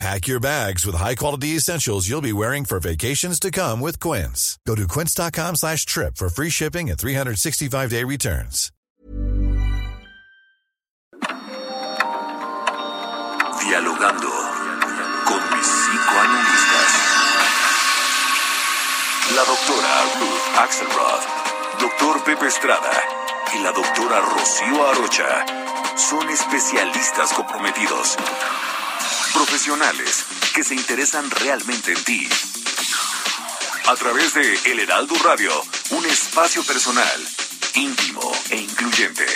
Pack 0.00 0.26
your 0.26 0.40
bags 0.40 0.84
with 0.84 0.96
high-quality 0.96 1.56
essentials 1.56 2.08
you'll 2.08 2.20
be 2.20 2.32
wearing 2.32 2.64
for 2.64 2.80
vacations 2.80 3.38
to 3.40 3.50
come 3.50 3.80
with 3.80 4.00
Quince. 4.00 4.58
Go 4.66 4.74
to 4.74 4.86
quince.com 4.88 5.56
slash 5.56 5.86
trip 5.86 6.16
for 6.16 6.28
free 6.28 6.50
shipping 6.50 6.90
and 6.90 6.98
365-day 6.98 8.04
returns. 8.04 8.70
Dialogando 13.62 14.30
con 15.24 15.40
mis 15.56 15.66
psicoanalistas. 15.66 16.92
La 19.34 19.44
doctora 19.44 19.94
Ruth 20.20 20.46
Axelrod, 20.58 21.22
doctor 21.80 22.24
Pepe 22.24 22.46
Estrada 22.46 22.92
y 23.54 23.62
la 23.62 23.72
doctora 23.72 24.20
Rocío 24.20 24.86
Arocha 24.86 25.46
son 25.96 26.28
especialistas 26.28 27.32
comprometidos 27.32 28.16
Profesionales 29.34 30.24
que 30.54 30.64
se 30.64 30.74
interesan 30.74 31.30
realmente 31.30 31.92
en 31.92 32.04
ti. 32.04 32.28
A 33.86 33.94
través 33.96 34.32
de 34.34 34.58
El 34.64 34.80
Heraldo 34.80 35.14
Radio, 35.22 35.52
un 35.90 36.06
espacio 36.06 36.64
personal, 36.64 37.28
íntimo 37.74 38.32
e 38.50 38.56
incluyente. 38.56 39.26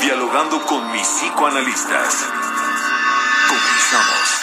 Dialogando 0.00 0.64
con 0.64 0.90
mis 0.92 1.06
psicoanalistas. 1.06 2.14
Comenzamos. 3.48 4.37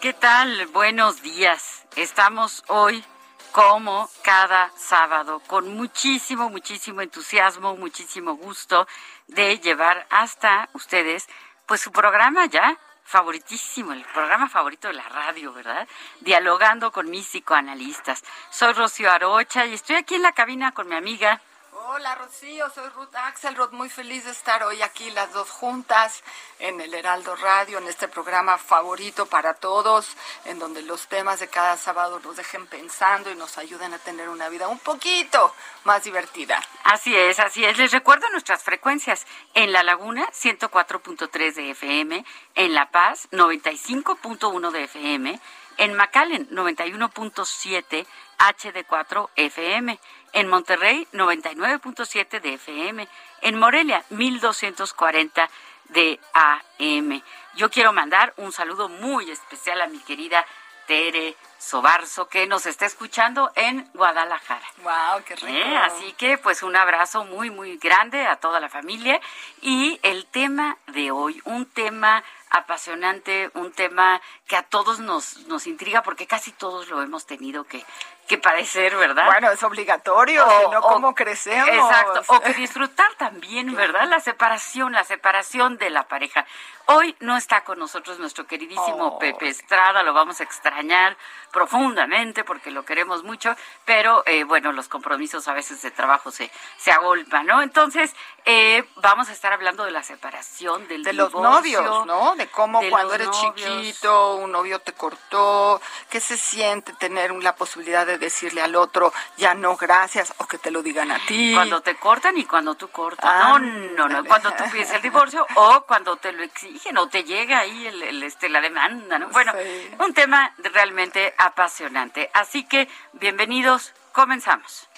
¿Qué 0.00 0.14
tal? 0.14 0.68
Buenos 0.68 1.20
días. 1.20 1.84
Estamos 1.94 2.64
hoy 2.68 3.04
como 3.52 4.08
cada 4.22 4.70
sábado 4.74 5.42
con 5.46 5.76
muchísimo, 5.76 6.48
muchísimo 6.48 7.02
entusiasmo, 7.02 7.76
muchísimo 7.76 8.36
gusto 8.36 8.88
de 9.26 9.58
llevar 9.58 10.06
hasta 10.08 10.70
ustedes 10.72 11.28
pues 11.66 11.82
su 11.82 11.92
programa 11.92 12.46
ya 12.46 12.78
favoritísimo, 13.04 13.92
el 13.92 14.02
programa 14.14 14.48
favorito 14.48 14.88
de 14.88 14.94
la 14.94 15.06
radio, 15.10 15.52
¿verdad? 15.52 15.86
Dialogando 16.20 16.90
con 16.90 17.10
mis 17.10 17.26
psicoanalistas. 17.26 18.24
Soy 18.48 18.72
Rocío 18.72 19.10
Arocha 19.12 19.66
y 19.66 19.74
estoy 19.74 19.96
aquí 19.96 20.14
en 20.14 20.22
la 20.22 20.32
cabina 20.32 20.72
con 20.72 20.88
mi 20.88 20.96
amiga 20.96 21.38
Hola 21.86 22.14
Rocío, 22.14 22.68
soy 22.70 22.88
Ruth 22.90 23.14
Axelrod, 23.14 23.72
muy 23.72 23.88
feliz 23.88 24.24
de 24.24 24.32
estar 24.32 24.62
hoy 24.64 24.82
aquí 24.82 25.10
las 25.12 25.32
dos 25.32 25.48
juntas 25.50 26.22
en 26.58 26.78
el 26.80 26.92
Heraldo 26.92 27.34
Radio, 27.36 27.78
en 27.78 27.86
este 27.86 28.06
programa 28.06 28.58
favorito 28.58 29.24
para 29.24 29.54
todos, 29.54 30.14
en 30.44 30.58
donde 30.58 30.82
los 30.82 31.08
temas 31.08 31.40
de 31.40 31.48
cada 31.48 31.78
sábado 31.78 32.20
nos 32.20 32.36
dejen 32.36 32.66
pensando 32.66 33.30
y 33.30 33.34
nos 33.34 33.56
ayuden 33.56 33.94
a 33.94 33.98
tener 33.98 34.28
una 34.28 34.50
vida 34.50 34.68
un 34.68 34.78
poquito 34.78 35.54
más 35.84 36.04
divertida. 36.04 36.62
Así 36.84 37.16
es, 37.16 37.40
así 37.40 37.64
es. 37.64 37.78
Les 37.78 37.92
recuerdo 37.92 38.28
nuestras 38.30 38.62
frecuencias. 38.62 39.26
En 39.54 39.72
La 39.72 39.82
Laguna, 39.82 40.28
104.3 40.32 41.54
de 41.54 41.70
FM, 41.70 42.24
en 42.56 42.74
La 42.74 42.90
Paz, 42.90 43.28
95.1 43.30 44.70
de 44.70 44.84
FM, 44.84 45.40
en 45.78 45.94
McAllen, 45.94 46.46
91.7 46.50 48.06
HD4 48.38 49.28
FM 49.36 49.98
en 50.32 50.48
Monterrey 50.48 51.06
99.7 51.12 52.40
de 52.40 52.54
FM, 52.54 53.08
en 53.42 53.58
Morelia 53.58 54.04
1240 54.10 55.50
de 55.88 56.20
AM. 56.32 57.22
Yo 57.56 57.70
quiero 57.70 57.92
mandar 57.92 58.32
un 58.36 58.52
saludo 58.52 58.88
muy 58.88 59.30
especial 59.30 59.80
a 59.80 59.86
mi 59.88 59.98
querida 59.98 60.46
Tere 60.86 61.36
Sobarzo 61.58 62.28
que 62.28 62.46
nos 62.46 62.66
está 62.66 62.86
escuchando 62.86 63.52
en 63.54 63.88
Guadalajara. 63.94 64.66
Wow, 64.82 65.22
qué 65.24 65.36
rico. 65.36 65.46
¿Eh? 65.46 65.76
Así 65.76 66.12
que 66.14 66.38
pues 66.38 66.62
un 66.62 66.74
abrazo 66.74 67.24
muy 67.24 67.50
muy 67.50 67.76
grande 67.76 68.26
a 68.26 68.36
toda 68.36 68.60
la 68.60 68.68
familia 68.68 69.20
y 69.60 70.00
el 70.02 70.26
tema 70.26 70.78
de 70.88 71.10
hoy, 71.10 71.40
un 71.44 71.66
tema 71.66 72.24
apasionante, 72.50 73.50
un 73.54 73.72
tema 73.72 74.20
que 74.50 74.56
a 74.56 74.64
todos 74.64 74.98
nos, 74.98 75.46
nos 75.46 75.68
intriga 75.68 76.02
porque 76.02 76.26
casi 76.26 76.50
todos 76.50 76.88
lo 76.88 77.00
hemos 77.02 77.24
tenido 77.24 77.62
que, 77.62 77.86
que 78.26 78.36
padecer, 78.36 78.96
¿verdad? 78.96 79.26
Bueno, 79.26 79.48
es 79.52 79.62
obligatorio, 79.62 80.44
o, 80.44 80.72
no, 80.72 80.80
¿cómo 80.80 81.14
crecemos? 81.14 81.68
Exacto, 81.68 82.22
o 82.26 82.40
que 82.40 82.52
disfrutar 82.54 83.14
también, 83.16 83.72
¿verdad? 83.76 84.08
La 84.08 84.18
separación, 84.18 84.92
la 84.92 85.04
separación 85.04 85.78
de 85.78 85.90
la 85.90 86.08
pareja. 86.08 86.44
Hoy 86.86 87.14
no 87.20 87.36
está 87.36 87.62
con 87.62 87.78
nosotros 87.78 88.18
nuestro 88.18 88.48
queridísimo 88.48 88.80
Oh. 89.00 89.18
Pepe 89.18 89.48
Estrada, 89.48 90.02
lo 90.02 90.12
vamos 90.12 90.40
a 90.40 90.44
extrañar 90.44 91.16
profundamente 91.52 92.44
porque 92.44 92.70
lo 92.70 92.84
queremos 92.84 93.22
mucho, 93.22 93.54
pero 93.84 94.22
eh, 94.26 94.44
bueno, 94.44 94.72
los 94.72 94.88
compromisos 94.88 95.46
a 95.48 95.52
veces 95.52 95.82
de 95.82 95.90
trabajo 95.90 96.30
se, 96.30 96.50
se 96.76 96.90
agolpan, 96.90 97.46
¿no? 97.46 97.62
Entonces, 97.62 98.14
eh, 98.44 98.84
vamos 98.96 99.28
a 99.28 99.32
estar 99.32 99.52
hablando 99.52 99.84
de 99.84 99.90
la 99.90 100.02
separación, 100.02 100.86
del 100.88 101.04
de 101.04 101.12
los 101.12 101.28
divorcio, 101.28 101.82
novios, 101.82 102.06
¿no? 102.06 102.34
De 102.36 102.48
cómo 102.48 102.80
de 102.80 102.90
cuando 102.90 103.08
los 103.08 103.14
eres 103.14 103.28
novios. 103.28 103.54
chiquito, 103.54 104.34
un 104.40 104.52
novio 104.52 104.78
te 104.80 104.92
cortó, 104.92 105.80
qué 106.08 106.20
se 106.20 106.36
siente 106.36 106.92
tener 106.94 107.32
la 107.32 107.54
posibilidad 107.54 108.06
de 108.06 108.18
decirle 108.18 108.62
al 108.62 108.74
otro, 108.76 109.12
ya 109.36 109.54
no, 109.54 109.76
gracias, 109.76 110.32
o 110.38 110.46
que 110.46 110.58
te 110.58 110.70
lo 110.70 110.82
digan 110.82 111.10
a 111.10 111.18
ti. 111.26 111.52
Cuando 111.54 111.80
te 111.80 111.96
cortan 111.96 112.36
y 112.38 112.44
cuando 112.44 112.74
tú 112.74 112.88
cortas. 112.88 113.24
Ah, 113.28 113.58
no, 113.58 113.58
no, 113.58 114.08
no. 114.08 114.24
Cuando 114.24 114.52
tú 114.52 114.64
pides 114.72 114.90
el 114.90 115.02
divorcio 115.02 115.46
o 115.54 115.82
cuando 115.86 116.16
te 116.16 116.32
lo 116.32 116.42
exigen 116.42 116.98
o 116.98 117.08
te 117.08 117.24
llega 117.24 117.60
ahí 117.60 117.86
el, 117.86 118.02
el, 118.02 118.22
este, 118.22 118.48
la 118.48 118.60
demanda, 118.60 119.18
¿no? 119.18 119.28
Bueno, 119.28 119.52
Sí. 119.60 119.90
un 119.98 120.14
tema 120.14 120.52
realmente 120.58 121.34
apasionante. 121.38 122.30
Así 122.34 122.64
que, 122.64 122.88
bienvenidos, 123.12 123.92
comenzamos. 124.12 124.88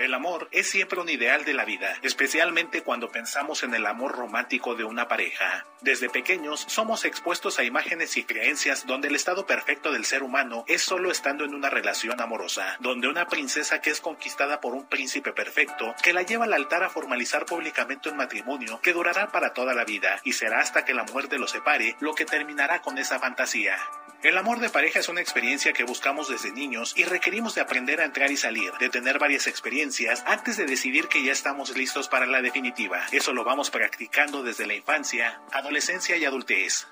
El 0.00 0.14
amor 0.14 0.48
es 0.50 0.70
siempre 0.70 0.98
un 0.98 1.10
ideal 1.10 1.44
de 1.44 1.52
la 1.52 1.66
vida, 1.66 1.94
especialmente 2.00 2.80
cuando 2.80 3.10
pensamos 3.10 3.62
en 3.64 3.74
el 3.74 3.84
amor 3.84 4.12
romántico 4.12 4.74
de 4.74 4.84
una 4.84 5.08
pareja. 5.08 5.66
Desde 5.82 6.08
pequeños 6.08 6.64
somos 6.68 7.04
expuestos 7.04 7.58
a 7.58 7.64
imágenes 7.64 8.16
y 8.16 8.24
creencias 8.24 8.86
donde 8.86 9.08
el 9.08 9.14
estado 9.14 9.44
perfecto 9.44 9.92
del 9.92 10.06
ser 10.06 10.22
humano 10.22 10.64
es 10.68 10.80
solo 10.80 11.10
estando 11.10 11.44
en 11.44 11.54
una 11.54 11.68
relación 11.68 12.18
amorosa, 12.18 12.78
donde 12.80 13.08
una 13.08 13.26
princesa 13.26 13.82
que 13.82 13.90
es 13.90 14.00
conquistada 14.00 14.62
por 14.62 14.72
un 14.72 14.88
príncipe 14.88 15.34
perfecto, 15.34 15.94
que 16.02 16.14
la 16.14 16.22
lleva 16.22 16.46
al 16.46 16.54
altar 16.54 16.82
a 16.82 16.88
formalizar 16.88 17.44
públicamente 17.44 18.08
un 18.08 18.16
matrimonio 18.16 18.80
que 18.80 18.94
durará 18.94 19.30
para 19.30 19.52
toda 19.52 19.74
la 19.74 19.84
vida 19.84 20.18
y 20.24 20.32
será 20.32 20.60
hasta 20.60 20.86
que 20.86 20.94
la 20.94 21.04
muerte 21.04 21.38
los 21.38 21.50
separe 21.50 21.96
lo 22.00 22.14
que 22.14 22.24
terminará 22.24 22.80
con 22.80 22.96
esa 22.96 23.18
fantasía. 23.18 23.76
El 24.22 24.36
amor 24.36 24.60
de 24.60 24.68
pareja 24.68 25.00
es 25.00 25.08
una 25.08 25.22
experiencia 25.22 25.72
que 25.72 25.84
buscamos 25.84 26.28
desde 26.28 26.52
niños 26.52 26.92
y 26.94 27.04
requerimos 27.04 27.54
de 27.54 27.62
aprender 27.62 28.02
a 28.02 28.04
entrar 28.04 28.30
y 28.30 28.36
salir, 28.36 28.70
de 28.78 28.90
tener 28.90 29.18
varias 29.18 29.46
experiencias 29.46 30.22
antes 30.26 30.58
de 30.58 30.66
decidir 30.66 31.08
que 31.08 31.24
ya 31.24 31.32
estamos 31.32 31.74
listos 31.74 32.06
para 32.08 32.26
la 32.26 32.42
definitiva. 32.42 33.06
Eso 33.12 33.32
lo 33.32 33.44
vamos 33.44 33.70
practicando 33.70 34.42
desde 34.42 34.66
la 34.66 34.74
infancia, 34.74 35.40
adolescencia 35.52 36.18
y 36.18 36.26
adultez. 36.26 36.86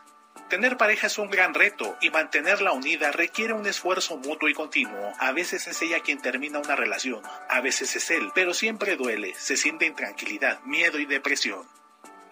Tener 0.48 0.78
pareja 0.78 1.08
es 1.08 1.18
un 1.18 1.28
gran 1.28 1.52
reto 1.52 1.98
y 2.00 2.08
mantenerla 2.08 2.72
unida 2.72 3.12
requiere 3.12 3.52
un 3.52 3.66
esfuerzo 3.66 4.16
mutuo 4.16 4.48
y 4.48 4.54
continuo. 4.54 5.12
A 5.18 5.32
veces 5.32 5.66
es 5.66 5.82
ella 5.82 6.00
quien 6.00 6.22
termina 6.22 6.58
una 6.60 6.76
relación, 6.76 7.22
a 7.50 7.60
veces 7.60 7.94
es 7.94 8.10
él, 8.10 8.30
pero 8.34 8.54
siempre 8.54 8.96
duele, 8.96 9.34
se 9.34 9.58
siente 9.58 9.84
intranquilidad, 9.84 10.62
miedo 10.62 10.98
y 10.98 11.04
depresión. 11.04 11.66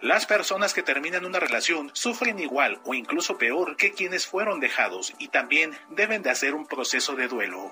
Las 0.01 0.27
personas 0.27 0.75
que 0.75 0.83
terminan 0.83 1.25
una 1.25 1.39
relación 1.39 1.89
sufren 1.93 2.39
igual 2.39 2.79
o 2.85 2.93
incluso 2.93 3.39
peor 3.39 3.77
que 3.77 3.93
quienes 3.93 4.27
fueron 4.27 4.59
dejados 4.59 5.13
y 5.17 5.29
también 5.29 5.71
deben 5.89 6.21
de 6.21 6.29
hacer 6.29 6.53
un 6.53 6.67
proceso 6.67 7.15
de 7.15 7.27
duelo. 7.27 7.71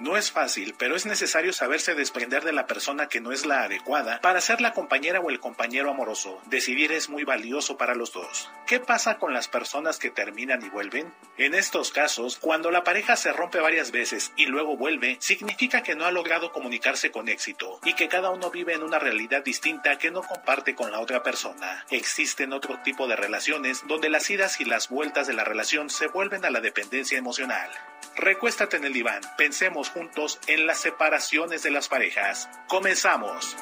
No 0.00 0.16
es 0.16 0.32
fácil, 0.32 0.74
pero 0.78 0.96
es 0.96 1.04
necesario 1.04 1.52
saberse 1.52 1.94
desprender 1.94 2.42
de 2.42 2.54
la 2.54 2.66
persona 2.66 3.08
que 3.08 3.20
no 3.20 3.32
es 3.32 3.44
la 3.44 3.64
adecuada 3.64 4.18
para 4.22 4.40
ser 4.40 4.62
la 4.62 4.72
compañera 4.72 5.20
o 5.20 5.28
el 5.28 5.40
compañero 5.40 5.90
amoroso. 5.90 6.40
Decidir 6.46 6.90
es 6.92 7.10
muy 7.10 7.24
valioso 7.24 7.76
para 7.76 7.94
los 7.94 8.10
dos. 8.10 8.50
¿Qué 8.66 8.80
pasa 8.80 9.18
con 9.18 9.34
las 9.34 9.48
personas 9.48 9.98
que 9.98 10.08
terminan 10.08 10.64
y 10.64 10.70
vuelven? 10.70 11.12
En 11.36 11.54
estos 11.54 11.92
casos, 11.92 12.38
cuando 12.38 12.70
la 12.70 12.82
pareja 12.82 13.14
se 13.14 13.30
rompe 13.30 13.60
varias 13.60 13.90
veces 13.90 14.32
y 14.36 14.46
luego 14.46 14.74
vuelve, 14.74 15.18
significa 15.20 15.82
que 15.82 15.94
no 15.94 16.06
ha 16.06 16.12
logrado 16.12 16.50
comunicarse 16.50 17.10
con 17.10 17.28
éxito 17.28 17.78
y 17.84 17.92
que 17.92 18.08
cada 18.08 18.30
uno 18.30 18.50
vive 18.50 18.72
en 18.72 18.82
una 18.82 18.98
realidad 18.98 19.44
distinta 19.44 19.98
que 19.98 20.10
no 20.10 20.22
comparte 20.22 20.74
con 20.74 20.90
la 20.92 21.00
otra 21.00 21.22
persona. 21.22 21.84
Existen 21.90 22.54
otro 22.54 22.78
tipo 22.82 23.06
de 23.06 23.16
relaciones 23.16 23.82
donde 23.86 24.08
las 24.08 24.30
idas 24.30 24.62
y 24.62 24.64
las 24.64 24.88
vueltas 24.88 25.26
de 25.26 25.34
la 25.34 25.44
relación 25.44 25.90
se 25.90 26.06
vuelven 26.06 26.46
a 26.46 26.50
la 26.50 26.62
dependencia 26.62 27.18
emocional. 27.18 27.70
Recuéstate 28.16 28.76
en 28.76 28.84
el 28.84 28.92
diván, 28.92 29.20
pensemos 29.36 29.89
juntos 29.90 30.40
en 30.46 30.66
las 30.66 30.78
separaciones 30.78 31.62
de 31.62 31.70
las 31.70 31.88
parejas. 31.88 32.48
Comenzamos. 32.68 33.56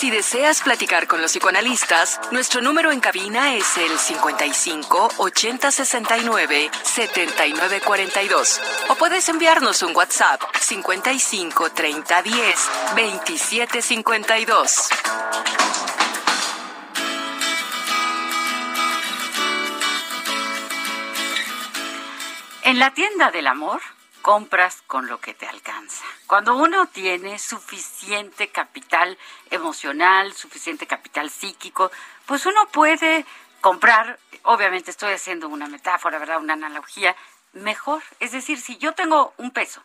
Si 0.00 0.10
deseas 0.10 0.62
platicar 0.62 1.06
con 1.06 1.20
los 1.20 1.30
psicoanalistas, 1.32 2.18
nuestro 2.30 2.62
número 2.62 2.90
en 2.90 3.00
cabina 3.00 3.54
es 3.54 3.76
el 3.76 3.98
55 3.98 5.10
80 5.18 5.70
69 5.70 6.70
79 6.82 7.82
42. 7.84 8.60
O 8.88 8.94
puedes 8.94 9.28
enviarnos 9.28 9.82
un 9.82 9.94
WhatsApp 9.94 10.40
55 10.58 11.72
30 11.72 12.22
10 12.22 12.70
27 12.96 13.82
52. 13.82 14.88
En 22.70 22.78
la 22.78 22.94
tienda 22.94 23.32
del 23.32 23.48
amor 23.48 23.80
compras 24.22 24.80
con 24.86 25.08
lo 25.08 25.18
que 25.18 25.34
te 25.34 25.44
alcanza. 25.44 26.04
Cuando 26.28 26.54
uno 26.54 26.86
tiene 26.86 27.36
suficiente 27.40 28.46
capital 28.50 29.18
emocional, 29.50 30.32
suficiente 30.34 30.86
capital 30.86 31.30
psíquico, 31.30 31.90
pues 32.26 32.46
uno 32.46 32.68
puede 32.70 33.26
comprar, 33.60 34.20
obviamente 34.44 34.92
estoy 34.92 35.14
haciendo 35.14 35.48
una 35.48 35.66
metáfora, 35.66 36.20
¿verdad? 36.20 36.38
Una 36.38 36.52
analogía, 36.52 37.16
mejor. 37.54 38.04
Es 38.20 38.30
decir, 38.30 38.60
si 38.60 38.78
yo 38.78 38.92
tengo 38.92 39.34
un 39.36 39.50
peso 39.50 39.82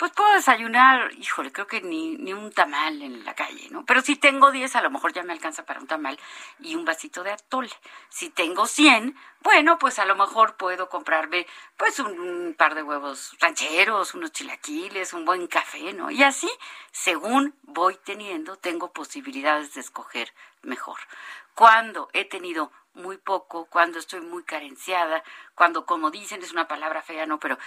pues 0.00 0.12
puedo 0.12 0.32
desayunar, 0.32 1.12
híjole, 1.18 1.52
creo 1.52 1.66
que 1.66 1.82
ni, 1.82 2.16
ni 2.16 2.32
un 2.32 2.50
tamal 2.52 3.02
en 3.02 3.22
la 3.22 3.34
calle, 3.34 3.68
¿no? 3.70 3.84
Pero 3.84 4.00
si 4.00 4.16
tengo 4.16 4.50
10, 4.50 4.74
a 4.76 4.80
lo 4.80 4.90
mejor 4.90 5.12
ya 5.12 5.22
me 5.22 5.34
alcanza 5.34 5.66
para 5.66 5.78
un 5.78 5.86
tamal 5.86 6.18
y 6.58 6.74
un 6.74 6.86
vasito 6.86 7.22
de 7.22 7.32
atole. 7.32 7.68
Si 8.08 8.30
tengo 8.30 8.66
100, 8.66 9.14
bueno, 9.42 9.78
pues 9.78 9.98
a 9.98 10.06
lo 10.06 10.16
mejor 10.16 10.56
puedo 10.56 10.88
comprarme 10.88 11.46
pues 11.76 11.98
un, 11.98 12.54
par 12.56 12.74
de 12.74 12.82
huevos 12.82 13.36
rancheros, 13.40 14.14
unos 14.14 14.32
chilaquiles, 14.32 15.12
un 15.12 15.26
buen 15.26 15.46
café, 15.48 15.92
¿no? 15.92 16.10
Y 16.10 16.22
así, 16.22 16.50
según 16.92 17.54
voy 17.64 17.98
teniendo, 18.02 18.56
tengo 18.56 18.94
posibilidades 18.94 19.74
de 19.74 19.82
escoger 19.82 20.32
mejor. 20.62 20.98
Cuando 21.54 22.08
he 22.14 22.24
tenido 22.24 22.72
muy 22.94 23.18
poco, 23.18 23.66
cuando 23.66 23.98
estoy 23.98 24.22
muy 24.22 24.44
carenciada, 24.44 25.22
cuando, 25.54 25.84
como 25.84 26.10
dicen, 26.10 26.42
es 26.42 26.52
una 26.52 26.68
palabra 26.68 27.02
fea, 27.02 27.26
¿no? 27.26 27.38
Pero 27.38 27.58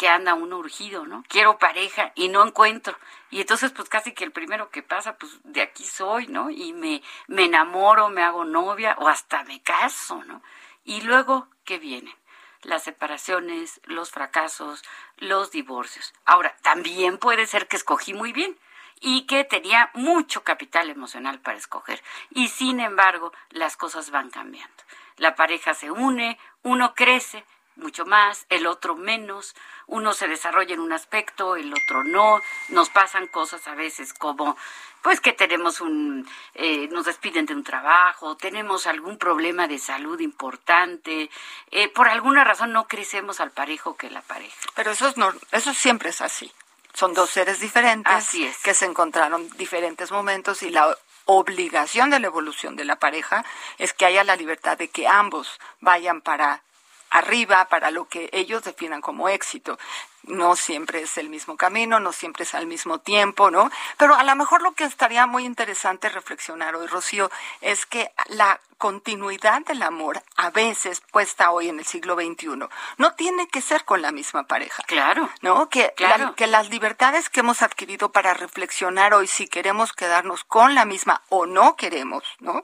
que 0.00 0.08
anda 0.08 0.32
uno 0.32 0.56
urgido, 0.56 1.04
¿no? 1.04 1.22
Quiero 1.28 1.58
pareja 1.58 2.12
y 2.14 2.28
no 2.28 2.42
encuentro. 2.42 2.96
Y 3.30 3.42
entonces, 3.42 3.70
pues 3.70 3.86
casi 3.90 4.12
que 4.12 4.24
el 4.24 4.32
primero 4.32 4.70
que 4.70 4.82
pasa, 4.82 5.18
pues 5.18 5.30
de 5.44 5.60
aquí 5.60 5.84
soy, 5.84 6.26
¿no? 6.26 6.48
Y 6.48 6.72
me, 6.72 7.02
me 7.26 7.44
enamoro, 7.44 8.08
me 8.08 8.22
hago 8.22 8.46
novia 8.46 8.96
o 8.98 9.08
hasta 9.08 9.44
me 9.44 9.60
caso, 9.60 10.24
¿no? 10.24 10.42
Y 10.84 11.02
luego, 11.02 11.48
¿qué 11.66 11.78
viene? 11.78 12.16
Las 12.62 12.84
separaciones, 12.84 13.82
los 13.84 14.10
fracasos, 14.10 14.82
los 15.18 15.50
divorcios. 15.50 16.14
Ahora, 16.24 16.56
también 16.62 17.18
puede 17.18 17.46
ser 17.46 17.68
que 17.68 17.76
escogí 17.76 18.14
muy 18.14 18.32
bien 18.32 18.58
y 19.00 19.26
que 19.26 19.44
tenía 19.44 19.90
mucho 19.92 20.44
capital 20.44 20.88
emocional 20.88 21.40
para 21.40 21.58
escoger. 21.58 22.02
Y 22.30 22.48
sin 22.48 22.80
embargo, 22.80 23.34
las 23.50 23.76
cosas 23.76 24.10
van 24.10 24.30
cambiando. 24.30 24.82
La 25.18 25.34
pareja 25.34 25.74
se 25.74 25.90
une, 25.90 26.38
uno 26.62 26.94
crece, 26.94 27.44
mucho 27.80 28.06
más, 28.06 28.46
el 28.48 28.66
otro 28.66 28.94
menos, 28.94 29.54
uno 29.86 30.12
se 30.12 30.28
desarrolla 30.28 30.74
en 30.74 30.80
un 30.80 30.92
aspecto, 30.92 31.56
el 31.56 31.72
otro 31.72 32.04
no, 32.04 32.40
nos 32.68 32.90
pasan 32.90 33.26
cosas 33.26 33.66
a 33.66 33.74
veces 33.74 34.14
como 34.14 34.56
pues 35.02 35.20
que 35.20 35.32
tenemos 35.32 35.80
un, 35.80 36.28
eh, 36.54 36.88
nos 36.88 37.06
despiden 37.06 37.46
de 37.46 37.54
un 37.54 37.64
trabajo, 37.64 38.36
tenemos 38.36 38.86
algún 38.86 39.16
problema 39.16 39.66
de 39.66 39.78
salud 39.78 40.20
importante, 40.20 41.30
eh, 41.70 41.88
por 41.88 42.08
alguna 42.08 42.44
razón 42.44 42.72
no 42.72 42.86
crecemos 42.86 43.40
al 43.40 43.50
parejo 43.50 43.96
que 43.96 44.10
la 44.10 44.22
pareja. 44.22 44.56
Pero 44.74 44.90
eso, 44.90 45.08
es 45.08 45.16
no, 45.16 45.32
eso 45.52 45.72
siempre 45.74 46.10
es 46.10 46.20
así. 46.20 46.52
Son 46.92 47.14
dos 47.14 47.30
seres 47.30 47.60
diferentes 47.60 48.30
que 48.62 48.74
se 48.74 48.84
encontraron 48.84 49.48
diferentes 49.56 50.10
momentos 50.10 50.62
y 50.62 50.70
la 50.70 50.96
obligación 51.24 52.10
de 52.10 52.18
la 52.18 52.26
evolución 52.26 52.74
de 52.76 52.84
la 52.84 52.96
pareja 52.96 53.44
es 53.78 53.92
que 53.92 54.06
haya 54.06 54.24
la 54.24 54.36
libertad 54.36 54.76
de 54.76 54.88
que 54.88 55.06
ambos 55.06 55.60
vayan 55.80 56.20
para 56.20 56.62
arriba 57.10 57.66
para 57.68 57.90
lo 57.90 58.08
que 58.08 58.30
ellos 58.32 58.62
definan 58.62 59.00
como 59.00 59.28
éxito. 59.28 59.78
No 60.24 60.54
siempre 60.54 61.02
es 61.02 61.16
el 61.18 61.30
mismo 61.30 61.56
camino, 61.56 61.98
no 61.98 62.12
siempre 62.12 62.44
es 62.44 62.54
al 62.54 62.66
mismo 62.66 62.98
tiempo, 62.98 63.50
¿no? 63.50 63.70
Pero 63.96 64.14
a 64.14 64.22
lo 64.22 64.36
mejor 64.36 64.62
lo 64.62 64.72
que 64.72 64.84
estaría 64.84 65.26
muy 65.26 65.44
interesante 65.44 66.08
reflexionar 66.08 66.76
hoy, 66.76 66.86
Rocío, 66.86 67.30
es 67.62 67.86
que 67.86 68.12
la 68.26 68.60
continuidad 68.76 69.62
del 69.62 69.82
amor, 69.82 70.22
a 70.36 70.50
veces 70.50 71.00
puesta 71.10 71.50
hoy 71.50 71.68
en 71.68 71.78
el 71.78 71.86
siglo 71.86 72.14
XXI, 72.16 72.68
no 72.98 73.14
tiene 73.14 73.48
que 73.48 73.62
ser 73.62 73.84
con 73.84 74.02
la 74.02 74.12
misma 74.12 74.44
pareja. 74.44 74.82
Claro. 74.86 75.28
¿No? 75.40 75.68
Que, 75.68 75.94
que 76.36 76.46
las 76.46 76.68
libertades 76.68 77.30
que 77.30 77.40
hemos 77.40 77.62
adquirido 77.62 78.12
para 78.12 78.34
reflexionar 78.34 79.14
hoy 79.14 79.26
si 79.26 79.48
queremos 79.48 79.92
quedarnos 79.92 80.44
con 80.44 80.74
la 80.74 80.84
misma 80.84 81.22
o 81.30 81.46
no 81.46 81.76
queremos, 81.76 82.24
¿no? 82.40 82.62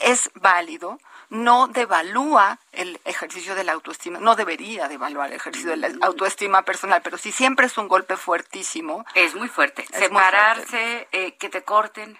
Es 0.00 0.30
válido 0.34 0.98
no 1.34 1.66
devalúa 1.66 2.58
el 2.72 3.00
ejercicio 3.04 3.54
de 3.54 3.64
la 3.64 3.72
autoestima, 3.72 4.18
no 4.20 4.36
debería 4.36 4.88
devaluar 4.88 5.28
el 5.28 5.36
ejercicio 5.36 5.70
de 5.70 5.76
la 5.76 5.88
mm. 5.88 6.02
autoestima 6.02 6.62
personal, 6.62 7.02
pero 7.02 7.18
si 7.18 7.32
siempre 7.32 7.66
es 7.66 7.76
un 7.76 7.88
golpe 7.88 8.16
fuertísimo. 8.16 9.04
Es 9.14 9.34
muy 9.34 9.48
fuerte. 9.48 9.84
Separarse, 9.92 11.08
eh, 11.12 11.34
que 11.36 11.48
te 11.48 11.62
corten. 11.62 12.18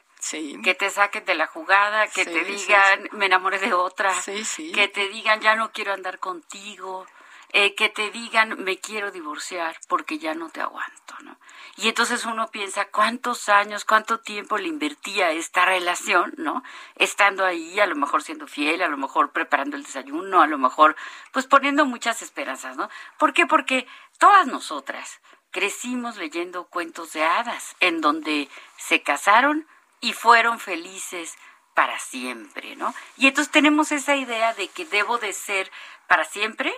Que 0.62 0.74
te 0.74 0.88
saquen 0.88 1.26
de 1.26 1.34
la 1.34 1.46
jugada, 1.46 2.06
que 2.06 2.24
te 2.24 2.44
digan 2.44 3.08
me 3.12 3.26
enamoré 3.26 3.58
de 3.58 3.74
otra, 3.74 4.10
que 4.24 4.88
te 4.88 5.08
digan 5.08 5.40
ya 5.42 5.54
no 5.54 5.70
quiero 5.70 5.92
andar 5.92 6.18
contigo, 6.18 7.06
eh, 7.56 7.76
que 7.76 7.88
te 7.88 8.10
digan 8.10 8.64
me 8.64 8.78
quiero 8.78 9.12
divorciar 9.12 9.76
porque 9.86 10.18
ya 10.18 10.34
no 10.34 10.50
te 10.50 10.60
aguanto, 10.60 11.14
¿no? 11.22 11.38
Y 11.76 11.86
entonces 11.86 12.24
uno 12.24 12.48
piensa 12.48 12.86
cuántos 12.86 13.48
años, 13.48 13.84
cuánto 13.84 14.18
tiempo 14.18 14.58
le 14.58 14.66
invertía 14.66 15.30
esta 15.30 15.64
relación, 15.64 16.34
¿no? 16.36 16.64
Estando 16.96 17.46
ahí, 17.46 17.78
a 17.78 17.86
lo 17.86 17.94
mejor 17.94 18.24
siendo 18.24 18.48
fiel, 18.48 18.82
a 18.82 18.88
lo 18.88 18.96
mejor 18.96 19.30
preparando 19.30 19.76
el 19.76 19.84
desayuno, 19.84 20.42
a 20.42 20.48
lo 20.48 20.58
mejor 20.58 20.96
pues 21.30 21.46
poniendo 21.46 21.86
muchas 21.86 22.22
esperanzas, 22.22 22.76
¿no? 22.76 22.90
¿Por 23.18 23.32
qué? 23.32 23.46
Porque 23.46 23.86
todas 24.18 24.48
nosotras 24.48 25.20
crecimos 25.52 26.16
leyendo 26.16 26.64
cuentos 26.64 27.12
de 27.12 27.22
hadas 27.22 27.76
en 27.78 28.00
donde 28.00 28.48
se 28.76 29.02
casaron 29.02 29.68
y 30.00 30.12
fueron 30.12 30.58
felices 30.58 31.38
para 31.72 32.00
siempre, 32.00 32.74
¿no? 32.74 32.92
Y 33.16 33.28
entonces 33.28 33.52
tenemos 33.52 33.92
esa 33.92 34.16
idea 34.16 34.54
de 34.54 34.66
que 34.66 34.86
debo 34.86 35.18
de 35.18 35.32
ser 35.32 35.70
para 36.08 36.24
siempre, 36.24 36.74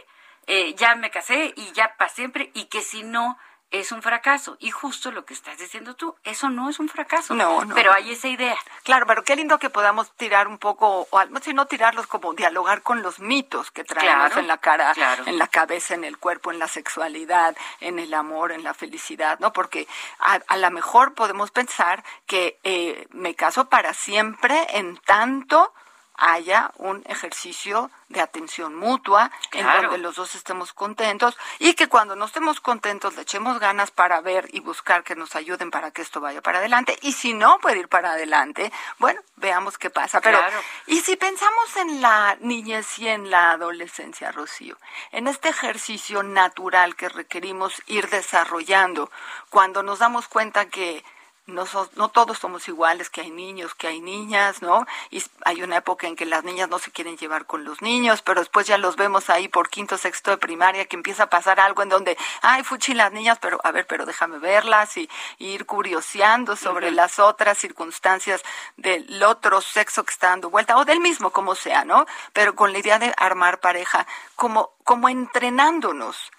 eh, 0.46 0.74
ya 0.74 0.94
me 0.94 1.10
casé 1.10 1.52
y 1.56 1.72
ya 1.72 1.96
para 1.96 2.10
siempre, 2.10 2.50
y 2.54 2.66
que 2.66 2.82
si 2.82 3.02
no 3.02 3.38
es 3.70 3.92
un 3.92 4.02
fracaso. 4.02 4.56
Y 4.60 4.70
justo 4.70 5.10
lo 5.10 5.24
que 5.24 5.34
estás 5.34 5.58
diciendo 5.58 5.94
tú, 5.94 6.14
eso 6.24 6.50
no 6.50 6.70
es 6.70 6.78
un 6.78 6.88
fracaso. 6.88 7.34
No, 7.34 7.64
no. 7.64 7.74
Pero 7.74 7.92
hay 7.92 8.12
esa 8.12 8.28
idea. 8.28 8.56
Claro, 8.84 9.06
pero 9.06 9.24
qué 9.24 9.36
lindo 9.36 9.58
que 9.58 9.70
podamos 9.70 10.12
tirar 10.16 10.48
un 10.48 10.58
poco, 10.58 11.08
o 11.10 11.22
si 11.42 11.52
no 11.52 11.66
tirarlos, 11.66 12.06
como 12.06 12.32
dialogar 12.34 12.82
con 12.82 13.02
los 13.02 13.18
mitos 13.18 13.70
que 13.70 13.84
traemos 13.84 14.36
en 14.36 14.46
la 14.46 14.58
cara, 14.58 14.94
en 15.26 15.38
la 15.38 15.48
cabeza, 15.48 15.94
en 15.94 16.04
el 16.04 16.18
cuerpo, 16.18 16.50
en 16.52 16.58
la 16.58 16.68
sexualidad, 16.68 17.56
en 17.80 17.98
el 17.98 18.14
amor, 18.14 18.52
en 18.52 18.62
la 18.62 18.74
felicidad, 18.74 19.38
¿no? 19.40 19.52
Porque 19.52 19.88
a, 20.20 20.40
a 20.46 20.56
lo 20.56 20.70
mejor 20.70 21.14
podemos 21.14 21.50
pensar 21.50 22.04
que 22.26 22.58
eh, 22.62 23.06
me 23.10 23.34
caso 23.34 23.68
para 23.68 23.94
siempre 23.94 24.66
en 24.70 24.96
tanto 24.98 25.72
haya 26.18 26.72
un 26.76 27.02
ejercicio 27.06 27.90
de 28.08 28.20
atención 28.20 28.74
mutua 28.74 29.30
en 29.52 29.66
donde 29.66 29.98
los 29.98 30.16
dos 30.16 30.34
estemos 30.34 30.72
contentos 30.72 31.36
y 31.58 31.74
que 31.74 31.88
cuando 31.88 32.14
no 32.14 32.26
estemos 32.26 32.60
contentos 32.60 33.16
le 33.16 33.22
echemos 33.22 33.58
ganas 33.58 33.90
para 33.90 34.20
ver 34.20 34.48
y 34.52 34.60
buscar 34.60 35.02
que 35.02 35.16
nos 35.16 35.34
ayuden 35.34 35.70
para 35.70 35.90
que 35.90 36.02
esto 36.02 36.20
vaya 36.20 36.40
para 36.40 36.58
adelante. 36.58 36.96
Y 37.02 37.12
si 37.12 37.34
no 37.34 37.58
puede 37.58 37.80
ir 37.80 37.88
para 37.88 38.12
adelante, 38.12 38.72
bueno, 38.98 39.20
veamos 39.36 39.78
qué 39.78 39.90
pasa. 39.90 40.20
Pero 40.20 40.38
y 40.86 41.00
si 41.00 41.16
pensamos 41.16 41.76
en 41.76 42.00
la 42.00 42.36
niñez 42.40 42.98
y 42.98 43.08
en 43.08 43.30
la 43.30 43.52
adolescencia, 43.52 44.32
Rocío, 44.32 44.76
en 45.12 45.26
este 45.26 45.48
ejercicio 45.48 46.22
natural 46.22 46.96
que 46.96 47.08
requerimos 47.08 47.82
ir 47.86 48.08
desarrollando 48.08 49.10
cuando 49.50 49.82
nos 49.82 49.98
damos 49.98 50.28
cuenta 50.28 50.66
que 50.66 51.04
no, 51.46 51.64
no 51.94 52.08
todos 52.08 52.38
somos 52.38 52.66
iguales, 52.66 53.08
que 53.08 53.20
hay 53.20 53.30
niños, 53.30 53.74
que 53.74 53.86
hay 53.86 54.00
niñas, 54.00 54.62
¿no? 54.62 54.84
Y 55.10 55.22
hay 55.44 55.62
una 55.62 55.76
época 55.76 56.08
en 56.08 56.16
que 56.16 56.26
las 56.26 56.42
niñas 56.42 56.68
no 56.68 56.78
se 56.78 56.90
quieren 56.90 57.16
llevar 57.16 57.46
con 57.46 57.64
los 57.64 57.82
niños, 57.82 58.22
pero 58.22 58.40
después 58.40 58.66
ya 58.66 58.78
los 58.78 58.96
vemos 58.96 59.30
ahí 59.30 59.46
por 59.46 59.68
quinto, 59.68 59.96
sexto 59.96 60.32
de 60.32 60.38
primaria, 60.38 60.86
que 60.86 60.96
empieza 60.96 61.24
a 61.24 61.30
pasar 61.30 61.60
algo 61.60 61.82
en 61.82 61.88
donde, 61.88 62.18
ay, 62.42 62.64
fuchi 62.64 62.94
las 62.94 63.12
niñas, 63.12 63.38
pero 63.40 63.60
a 63.62 63.70
ver, 63.70 63.86
pero 63.86 64.06
déjame 64.06 64.38
verlas 64.38 64.96
y, 64.96 65.08
ir 65.38 65.66
curioseando 65.66 66.56
sobre 66.56 66.90
las 66.90 67.18
otras 67.18 67.58
circunstancias 67.58 68.42
del 68.76 69.22
otro 69.22 69.60
sexo 69.60 70.04
que 70.04 70.12
está 70.12 70.30
dando 70.30 70.50
vuelta, 70.50 70.76
o 70.76 70.84
del 70.84 71.00
mismo, 71.00 71.30
como 71.30 71.54
sea, 71.54 71.84
¿no? 71.84 72.06
Pero 72.32 72.56
con 72.56 72.72
la 72.72 72.78
idea 72.78 72.98
de 72.98 73.14
armar 73.16 73.60
pareja, 73.60 74.06
como, 74.34 74.72
como 74.84 75.08
entrenándonos 75.08 76.32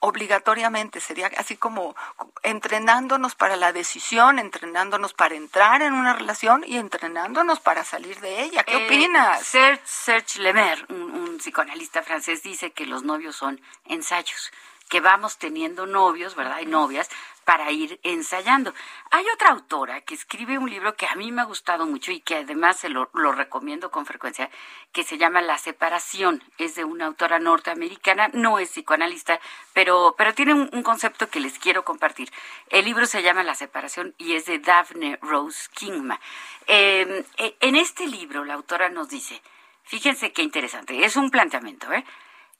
obligatoriamente, 0.00 1.00
sería 1.00 1.30
así 1.36 1.56
como 1.56 1.96
entrenándonos 2.42 3.34
para 3.34 3.56
la 3.56 3.72
decisión, 3.72 4.38
entrenándonos 4.38 5.14
para 5.14 5.34
entrar 5.34 5.82
en 5.82 5.94
una 5.94 6.14
relación 6.14 6.64
y 6.66 6.76
entrenándonos 6.76 7.60
para 7.60 7.84
salir 7.84 8.20
de 8.20 8.42
ella. 8.42 8.64
¿Qué 8.64 8.76
eh, 8.76 8.86
opinas? 8.86 9.42
Serge, 9.44 9.82
Serge 9.84 10.40
Lemaire, 10.40 10.84
un 10.88 11.38
psicoanalista 11.38 12.02
francés, 12.02 12.42
dice 12.42 12.70
que 12.72 12.86
los 12.86 13.02
novios 13.02 13.36
son 13.36 13.60
ensayos 13.86 14.52
que 14.88 15.00
vamos 15.00 15.38
teniendo 15.38 15.86
novios, 15.86 16.34
¿verdad? 16.34 16.60
Y 16.60 16.66
novias 16.66 17.08
para 17.48 17.72
ir 17.72 17.98
ensayando. 18.02 18.74
Hay 19.10 19.24
otra 19.32 19.48
autora 19.48 20.02
que 20.02 20.12
escribe 20.12 20.58
un 20.58 20.68
libro 20.68 20.96
que 20.96 21.06
a 21.06 21.14
mí 21.14 21.32
me 21.32 21.40
ha 21.40 21.46
gustado 21.46 21.86
mucho 21.86 22.12
y 22.12 22.20
que 22.20 22.34
además 22.34 22.78
se 22.78 22.90
lo, 22.90 23.08
recomiendo 23.14 23.90
con 23.90 24.04
frecuencia, 24.04 24.50
que 24.92 25.02
se 25.02 25.16
llama 25.16 25.40
La 25.40 25.56
separación. 25.56 26.44
Es 26.58 26.74
de 26.74 26.84
una 26.84 27.06
autora 27.06 27.38
norteamericana, 27.38 28.28
no 28.34 28.58
es 28.58 28.68
psicoanalista, 28.68 29.40
pero, 29.72 30.14
pero 30.18 30.34
tiene 30.34 30.52
un, 30.52 30.82
concepto 30.82 31.30
que 31.30 31.40
les 31.40 31.58
quiero 31.58 31.86
compartir. 31.86 32.30
El 32.68 32.84
libro 32.84 33.06
se 33.06 33.22
llama 33.22 33.42
La 33.42 33.54
separación 33.54 34.14
y 34.18 34.34
es 34.34 34.44
de 34.44 34.58
Daphne 34.58 35.18
Rose 35.22 35.70
Kingma. 35.72 36.20
Em, 36.66 37.24
e, 37.38 37.56
en 37.60 37.76
este 37.76 38.06
libro 38.06 38.44
la 38.44 38.52
autora 38.52 38.90
nos 38.90 39.08
dice, 39.08 39.40
fíjense 39.84 40.34
qué 40.34 40.42
interesante, 40.42 41.02
es 41.02 41.16
un 41.16 41.30
planteamiento, 41.30 41.90
¿eh? 41.94 42.04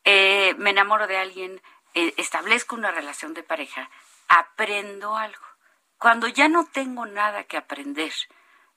eh 0.05 0.55
me 0.57 0.71
enamoro 0.71 1.07
de 1.07 1.19
alguien, 1.19 1.61
eh, 1.93 2.15
establezco 2.17 2.75
una 2.75 2.91
relación 2.91 3.35
de 3.35 3.43
pareja, 3.43 3.91
aprendo 4.29 5.17
algo. 5.17 5.45
Cuando 5.99 6.29
ya 6.29 6.49
no 6.49 6.67
tengo 6.67 7.07
nada 7.07 7.45
que 7.45 7.57
aprender 7.57 8.13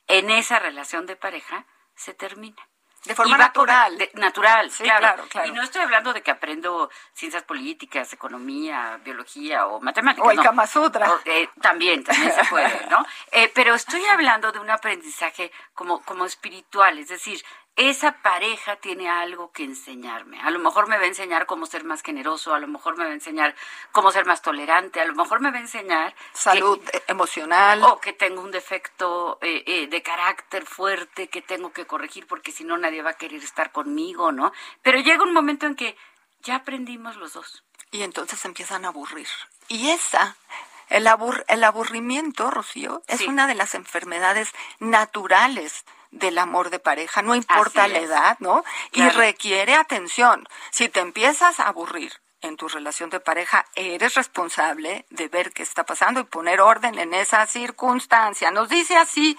en 0.08 0.30
esa 0.32 0.60
relación 0.60 1.06
de 1.06 1.16
pareja, 1.16 1.66
se 1.96 2.14
termina. 2.14 2.68
De 3.06 3.16
forma 3.16 3.36
natural. 3.36 3.98
natural, 4.14 4.72
claro. 4.78 5.26
Y 5.46 5.52
no 5.52 5.64
estoy 5.64 5.82
hablando 5.82 6.14
de 6.14 6.22
que 6.22 6.30
aprendo 6.30 6.92
ciencias 7.14 7.42
políticas, 7.44 8.14
economía, 8.14 9.00
biología 9.04 9.66
o 9.66 9.82
matemáticas. 9.82 10.28
O 10.28 10.32
el 10.32 10.40
Kama 10.40 10.68
Sutra. 10.68 11.12
Eh, 11.26 11.50
también, 11.62 12.04
también 12.04 12.32
se 12.32 12.44
puede, 12.46 12.88
¿no? 12.90 13.04
Eh, 13.32 13.52
pero 13.56 13.74
estoy 13.74 14.06
hablando 14.06 14.52
de 14.52 14.60
un 14.60 14.70
aprendizaje 14.70 15.52
como, 15.74 16.04
como 16.04 16.26
espiritual, 16.26 17.00
es 17.00 17.08
decir, 17.08 17.44
esa 17.90 18.14
pareja 18.22 18.76
tiene 18.76 19.10
algo 19.10 19.52
que 19.52 19.64
enseñarme. 19.64 20.40
A 20.42 20.52
lo 20.52 20.60
mejor 20.60 20.88
me 20.88 20.98
va 20.98 21.04
a 21.04 21.08
enseñar 21.08 21.46
cómo 21.46 21.66
ser 21.66 21.84
más 21.84 22.02
generoso, 22.02 22.54
a 22.54 22.60
lo 22.60 22.68
mejor 22.68 22.98
me 22.98 23.06
va 23.06 23.12
a 23.12 23.14
enseñar 23.14 23.56
cómo 23.92 24.12
ser 24.12 24.26
más 24.26 24.42
tolerante, 24.42 25.02
a 25.02 25.06
lo 25.06 25.16
mejor 25.16 25.40
me 25.42 25.52
va 25.52 25.58
a 25.58 25.62
enseñar 25.62 26.14
salud 26.34 26.80
emocional 27.08 27.84
o 27.84 28.00
que 28.00 28.14
tengo 28.14 28.42
un 28.42 28.52
defecto 28.52 29.38
eh, 29.42 29.64
eh, 29.66 29.88
de 29.88 30.02
carácter 30.04 30.66
fuerte 30.66 31.28
que 31.28 31.42
tengo 31.42 31.72
que 31.72 31.86
corregir 31.86 32.28
porque 32.28 32.52
si 32.52 32.64
no 32.64 32.78
nadie 32.78 33.02
va 33.02 33.12
a 33.12 33.18
querer 33.18 33.44
estar 33.44 33.72
conmigo, 33.72 34.32
¿no? 34.32 34.52
Pero 34.82 35.00
llega 35.00 35.24
un 35.24 35.34
momento 35.34 35.66
en 35.66 35.76
que 35.76 35.98
ya 36.42 36.56
aprendimos 36.56 37.16
los 37.18 37.34
dos. 37.34 37.64
Y 37.92 38.04
entonces 38.04 38.44
empiezan 38.46 38.86
a 38.86 38.90
aburrir. 38.90 39.28
Y 39.68 39.90
esa 39.90 40.36
el, 40.92 41.08
el 41.48 41.64
aburrimiento, 41.64 42.52
Rocío, 42.52 43.02
es 43.08 43.22
una 43.22 43.48
de 43.48 43.56
las 43.56 43.74
enfermedades 43.76 44.52
naturales 44.80 45.86
del 46.12 46.38
amor 46.38 46.70
de 46.70 46.80
pareja, 46.80 47.22
no 47.22 47.36
importa 47.36 47.88
la 47.88 48.00
edad, 48.00 48.38
¿no? 48.40 48.64
Y 48.92 49.08
requiere 49.10 49.76
atención. 49.76 50.48
Si 50.70 50.90
te 50.90 51.00
empiezas 51.00 51.60
a 51.60 51.68
aburrir 51.68 52.12
en 52.42 52.58
tu 52.58 52.68
relación 52.68 53.10
de 53.10 53.20
pareja, 53.22 53.66
eres 53.76 54.16
responsable 54.16 55.06
de 55.10 55.28
ver 55.30 55.54
qué 55.54 55.64
está 55.64 55.86
pasando 55.86 56.20
y 56.20 56.26
poner 56.26 56.60
orden 56.60 57.00
en 57.00 57.14
esa 57.14 57.46
circunstancia. 57.48 58.52
Nos 58.52 58.68
dice 58.68 58.98
así 58.98 59.38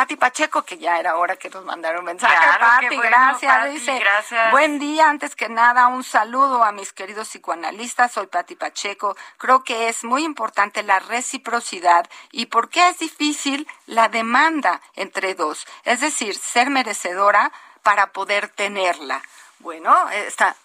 Pati 0.00 0.16
Pacheco, 0.16 0.62
que 0.62 0.78
ya 0.78 0.98
era 0.98 1.16
hora 1.16 1.36
que 1.36 1.50
nos 1.50 1.62
mandara 1.62 1.98
un 1.98 2.06
mensaje. 2.06 2.34
Pati, 2.58 2.96
gracias. 2.96 3.70
Dice, 3.70 4.02
buen 4.50 4.78
día, 4.78 5.10
antes 5.10 5.36
que 5.36 5.50
nada, 5.50 5.88
un 5.88 6.04
saludo 6.04 6.64
a 6.64 6.72
mis 6.72 6.94
queridos 6.94 7.28
psicoanalistas. 7.28 8.12
Soy 8.12 8.26
Pati 8.26 8.56
Pacheco. 8.56 9.14
Creo 9.36 9.62
que 9.62 9.90
es 9.90 10.02
muy 10.02 10.24
importante 10.24 10.82
la 10.82 11.00
reciprocidad 11.00 12.08
y 12.32 12.46
por 12.46 12.70
qué 12.70 12.88
es 12.88 12.98
difícil 12.98 13.68
la 13.84 14.08
demanda 14.08 14.80
entre 14.96 15.34
dos. 15.34 15.66
Es 15.84 16.00
decir, 16.00 16.34
ser 16.34 16.70
merecedora 16.70 17.52
para 17.82 18.06
poder 18.06 18.48
tenerla. 18.48 19.20
Bueno, 19.58 20.08
está, 20.08 20.56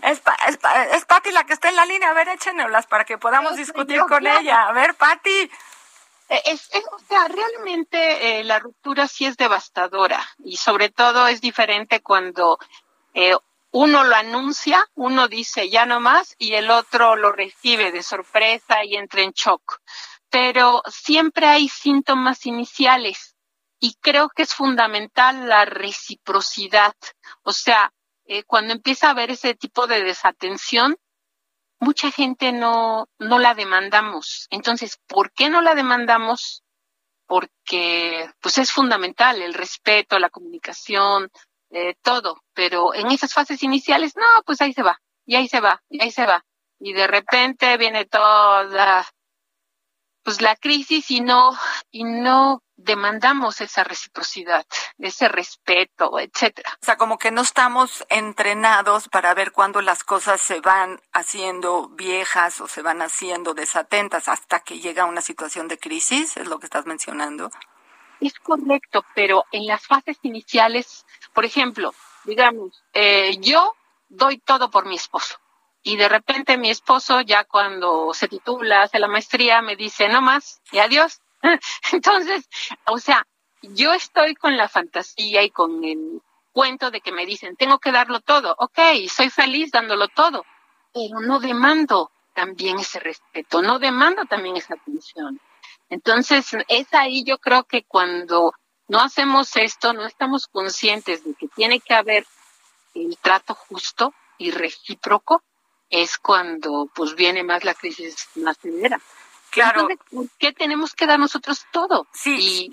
es, 0.00 0.22
es, 0.48 0.58
es 0.92 1.04
Pati 1.04 1.30
la 1.30 1.44
que 1.44 1.52
está 1.52 1.68
en 1.68 1.76
la 1.76 1.84
línea. 1.84 2.08
A 2.08 2.14
ver, 2.14 2.30
échenoslas 2.30 2.86
para 2.86 3.04
que 3.04 3.18
podamos 3.18 3.54
discutir 3.56 4.00
con 4.08 4.26
ella. 4.26 4.68
A 4.68 4.72
ver, 4.72 4.94
Pati. 4.94 5.50
Eh, 6.28 6.42
es, 6.46 6.70
o 6.92 6.98
sea, 7.08 7.28
realmente 7.28 8.40
eh, 8.40 8.44
la 8.44 8.58
ruptura 8.58 9.06
sí 9.06 9.26
es 9.26 9.36
devastadora 9.36 10.26
y 10.38 10.56
sobre 10.56 10.90
todo 10.90 11.28
es 11.28 11.40
diferente 11.40 12.00
cuando 12.00 12.58
eh, 13.14 13.36
uno 13.70 14.04
lo 14.04 14.16
anuncia, 14.16 14.88
uno 14.94 15.28
dice 15.28 15.70
ya 15.70 15.86
no 15.86 16.00
más 16.00 16.34
y 16.38 16.54
el 16.54 16.70
otro 16.70 17.14
lo 17.14 17.30
recibe 17.32 17.92
de 17.92 18.02
sorpresa 18.02 18.84
y 18.84 18.96
entra 18.96 19.22
en 19.22 19.32
shock. 19.32 19.80
Pero 20.28 20.82
siempre 20.88 21.46
hay 21.46 21.68
síntomas 21.68 22.44
iniciales 22.46 23.36
y 23.78 23.94
creo 24.00 24.28
que 24.28 24.42
es 24.42 24.54
fundamental 24.54 25.48
la 25.48 25.64
reciprocidad. 25.64 26.94
O 27.42 27.52
sea, 27.52 27.92
cuando 28.46 28.72
empieza 28.72 29.06
a 29.06 29.10
haber 29.10 29.30
ese 29.30 29.54
tipo 29.54 29.86
de 29.86 30.02
desatención, 30.02 30.96
mucha 31.78 32.10
gente 32.10 32.52
no, 32.52 33.08
no 33.18 33.38
la 33.38 33.54
demandamos. 33.54 34.46
Entonces, 34.50 34.98
¿por 35.06 35.32
qué 35.32 35.50
no 35.50 35.60
la 35.60 35.74
demandamos? 35.74 36.62
Porque 37.26 38.30
pues 38.40 38.58
es 38.58 38.72
fundamental 38.72 39.42
el 39.42 39.54
respeto, 39.54 40.18
la 40.18 40.30
comunicación, 40.30 41.30
eh, 41.70 41.94
todo, 42.02 42.42
pero 42.54 42.94
en 42.94 43.10
esas 43.10 43.34
fases 43.34 43.62
iniciales, 43.62 44.14
no, 44.16 44.42
pues 44.44 44.60
ahí 44.60 44.72
se 44.72 44.82
va, 44.82 45.00
y 45.24 45.34
ahí 45.34 45.48
se 45.48 45.60
va, 45.60 45.82
y 45.88 46.02
ahí 46.02 46.10
se 46.10 46.24
va. 46.24 46.44
Y 46.78 46.92
de 46.92 47.06
repente 47.06 47.76
viene 47.76 48.04
toda 48.04 49.04
pues 50.26 50.42
la 50.42 50.56
crisis 50.56 51.08
y 51.12 51.20
no, 51.20 51.56
y 51.92 52.02
no 52.02 52.60
demandamos 52.74 53.60
esa 53.60 53.84
reciprocidad, 53.84 54.66
ese 54.98 55.28
respeto, 55.28 56.18
etcétera. 56.18 56.68
O 56.82 56.84
sea, 56.84 56.96
como 56.96 57.16
que 57.16 57.30
no 57.30 57.42
estamos 57.42 58.04
entrenados 58.08 59.08
para 59.08 59.34
ver 59.34 59.52
cuándo 59.52 59.82
las 59.82 60.02
cosas 60.02 60.40
se 60.40 60.60
van 60.60 61.00
haciendo 61.12 61.90
viejas 61.90 62.60
o 62.60 62.66
se 62.66 62.82
van 62.82 63.02
haciendo 63.02 63.54
desatentas 63.54 64.26
hasta 64.26 64.58
que 64.58 64.80
llega 64.80 65.04
una 65.04 65.20
situación 65.20 65.68
de 65.68 65.78
crisis, 65.78 66.36
es 66.36 66.48
lo 66.48 66.58
que 66.58 66.66
estás 66.66 66.86
mencionando. 66.86 67.52
Es 68.18 68.34
correcto, 68.40 69.04
pero 69.14 69.44
en 69.52 69.68
las 69.68 69.86
fases 69.86 70.18
iniciales, 70.22 71.06
por 71.34 71.44
ejemplo, 71.44 71.94
digamos, 72.24 72.82
eh, 72.94 73.36
yo 73.38 73.76
doy 74.08 74.38
todo 74.38 74.72
por 74.72 74.86
mi 74.86 74.96
esposo 74.96 75.36
y 75.86 75.94
de 75.94 76.08
repente 76.08 76.58
mi 76.58 76.68
esposo 76.68 77.20
ya 77.20 77.44
cuando 77.44 78.12
se 78.12 78.26
titula, 78.26 78.82
hace 78.82 78.98
la 78.98 79.06
maestría, 79.06 79.62
me 79.62 79.76
dice, 79.76 80.08
no 80.08 80.20
más 80.20 80.60
y 80.72 80.78
adiós. 80.78 81.20
Entonces, 81.92 82.48
o 82.86 82.98
sea, 82.98 83.24
yo 83.62 83.92
estoy 83.92 84.34
con 84.34 84.56
la 84.56 84.68
fantasía 84.68 85.44
y 85.44 85.50
con 85.50 85.84
el 85.84 86.20
cuento 86.50 86.90
de 86.90 87.00
que 87.00 87.12
me 87.12 87.24
dicen, 87.24 87.54
tengo 87.54 87.78
que 87.78 87.92
darlo 87.92 88.18
todo. 88.18 88.56
Ok, 88.58 88.80
soy 89.08 89.30
feliz 89.30 89.70
dándolo 89.70 90.08
todo, 90.08 90.44
pero 90.92 91.20
no 91.20 91.38
demando 91.38 92.10
también 92.34 92.80
ese 92.80 92.98
respeto, 92.98 93.62
no 93.62 93.78
demando 93.78 94.24
también 94.24 94.56
esa 94.56 94.74
atención. 94.74 95.40
Entonces, 95.88 96.50
es 96.66 96.92
ahí 96.94 97.22
yo 97.22 97.38
creo 97.38 97.62
que 97.62 97.84
cuando 97.84 98.54
no 98.88 99.00
hacemos 99.00 99.54
esto, 99.54 99.92
no 99.92 100.04
estamos 100.04 100.48
conscientes 100.48 101.22
de 101.22 101.34
que 101.34 101.46
tiene 101.46 101.78
que 101.78 101.94
haber 101.94 102.26
el 102.94 103.16
trato 103.18 103.54
justo 103.54 104.12
y 104.36 104.50
recíproco, 104.50 105.44
es 105.90 106.18
cuando 106.18 106.90
pues 106.94 107.14
viene 107.14 107.42
más 107.42 107.64
la 107.64 107.74
crisis 107.74 108.28
más 108.36 108.56
severa. 108.58 109.00
Claro. 109.50 109.88
¿por 110.10 110.28
qué 110.38 110.52
tenemos 110.52 110.94
que 110.94 111.06
dar 111.06 111.18
nosotros 111.18 111.64
todo? 111.70 112.06
Sí. 112.12 112.70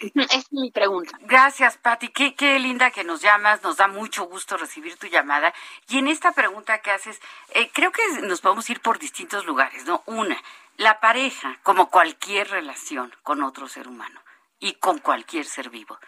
Y 0.00 0.12
es 0.30 0.52
mi 0.52 0.70
pregunta. 0.70 1.16
Gracias, 1.20 1.78
Patti. 1.78 2.08
Qué, 2.08 2.34
qué 2.34 2.58
linda 2.58 2.90
que 2.90 3.04
nos 3.04 3.22
llamas. 3.22 3.62
Nos 3.62 3.76
da 3.76 3.88
mucho 3.88 4.24
gusto 4.24 4.56
recibir 4.56 4.96
tu 4.96 5.06
llamada. 5.06 5.54
Y 5.88 5.98
en 5.98 6.08
esta 6.08 6.32
pregunta 6.32 6.80
que 6.82 6.90
haces, 6.90 7.20
eh, 7.50 7.70
creo 7.72 7.92
que 7.92 8.02
nos 8.22 8.40
podemos 8.40 8.68
ir 8.70 8.80
por 8.80 8.98
distintos 8.98 9.46
lugares, 9.46 9.84
¿no? 9.86 10.02
Una, 10.06 10.40
la 10.76 11.00
pareja, 11.00 11.58
como 11.62 11.90
cualquier 11.90 12.48
relación 12.50 13.14
con 13.22 13.42
otro 13.42 13.68
ser 13.68 13.88
humano 13.88 14.20
y 14.58 14.74
con 14.74 14.98
cualquier 14.98 15.46
ser 15.46 15.70
vivo, 15.70 15.98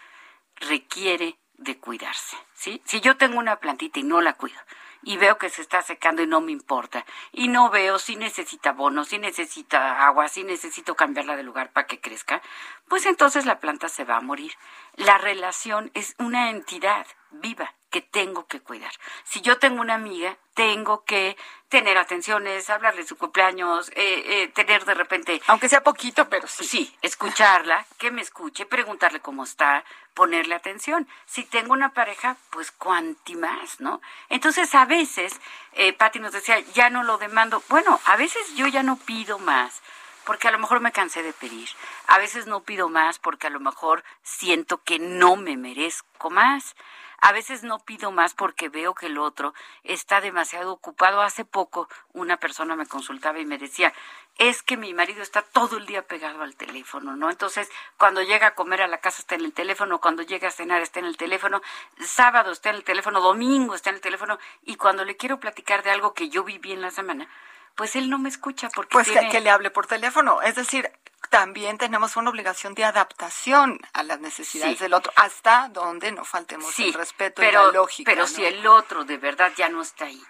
requiere 0.55 1.37
de 1.57 1.77
cuidarse, 1.77 2.35
¿sí? 2.53 2.81
Si 2.85 2.99
yo 3.01 3.15
tengo 3.17 3.39
una 3.39 3.57
plantita 3.57 3.99
y 3.99 4.03
no 4.03 4.21
la 4.21 4.33
cuido, 4.33 4.59
y 5.03 5.17
veo 5.17 5.37
que 5.37 5.49
se 5.49 5.61
está 5.61 5.81
secando 5.81 6.21
y 6.21 6.27
no 6.27 6.41
me 6.41 6.51
importa. 6.51 7.05
Y 7.31 7.47
no 7.47 7.69
veo 7.69 7.99
si 7.99 8.15
necesita 8.15 8.71
bono, 8.71 9.03
si 9.05 9.19
necesita 9.19 10.05
agua, 10.05 10.27
si 10.27 10.43
necesito 10.43 10.95
cambiarla 10.95 11.35
de 11.35 11.43
lugar 11.43 11.71
para 11.71 11.87
que 11.87 11.99
crezca, 11.99 12.41
pues 12.87 13.05
entonces 13.05 13.45
la 13.45 13.59
planta 13.59 13.89
se 13.89 14.05
va 14.05 14.17
a 14.17 14.21
morir. 14.21 14.53
La 14.95 15.17
relación 15.17 15.91
es 15.93 16.15
una 16.17 16.49
entidad 16.49 17.05
viva 17.31 17.73
que 17.93 18.01
tengo 18.01 18.47
que 18.47 18.59
cuidar. 18.59 18.91
Si 19.23 19.41
yo 19.41 19.59
tengo 19.59 19.79
una 19.79 19.93
amiga, 19.93 20.35
tengo 20.55 21.05
que 21.05 21.37
tener 21.69 21.99
atenciones, 21.99 22.71
hablarle 22.71 23.05
su 23.05 23.17
cumpleaños, 23.17 23.89
eh, 23.89 24.23
eh, 24.25 24.47
tener 24.47 24.83
de 24.85 24.95
repente... 24.95 25.39
Aunque 25.45 25.69
sea 25.69 25.83
poquito, 25.83 26.27
pero 26.27 26.47
sí. 26.47 26.63
Sí, 26.65 26.97
escucharla, 27.03 27.85
que 27.99 28.09
me 28.09 28.23
escuche, 28.23 28.65
preguntarle 28.65 29.19
cómo 29.19 29.43
está, 29.43 29.85
ponerle 30.15 30.55
atención. 30.55 31.07
Si 31.27 31.43
tengo 31.43 31.73
una 31.73 31.93
pareja, 31.93 32.35
pues 32.49 32.71
cuanti 32.71 33.35
más, 33.35 33.79
¿no? 33.79 34.01
Entonces, 34.29 34.73
a 34.73 34.85
veces, 34.85 35.39
eh, 35.73 35.93
Patti 35.93 36.17
nos 36.17 36.31
decía, 36.31 36.59
ya 36.73 36.89
no 36.89 37.03
lo 37.03 37.19
demando. 37.19 37.61
Bueno, 37.69 38.01
a 38.05 38.17
veces 38.17 38.55
yo 38.55 38.65
ya 38.65 38.81
no 38.81 38.95
pido 38.97 39.37
más 39.37 39.83
porque 40.25 40.47
a 40.47 40.51
lo 40.51 40.57
mejor 40.57 40.79
me 40.79 40.91
cansé 40.91 41.21
de 41.21 41.33
pedir. 41.33 41.69
A 42.07 42.17
veces 42.17 42.47
no 42.47 42.63
pido 42.63 42.89
más 42.89 43.19
porque 43.19 43.47
a 43.47 43.51
lo 43.51 43.59
mejor 43.59 44.03
siento 44.23 44.81
que 44.81 44.97
no 44.97 45.35
me 45.35 45.57
merezco 45.57 46.31
más. 46.31 46.75
A 47.25 47.31
veces 47.31 47.63
no 47.63 47.79
pido 47.79 48.11
más 48.11 48.33
porque 48.33 48.67
veo 48.67 48.93
que 48.93 49.05
el 49.05 49.17
otro 49.17 49.53
está 49.85 50.19
demasiado 50.19 50.73
ocupado. 50.73 51.21
Hace 51.21 51.45
poco 51.45 51.87
una 52.11 52.35
persona 52.35 52.75
me 52.75 52.85
consultaba 52.85 53.39
y 53.39 53.45
me 53.45 53.57
decía, 53.57 53.93
es 54.37 54.61
que 54.61 54.75
mi 54.75 54.93
marido 54.93 55.21
está 55.21 55.41
todo 55.41 55.77
el 55.77 55.85
día 55.85 56.05
pegado 56.05 56.43
al 56.43 56.57
teléfono, 56.57 57.15
¿no? 57.15 57.29
Entonces, 57.29 57.69
cuando 57.97 58.21
llega 58.23 58.47
a 58.47 58.55
comer 58.55 58.81
a 58.81 58.87
la 58.87 58.97
casa 58.97 59.21
está 59.21 59.35
en 59.35 59.45
el 59.45 59.53
teléfono, 59.53 60.01
cuando 60.01 60.21
llega 60.21 60.49
a 60.49 60.51
cenar 60.51 60.81
está 60.81 60.99
en 60.99 61.05
el 61.05 61.15
teléfono, 61.15 61.61
sábado 62.01 62.51
está 62.51 62.71
en 62.71 62.75
el 62.75 62.83
teléfono, 62.83 63.21
domingo 63.21 63.73
está 63.73 63.89
en 63.89 63.95
el 63.95 64.01
teléfono, 64.01 64.37
y 64.65 64.75
cuando 64.75 65.05
le 65.05 65.15
quiero 65.15 65.39
platicar 65.39 65.81
de 65.81 65.91
algo 65.91 66.13
que 66.13 66.27
yo 66.27 66.43
viví 66.43 66.73
en 66.73 66.81
la 66.81 66.91
semana, 66.91 67.29
pues 67.75 67.95
él 67.95 68.09
no 68.09 68.19
me 68.19 68.29
escucha 68.29 68.69
porque 68.69 68.91
pues 68.91 69.09
que, 69.09 69.39
le 69.39 69.49
hable 69.49 69.71
por 69.71 69.87
teléfono 69.87 70.41
es 70.41 70.55
decir 70.55 70.91
también 71.29 71.77
tenemos 71.77 72.15
una 72.15 72.29
obligación 72.29 72.73
de 72.75 72.83
adaptación 72.83 73.79
a 73.93 74.03
las 74.03 74.19
necesidades 74.19 74.79
del 74.79 74.93
otro 74.93 75.11
hasta 75.15 75.69
donde 75.69 76.11
no 76.11 76.25
faltemos 76.25 76.77
el 76.79 76.93
respeto 76.93 77.41
pero, 77.41 77.63
y 77.63 77.65
la 77.67 77.71
lógica 77.71 78.11
pero 78.11 78.27
si 78.27 78.43
el 78.45 78.65
otro 78.67 79.03
de 79.05 79.17
verdad 79.17 79.51
ya 79.55 79.69
no 79.69 79.81
está 79.81 80.05
ahí 80.05 80.21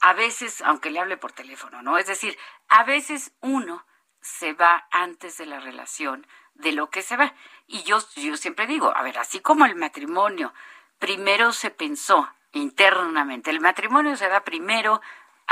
a 0.00 0.12
veces 0.12 0.62
aunque 0.62 0.90
le 0.90 1.00
hable 1.00 1.16
por 1.16 1.32
teléfono 1.32 1.82
no 1.82 1.98
es 1.98 2.06
decir 2.06 2.36
a 2.68 2.84
veces 2.84 3.32
uno 3.40 3.84
se 4.22 4.52
va 4.52 4.86
antes 4.90 5.36
de 5.36 5.46
la 5.46 5.60
relación 5.60 6.26
de 6.54 6.72
lo 6.72 6.90
que 6.90 7.02
se 7.02 7.16
va. 7.16 7.34
Y 7.66 7.82
yo 7.82 7.98
yo 8.16 8.36
siempre 8.36 8.66
digo 8.66 8.96
a 8.96 9.02
ver 9.02 9.18
así 9.18 9.40
como 9.40 9.66
el 9.66 9.74
matrimonio 9.74 10.54
primero 10.98 11.52
se 11.52 11.70
pensó 11.70 12.28
internamente 12.52 13.50
el 13.50 13.60
matrimonio 13.60 14.16
se 14.16 14.28
da 14.28 14.44
primero 14.44 15.00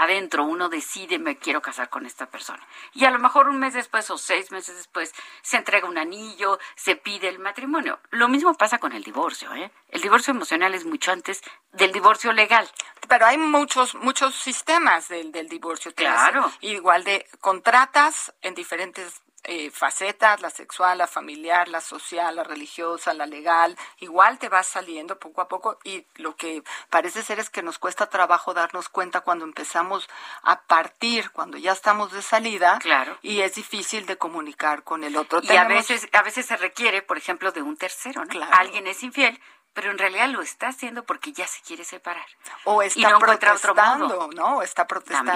adentro 0.01 0.45
uno 0.45 0.71
decide 0.71 1.19
me 1.19 1.37
quiero 1.37 1.61
casar 1.61 1.91
con 1.91 2.07
esta 2.07 2.27
persona. 2.27 2.67
Y 2.95 3.05
a 3.05 3.11
lo 3.11 3.19
mejor 3.19 3.49
un 3.49 3.59
mes 3.59 3.75
después 3.75 4.11
o 4.11 4.17
seis 4.17 4.51
meses 4.51 4.77
después 4.77 5.15
se 5.43 5.59
entrega 5.59 5.87
un 5.87 5.99
anillo, 5.99 6.59
se 6.75 6.97
pide 6.97 7.29
el 7.29 7.39
matrimonio. 7.39 8.01
Lo 8.11 8.29
mismo 8.29 8.55
pasa 8.55 8.79
con 8.79 8.93
el 8.93 9.05
divorcio, 9.05 9.55
¿eh? 9.55 9.71
El 9.91 10.01
divorcio 10.01 10.33
emocional 10.33 10.75
es 10.75 10.87
mucho 10.87 11.13
antes 11.13 11.43
del 11.73 11.93
divorcio 11.93 12.33
legal. 12.33 12.67
Pero 13.09 13.27
hay 13.27 13.37
muchos 13.37 13.95
muchos 13.97 14.35
sistemas 14.35 15.09
del, 15.09 15.33
del 15.33 15.49
divorcio. 15.49 15.95
Claro. 15.95 16.51
Igual 16.61 17.05
de 17.05 17.29
contratas 17.41 18.33
en 18.41 18.55
diferentes 18.55 19.23
eh, 19.53 19.73
facetas, 19.73 20.41
la 20.41 20.51
sexual, 20.51 20.99
la 20.99 21.09
familiar, 21.09 21.67
la 21.67 21.81
social, 21.81 22.37
la 22.37 22.45
religiosa, 22.45 23.13
la 23.15 23.27
legal, 23.27 23.77
igual 23.99 24.39
te 24.39 24.49
vas 24.49 24.69
saliendo 24.69 25.19
poco 25.19 25.41
a 25.41 25.49
poco 25.49 25.81
y 25.83 26.07
lo 26.15 26.37
que 26.37 26.63
parece 26.89 27.25
ser 27.25 27.41
es 27.41 27.51
que 27.51 27.61
nos 27.61 27.81
cuesta 27.81 28.09
trabajo 28.09 28.55
darnos 28.55 28.89
cuenta 28.89 29.23
cuando 29.23 29.45
empezamos 29.45 30.09
a 30.45 30.61
partir, 30.63 31.33
cuando 31.33 31.59
ya 31.59 31.73
estamos 31.73 32.13
de 32.13 32.23
salida 32.23 32.79
claro. 32.79 33.19
y 33.23 33.41
es 33.41 33.57
difícil 33.57 34.07
de 34.07 34.17
comunicar 34.17 34.85
con 34.85 35.03
el 35.03 35.17
otro. 35.17 35.41
Y 35.43 35.57
a 35.57 35.65
veces 35.65 36.09
a 36.13 36.23
veces 36.23 36.47
se 36.47 36.57
requiere, 36.57 37.03
por 37.03 37.19
ejemplo, 37.19 37.51
de 37.51 37.63
un 37.63 37.77
tercero, 37.77 38.25
¿no? 38.25 38.49
Alguien 38.53 38.87
es 38.87 39.03
infiel, 39.03 39.41
pero 39.73 39.91
en 39.91 39.99
realidad 39.99 40.29
lo 40.29 40.43
está 40.43 40.69
haciendo 40.69 41.05
porque 41.05 41.33
ya 41.33 41.47
se 41.47 41.61
quiere 41.63 41.85
separar. 41.85 42.27
O 42.65 42.83
está 42.83 43.19
protestando, 43.19 44.29
¿no? 44.35 44.63
está 44.63 44.87
protestando. 44.87 45.33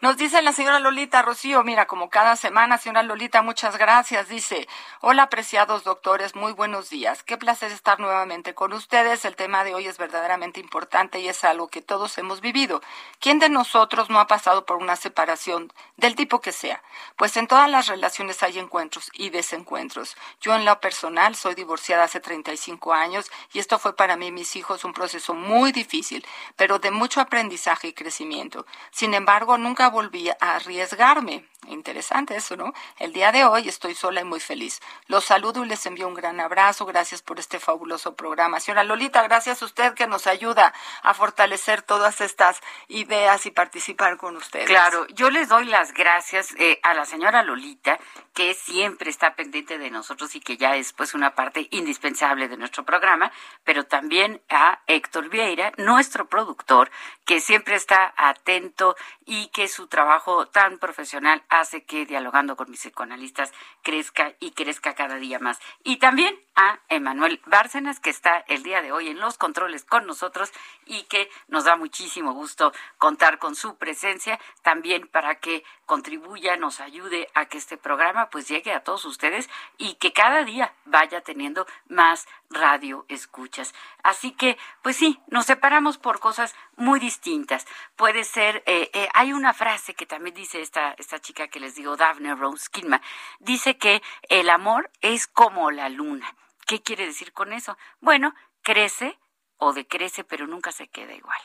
Nos 0.00 0.16
dice 0.16 0.42
la 0.42 0.52
señora 0.52 0.80
Lolita 0.80 1.22
Rocío, 1.22 1.62
mira, 1.62 1.86
como 1.86 2.10
cada 2.10 2.36
semana, 2.36 2.78
señora 2.78 3.02
Lolita, 3.02 3.42
muchas 3.42 3.78
gracias. 3.78 4.28
Dice, 4.28 4.68
hola 5.00 5.24
apreciados 5.24 5.84
doctores, 5.84 6.34
muy 6.34 6.52
buenos 6.52 6.90
días. 6.90 7.22
Qué 7.22 7.36
placer 7.36 7.70
estar 7.70 8.00
nuevamente 8.00 8.54
con 8.54 8.72
ustedes. 8.72 9.24
El 9.24 9.36
tema 9.36 9.64
de 9.64 9.74
hoy 9.74 9.86
es 9.86 9.98
verdaderamente 9.98 10.60
importante 10.60 11.20
y 11.20 11.28
es 11.28 11.44
algo 11.44 11.68
que 11.68 11.82
todos 11.82 12.18
hemos 12.18 12.40
vivido. 12.40 12.82
¿Quién 13.20 13.38
de 13.38 13.48
nosotros 13.48 14.10
no 14.10 14.18
ha 14.18 14.26
pasado 14.26 14.66
por 14.66 14.78
una 14.78 14.96
separación 14.96 15.72
del 15.96 16.16
tipo 16.16 16.40
que 16.40 16.52
sea? 16.52 16.82
Pues 17.16 17.36
en 17.36 17.46
todas 17.46 17.70
las 17.70 17.86
relaciones 17.86 18.42
hay 18.42 18.58
encuentros 18.58 19.10
y 19.14 19.30
desencuentros. 19.30 20.16
Yo 20.40 20.54
en 20.54 20.64
lo 20.64 20.80
personal 20.80 21.36
soy 21.36 21.54
divorciada 21.54 22.04
hace 22.04 22.20
35 22.20 22.92
años 22.92 23.30
y 23.52 23.58
esto 23.58 23.78
fue 23.78 23.96
para 23.96 24.16
mí 24.16 24.32
mis 24.32 24.56
hijos 24.56 24.84
un 24.84 24.92
proceso 24.92 25.34
muy 25.34 25.72
difícil, 25.72 26.24
pero 26.56 26.78
de 26.78 26.90
mucho 26.90 27.20
aprendizaje 27.20 27.88
y 27.88 27.92
crecimiento. 27.92 28.66
Sin 28.90 29.14
embargo, 29.14 29.58
nunca 29.58 29.90
volví 29.90 30.28
a 30.28 30.36
arriesgarme. 30.56 31.46
Interesante 31.68 32.36
eso, 32.36 32.56
¿no? 32.56 32.72
El 32.98 33.12
día 33.12 33.32
de 33.32 33.44
hoy 33.44 33.68
estoy 33.68 33.94
sola 33.94 34.20
y 34.20 34.24
muy 34.24 34.38
feliz. 34.38 34.80
Los 35.08 35.24
saludo 35.24 35.64
y 35.64 35.68
les 35.68 35.84
envío 35.86 36.06
un 36.06 36.14
gran 36.14 36.38
abrazo. 36.38 36.86
Gracias 36.86 37.22
por 37.22 37.40
este 37.40 37.58
fabuloso 37.58 38.14
programa. 38.14 38.60
Señora 38.60 38.84
Lolita, 38.84 39.22
gracias 39.22 39.62
a 39.62 39.64
usted 39.64 39.94
que 39.94 40.06
nos 40.06 40.26
ayuda 40.28 40.72
a 41.02 41.14
fortalecer 41.14 41.82
todas 41.82 42.20
estas 42.20 42.60
ideas 42.88 43.46
y 43.46 43.50
participar 43.50 44.16
con 44.16 44.36
ustedes. 44.36 44.66
Claro, 44.66 45.06
yo 45.08 45.30
les 45.30 45.48
doy 45.48 45.64
las 45.64 45.92
gracias 45.92 46.54
eh, 46.58 46.78
a 46.82 46.94
la 46.94 47.04
señora 47.04 47.42
Lolita, 47.42 47.98
que 48.32 48.54
siempre 48.54 49.10
está 49.10 49.34
pendiente 49.34 49.78
de 49.78 49.90
nosotros 49.90 50.34
y 50.36 50.40
que 50.40 50.56
ya 50.56 50.76
es 50.76 50.92
pues 50.92 51.14
una 51.14 51.34
parte 51.34 51.68
indispensable 51.70 52.48
de 52.48 52.56
nuestro 52.58 52.84
programa, 52.84 53.32
pero 53.64 53.84
también 53.84 54.40
a 54.50 54.80
Héctor 54.86 55.30
Vieira, 55.30 55.72
nuestro 55.78 56.28
productor, 56.28 56.90
que 57.24 57.40
siempre 57.40 57.74
está 57.74 58.14
atento 58.16 58.94
y 59.24 59.48
que 59.48 59.66
su 59.68 59.88
trabajo 59.88 60.46
tan 60.46 60.78
profesional 60.78 61.42
hace 61.60 61.84
que 61.84 62.06
dialogando 62.06 62.56
con 62.56 62.70
mis 62.70 62.80
psicoanalistas 62.80 63.52
crezca 63.82 64.34
y 64.40 64.52
crezca 64.52 64.94
cada 64.94 65.16
día 65.16 65.38
más. 65.38 65.58
Y 65.84 65.96
también 65.96 66.38
a 66.56 66.80
Emanuel 66.88 67.40
Bárcenas, 67.46 68.00
que 68.00 68.10
está 68.10 68.38
el 68.48 68.62
día 68.62 68.82
de 68.82 68.90
hoy 68.90 69.08
en 69.08 69.20
los 69.20 69.36
controles 69.36 69.84
con 69.84 70.06
nosotros 70.06 70.50
y 70.86 71.02
que 71.04 71.30
nos 71.48 71.64
da 71.64 71.76
muchísimo 71.76 72.32
gusto 72.32 72.72
contar 72.98 73.38
con 73.38 73.54
su 73.54 73.76
presencia 73.76 74.40
también 74.62 75.06
para 75.06 75.38
que 75.38 75.64
contribuya, 75.84 76.56
nos 76.56 76.80
ayude 76.80 77.28
a 77.34 77.46
que 77.46 77.58
este 77.58 77.76
programa 77.76 78.30
pues 78.30 78.48
llegue 78.48 78.72
a 78.72 78.82
todos 78.82 79.04
ustedes 79.04 79.48
y 79.78 79.94
que 79.94 80.12
cada 80.12 80.44
día 80.44 80.72
vaya 80.86 81.20
teniendo 81.20 81.66
más 81.88 82.26
radio 82.50 83.04
escuchas. 83.08 83.74
Así 84.02 84.32
que, 84.32 84.56
pues 84.82 84.96
sí, 84.96 85.20
nos 85.28 85.46
separamos 85.46 85.98
por 85.98 86.20
cosas 86.20 86.54
muy 86.76 87.00
distintas. 87.00 87.66
Puede 87.96 88.24
ser, 88.24 88.62
eh, 88.66 88.90
eh, 88.94 89.08
hay 89.14 89.32
una 89.32 89.52
frase 89.52 89.94
que 89.94 90.06
también 90.06 90.34
dice 90.34 90.60
esta, 90.60 90.94
esta 90.98 91.20
chica 91.20 91.48
que 91.48 91.60
les 91.60 91.74
digo, 91.74 91.96
Daphne 91.96 92.34
Rose 92.34 92.68
Kinma, 92.70 93.00
dice 93.40 93.76
que 93.76 94.02
el 94.28 94.48
amor 94.48 94.90
es 95.00 95.26
como 95.26 95.70
la 95.70 95.88
luna. 95.88 96.34
¿Qué 96.66 96.82
quiere 96.82 97.06
decir 97.06 97.32
con 97.32 97.52
eso? 97.52 97.78
Bueno, 98.00 98.34
crece 98.62 99.18
o 99.58 99.72
decrece, 99.72 100.24
pero 100.24 100.46
nunca 100.46 100.72
se 100.72 100.88
queda 100.88 101.14
igual. 101.14 101.40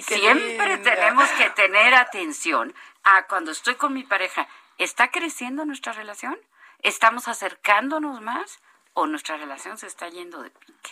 Siempre 0.00 0.78
tenemos 0.78 1.28
que 1.30 1.50
tener 1.50 1.94
atención 1.94 2.74
a 3.02 3.26
cuando 3.26 3.50
estoy 3.50 3.74
con 3.74 3.92
mi 3.92 4.04
pareja. 4.04 4.48
¿Está 4.78 5.10
creciendo 5.10 5.64
nuestra 5.64 5.92
relación? 5.92 6.38
¿Estamos 6.78 7.28
acercándonos 7.28 8.20
más? 8.20 8.60
¿O 8.94 9.06
nuestra 9.06 9.36
relación 9.36 9.78
se 9.78 9.86
está 9.86 10.08
yendo 10.08 10.42
de 10.42 10.50
pique? 10.50 10.90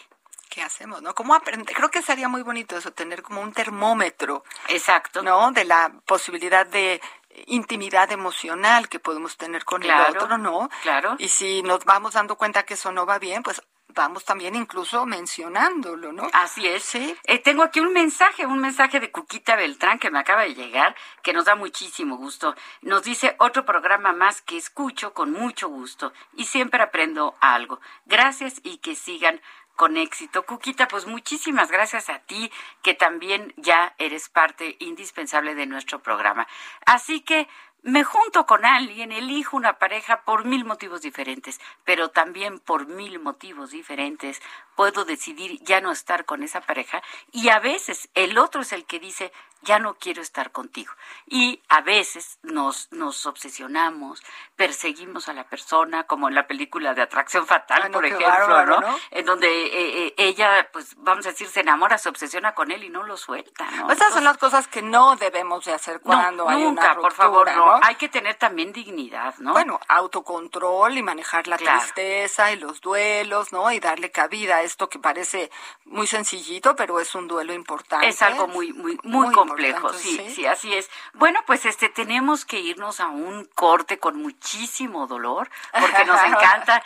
¿Qué 0.48 0.62
hacemos? 0.62 1.00
¿No? 1.00 1.14
¿Cómo 1.14 1.34
aprender? 1.34 1.74
Creo 1.76 1.90
que 1.90 2.02
sería 2.02 2.28
muy 2.28 2.42
bonito 2.42 2.76
eso, 2.76 2.92
tener 2.92 3.22
como 3.22 3.40
un 3.40 3.52
termómetro. 3.52 4.42
Exacto. 4.68 5.22
¿No? 5.22 5.52
De 5.52 5.64
la 5.64 5.92
posibilidad 6.06 6.66
de 6.66 7.00
intimidad 7.46 8.10
emocional 8.12 8.88
que 8.88 9.00
podemos 9.00 9.36
tener 9.36 9.64
con 9.64 9.82
el 9.82 9.90
otro, 9.90 10.38
¿no? 10.38 10.68
Claro. 10.82 11.16
Y 11.18 11.28
si 11.28 11.62
nos 11.62 11.84
vamos 11.84 12.14
dando 12.14 12.36
cuenta 12.36 12.64
que 12.64 12.74
eso 12.74 12.92
no 12.92 13.06
va 13.06 13.18
bien, 13.18 13.42
pues 13.42 13.62
vamos 13.94 14.24
también 14.24 14.54
incluso 14.54 15.06
mencionándolo, 15.06 16.12
¿no? 16.12 16.28
Así 16.32 16.66
es. 16.66 16.82
Sí. 16.82 17.16
Eh, 17.24 17.38
tengo 17.38 17.62
aquí 17.62 17.80
un 17.80 17.92
mensaje, 17.92 18.46
un 18.46 18.58
mensaje 18.58 19.00
de 19.00 19.10
Cuquita 19.10 19.56
Beltrán 19.56 19.98
que 19.98 20.10
me 20.10 20.18
acaba 20.18 20.42
de 20.42 20.54
llegar, 20.54 20.94
que 21.22 21.32
nos 21.32 21.44
da 21.44 21.54
muchísimo 21.54 22.16
gusto. 22.16 22.54
Nos 22.82 23.02
dice 23.02 23.36
otro 23.38 23.64
programa 23.64 24.12
más 24.12 24.42
que 24.42 24.56
escucho 24.56 25.12
con 25.12 25.32
mucho 25.32 25.68
gusto 25.68 26.12
y 26.34 26.44
siempre 26.44 26.82
aprendo 26.82 27.36
algo. 27.40 27.80
Gracias 28.06 28.60
y 28.62 28.78
que 28.78 28.94
sigan 28.94 29.40
con 29.80 29.96
éxito. 29.96 30.44
Cuquita, 30.44 30.88
pues 30.88 31.06
muchísimas 31.06 31.70
gracias 31.70 32.10
a 32.10 32.18
ti, 32.18 32.52
que 32.82 32.92
también 32.92 33.54
ya 33.56 33.94
eres 33.96 34.28
parte 34.28 34.76
indispensable 34.78 35.54
de 35.54 35.64
nuestro 35.64 36.02
programa. 36.02 36.46
Así 36.84 37.22
que 37.22 37.48
me 37.82 38.04
junto 38.04 38.44
con 38.44 38.66
alguien, 38.66 39.10
elijo 39.10 39.56
una 39.56 39.78
pareja 39.78 40.20
por 40.20 40.44
mil 40.44 40.66
motivos 40.66 41.00
diferentes, 41.00 41.62
pero 41.82 42.10
también 42.10 42.58
por 42.58 42.88
mil 42.88 43.20
motivos 43.20 43.70
diferentes 43.70 44.42
puedo 44.76 45.06
decidir 45.06 45.58
ya 45.62 45.80
no 45.80 45.92
estar 45.92 46.26
con 46.26 46.42
esa 46.42 46.60
pareja 46.60 47.02
y 47.32 47.48
a 47.48 47.58
veces 47.58 48.10
el 48.14 48.36
otro 48.36 48.60
es 48.60 48.74
el 48.74 48.84
que 48.84 49.00
dice 49.00 49.32
ya 49.62 49.78
no 49.78 49.94
quiero 49.94 50.22
estar 50.22 50.52
contigo. 50.52 50.92
Y 51.26 51.62
a 51.68 51.80
veces 51.80 52.38
nos, 52.42 52.90
nos 52.92 53.26
obsesionamos, 53.26 54.22
perseguimos 54.56 55.28
a 55.28 55.32
la 55.32 55.44
persona, 55.44 56.04
como 56.04 56.28
en 56.28 56.34
la 56.34 56.46
película 56.46 56.94
de 56.94 57.02
Atracción 57.02 57.46
Fatal, 57.46 57.90
por 57.90 58.04
ejemplo, 58.04 58.66
¿no? 58.66 58.98
En 59.10 59.26
donde 59.26 59.48
eh, 59.48 60.06
eh, 60.06 60.14
ella, 60.16 60.68
pues 60.72 60.94
vamos 60.98 61.26
a 61.26 61.30
decir, 61.30 61.48
se 61.48 61.60
enamora, 61.60 61.98
se 61.98 62.08
obsesiona 62.08 62.54
con 62.54 62.70
él 62.70 62.84
y 62.84 62.88
no 62.88 63.02
lo 63.02 63.16
suelta, 63.16 63.70
¿no? 63.72 63.90
Esas 63.90 64.12
son 64.12 64.24
las 64.24 64.38
cosas 64.38 64.68
que 64.68 64.82
no 64.82 65.16
debemos 65.16 65.64
de 65.64 65.72
hacer 65.72 66.00
cuando 66.00 66.48
hay 66.48 66.62
una 66.62 66.94
ruptura, 66.94 67.00
por 67.00 67.12
favor, 67.12 67.50
no. 67.54 67.80
Hay 67.82 67.96
que 67.96 68.08
tener 68.08 68.36
también 68.36 68.72
dignidad, 68.72 69.34
¿no? 69.38 69.52
Bueno, 69.52 69.80
autocontrol 69.88 70.96
y 70.96 71.02
manejar 71.02 71.46
la 71.46 71.56
tristeza 71.56 72.52
y 72.52 72.56
los 72.56 72.80
duelos, 72.80 73.52
¿no? 73.52 73.70
Y 73.72 73.80
darle 73.80 74.10
cabida 74.10 74.56
a 74.56 74.62
esto 74.62 74.88
que 74.88 74.98
parece 74.98 75.50
muy 75.84 76.06
sencillito, 76.06 76.76
pero 76.76 77.00
es 77.00 77.14
un 77.14 77.28
duelo 77.28 77.52
importante. 77.52 78.08
Es 78.08 78.22
algo 78.22 78.46
muy, 78.46 78.72
muy, 78.72 78.98
muy, 79.02 79.32
complejo, 79.50 79.92
sí, 79.92 80.32
sí, 80.34 80.46
así 80.46 80.74
es. 80.74 80.90
Bueno, 81.14 81.40
pues 81.46 81.64
este 81.66 81.88
tenemos 81.88 82.44
que 82.44 82.60
irnos 82.60 83.00
a 83.00 83.08
un 83.08 83.44
corte 83.44 83.98
con 83.98 84.20
muchísimo 84.20 85.06
dolor, 85.06 85.50
porque 85.72 86.04
nos 86.04 86.22
encanta, 86.24 86.82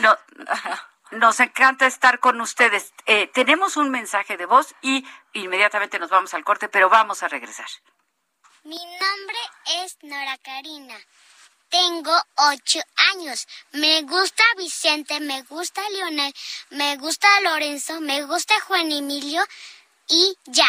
no, 0.00 0.16
nos 1.12 1.40
encanta 1.40 1.86
estar 1.86 2.20
con 2.20 2.40
ustedes. 2.40 2.92
Eh, 3.06 3.28
tenemos 3.28 3.76
un 3.76 3.90
mensaje 3.90 4.36
de 4.36 4.46
voz 4.46 4.74
y 4.82 5.06
inmediatamente 5.32 5.98
nos 5.98 6.10
vamos 6.10 6.34
al 6.34 6.44
corte, 6.44 6.68
pero 6.68 6.88
vamos 6.88 7.22
a 7.22 7.28
regresar. 7.28 7.68
Mi 8.64 8.76
nombre 8.76 9.38
es 9.82 9.98
Nora 10.02 10.38
Karina. 10.38 10.96
Tengo 11.68 12.12
ocho 12.36 12.80
años. 13.12 13.46
Me 13.72 14.02
gusta 14.02 14.44
Vicente, 14.56 15.18
me 15.20 15.42
gusta 15.42 15.82
Leonel, 15.90 16.32
me 16.70 16.96
gusta 16.96 17.28
Lorenzo, 17.40 18.00
me 18.00 18.22
gusta 18.24 18.54
Juan 18.60 18.92
Emilio 18.92 19.42
y 20.08 20.36
ya. 20.46 20.68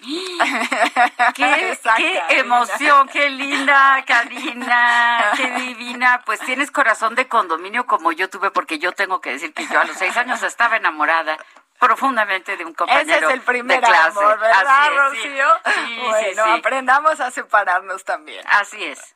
qué, 1.34 1.76
emoción, 2.30 3.08
qué 3.08 3.30
linda, 3.30 4.02
Karina, 4.06 5.32
qué 5.36 5.50
divina. 5.50 6.22
Pues 6.24 6.40
tienes 6.40 6.70
corazón 6.70 7.14
de 7.14 7.28
condominio 7.28 7.86
como 7.86 8.12
yo 8.12 8.30
tuve, 8.30 8.50
porque 8.50 8.78
yo 8.78 8.92
tengo 8.92 9.20
que 9.20 9.32
decir 9.32 9.52
que 9.52 9.66
yo 9.66 9.80
a 9.80 9.84
los 9.84 9.96
seis 9.96 10.16
años 10.16 10.42
estaba 10.42 10.76
enamorada 10.76 11.36
profundamente 11.78 12.56
de 12.56 12.64
un 12.64 12.74
compañero 12.74 13.16
Ese 13.16 13.26
es 13.26 13.32
el 13.32 13.40
primer 13.40 13.84
amor, 13.84 14.38
¿verdad, 14.38 14.90
Rocío? 14.94 15.46
bueno, 16.08 16.44
aprendamos 16.52 17.20
a 17.20 17.30
separarnos 17.30 18.04
también. 18.04 18.44
Así 18.48 18.84
es. 18.84 19.14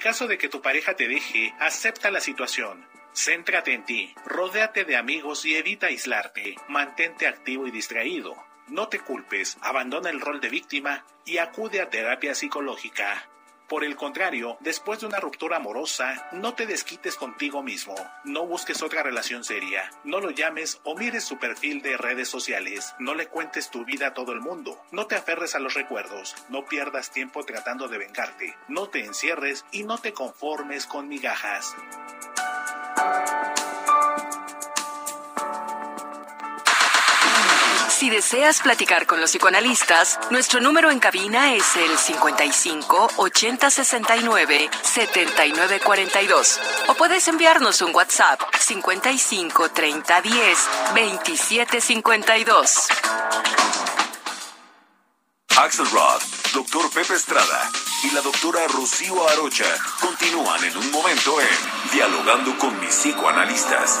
Caso 0.00 0.26
de 0.26 0.36
que 0.36 0.48
tu 0.48 0.60
pareja 0.60 0.96
te 0.96 1.06
deje, 1.06 1.54
acepta 1.60 2.10
la 2.10 2.20
situación. 2.20 2.88
Céntrate 3.14 3.72
en 3.72 3.84
ti, 3.84 4.14
rodéate 4.24 4.84
de 4.84 4.96
amigos 4.96 5.44
y 5.44 5.54
evita 5.54 5.86
aislarte. 5.86 6.56
Mantente 6.68 7.28
activo 7.28 7.68
y 7.68 7.70
distraído. 7.70 8.34
No 8.66 8.88
te 8.88 8.98
culpes, 8.98 9.58
abandona 9.60 10.10
el 10.10 10.20
rol 10.20 10.40
de 10.40 10.48
víctima 10.48 11.04
y 11.24 11.38
acude 11.38 11.80
a 11.80 11.90
terapia 11.90 12.34
psicológica. 12.34 13.28
Por 13.70 13.84
el 13.84 13.94
contrario, 13.94 14.56
después 14.58 14.98
de 14.98 15.06
una 15.06 15.20
ruptura 15.20 15.58
amorosa, 15.58 16.28
no 16.32 16.54
te 16.54 16.66
desquites 16.66 17.14
contigo 17.14 17.62
mismo, 17.62 17.94
no 18.24 18.44
busques 18.44 18.82
otra 18.82 19.04
relación 19.04 19.44
seria, 19.44 19.88
no 20.02 20.18
lo 20.18 20.32
llames 20.32 20.80
o 20.82 20.96
mires 20.96 21.22
su 21.22 21.38
perfil 21.38 21.80
de 21.80 21.96
redes 21.96 22.28
sociales, 22.28 22.96
no 22.98 23.14
le 23.14 23.28
cuentes 23.28 23.70
tu 23.70 23.84
vida 23.84 24.08
a 24.08 24.12
todo 24.12 24.32
el 24.32 24.40
mundo, 24.40 24.82
no 24.90 25.06
te 25.06 25.14
aferres 25.14 25.54
a 25.54 25.60
los 25.60 25.74
recuerdos, 25.74 26.34
no 26.48 26.64
pierdas 26.64 27.12
tiempo 27.12 27.44
tratando 27.44 27.86
de 27.86 27.98
vengarte, 27.98 28.56
no 28.66 28.88
te 28.88 29.04
encierres 29.04 29.64
y 29.70 29.84
no 29.84 29.98
te 29.98 30.12
conformes 30.12 30.86
con 30.86 31.06
migajas. 31.06 31.76
Si 38.00 38.08
deseas 38.08 38.60
platicar 38.60 39.04
con 39.04 39.20
los 39.20 39.30
psicoanalistas, 39.30 40.18
nuestro 40.30 40.58
número 40.58 40.90
en 40.90 41.00
cabina 41.00 41.52
es 41.52 41.76
el 41.76 41.98
55 41.98 43.10
80 43.18 43.70
69 43.70 44.70
79 44.80 45.80
42. 45.84 46.60
O 46.88 46.94
puedes 46.94 47.28
enviarnos 47.28 47.82
un 47.82 47.94
WhatsApp 47.94 48.40
55 48.58 49.68
30 49.72 50.22
10 50.22 50.58
27 50.94 51.80
52. 51.82 52.88
Axelrod, 55.58 56.22
doctor 56.54 56.90
Pepe 56.94 57.12
Estrada 57.12 57.70
y 58.04 58.14
la 58.14 58.22
doctora 58.22 58.66
Rocío 58.68 59.28
Arocha 59.28 59.76
continúan 60.00 60.64
en 60.64 60.74
un 60.74 60.90
momento 60.90 61.38
en 61.38 61.92
Dialogando 61.92 62.56
con 62.56 62.80
mis 62.80 62.94
psicoanalistas. 62.94 64.00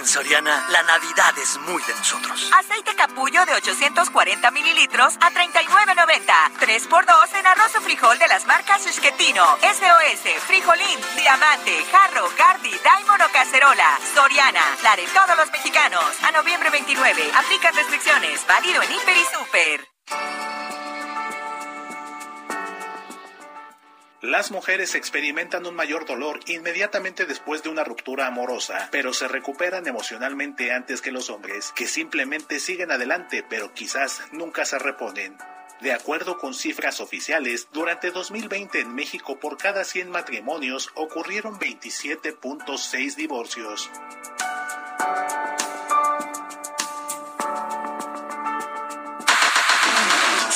En 0.00 0.06
Soriana, 0.06 0.64
la 0.70 0.82
Navidad 0.84 1.36
es 1.36 1.58
muy 1.58 1.82
de 1.82 1.94
nosotros. 1.94 2.50
Aceite 2.58 2.94
capullo 2.94 3.44
de 3.44 3.52
840 3.52 4.50
mililitros 4.50 5.14
a 5.20 5.30
39.90. 5.30 6.24
3x2 6.58 7.38
en 7.38 7.46
arroz 7.46 7.76
o 7.76 7.82
frijol 7.82 8.18
de 8.18 8.26
las 8.28 8.46
marcas 8.46 8.86
Esquetino, 8.86 9.44
SOS, 9.60 10.42
Frijolín, 10.46 10.98
Diamante, 11.16 11.84
Jarro, 11.92 12.30
Gardi, 12.38 12.72
Daimon 12.82 13.20
o 13.20 13.28
Cacerola. 13.30 13.98
Soriana, 14.14 14.64
la 14.82 14.96
de 14.96 15.06
todos 15.08 15.36
los 15.36 15.52
mexicanos. 15.52 16.02
A 16.22 16.32
noviembre 16.32 16.70
29. 16.70 17.32
Aplica 17.36 17.70
restricciones. 17.70 18.46
Válido 18.46 18.80
en 18.80 18.92
Hiper 18.92 19.16
y 19.18 19.24
Super. 19.36 20.49
Las 24.22 24.50
mujeres 24.50 24.94
experimentan 24.96 25.64
un 25.64 25.74
mayor 25.74 26.04
dolor 26.04 26.40
inmediatamente 26.46 27.24
después 27.24 27.62
de 27.62 27.70
una 27.70 27.84
ruptura 27.84 28.26
amorosa, 28.26 28.90
pero 28.92 29.14
se 29.14 29.28
recuperan 29.28 29.86
emocionalmente 29.86 30.72
antes 30.72 31.00
que 31.00 31.10
los 31.10 31.30
hombres, 31.30 31.72
que 31.74 31.86
simplemente 31.86 32.60
siguen 32.60 32.90
adelante, 32.90 33.42
pero 33.48 33.72
quizás 33.72 34.20
nunca 34.30 34.66
se 34.66 34.78
reponen. 34.78 35.38
De 35.80 35.94
acuerdo 35.94 36.36
con 36.36 36.52
cifras 36.52 37.00
oficiales, 37.00 37.68
durante 37.72 38.10
2020 38.10 38.80
en 38.80 38.94
México 38.94 39.40
por 39.40 39.56
cada 39.56 39.84
100 39.84 40.10
matrimonios 40.10 40.90
ocurrieron 40.96 41.58
27.6 41.58 43.14
divorcios. 43.14 43.90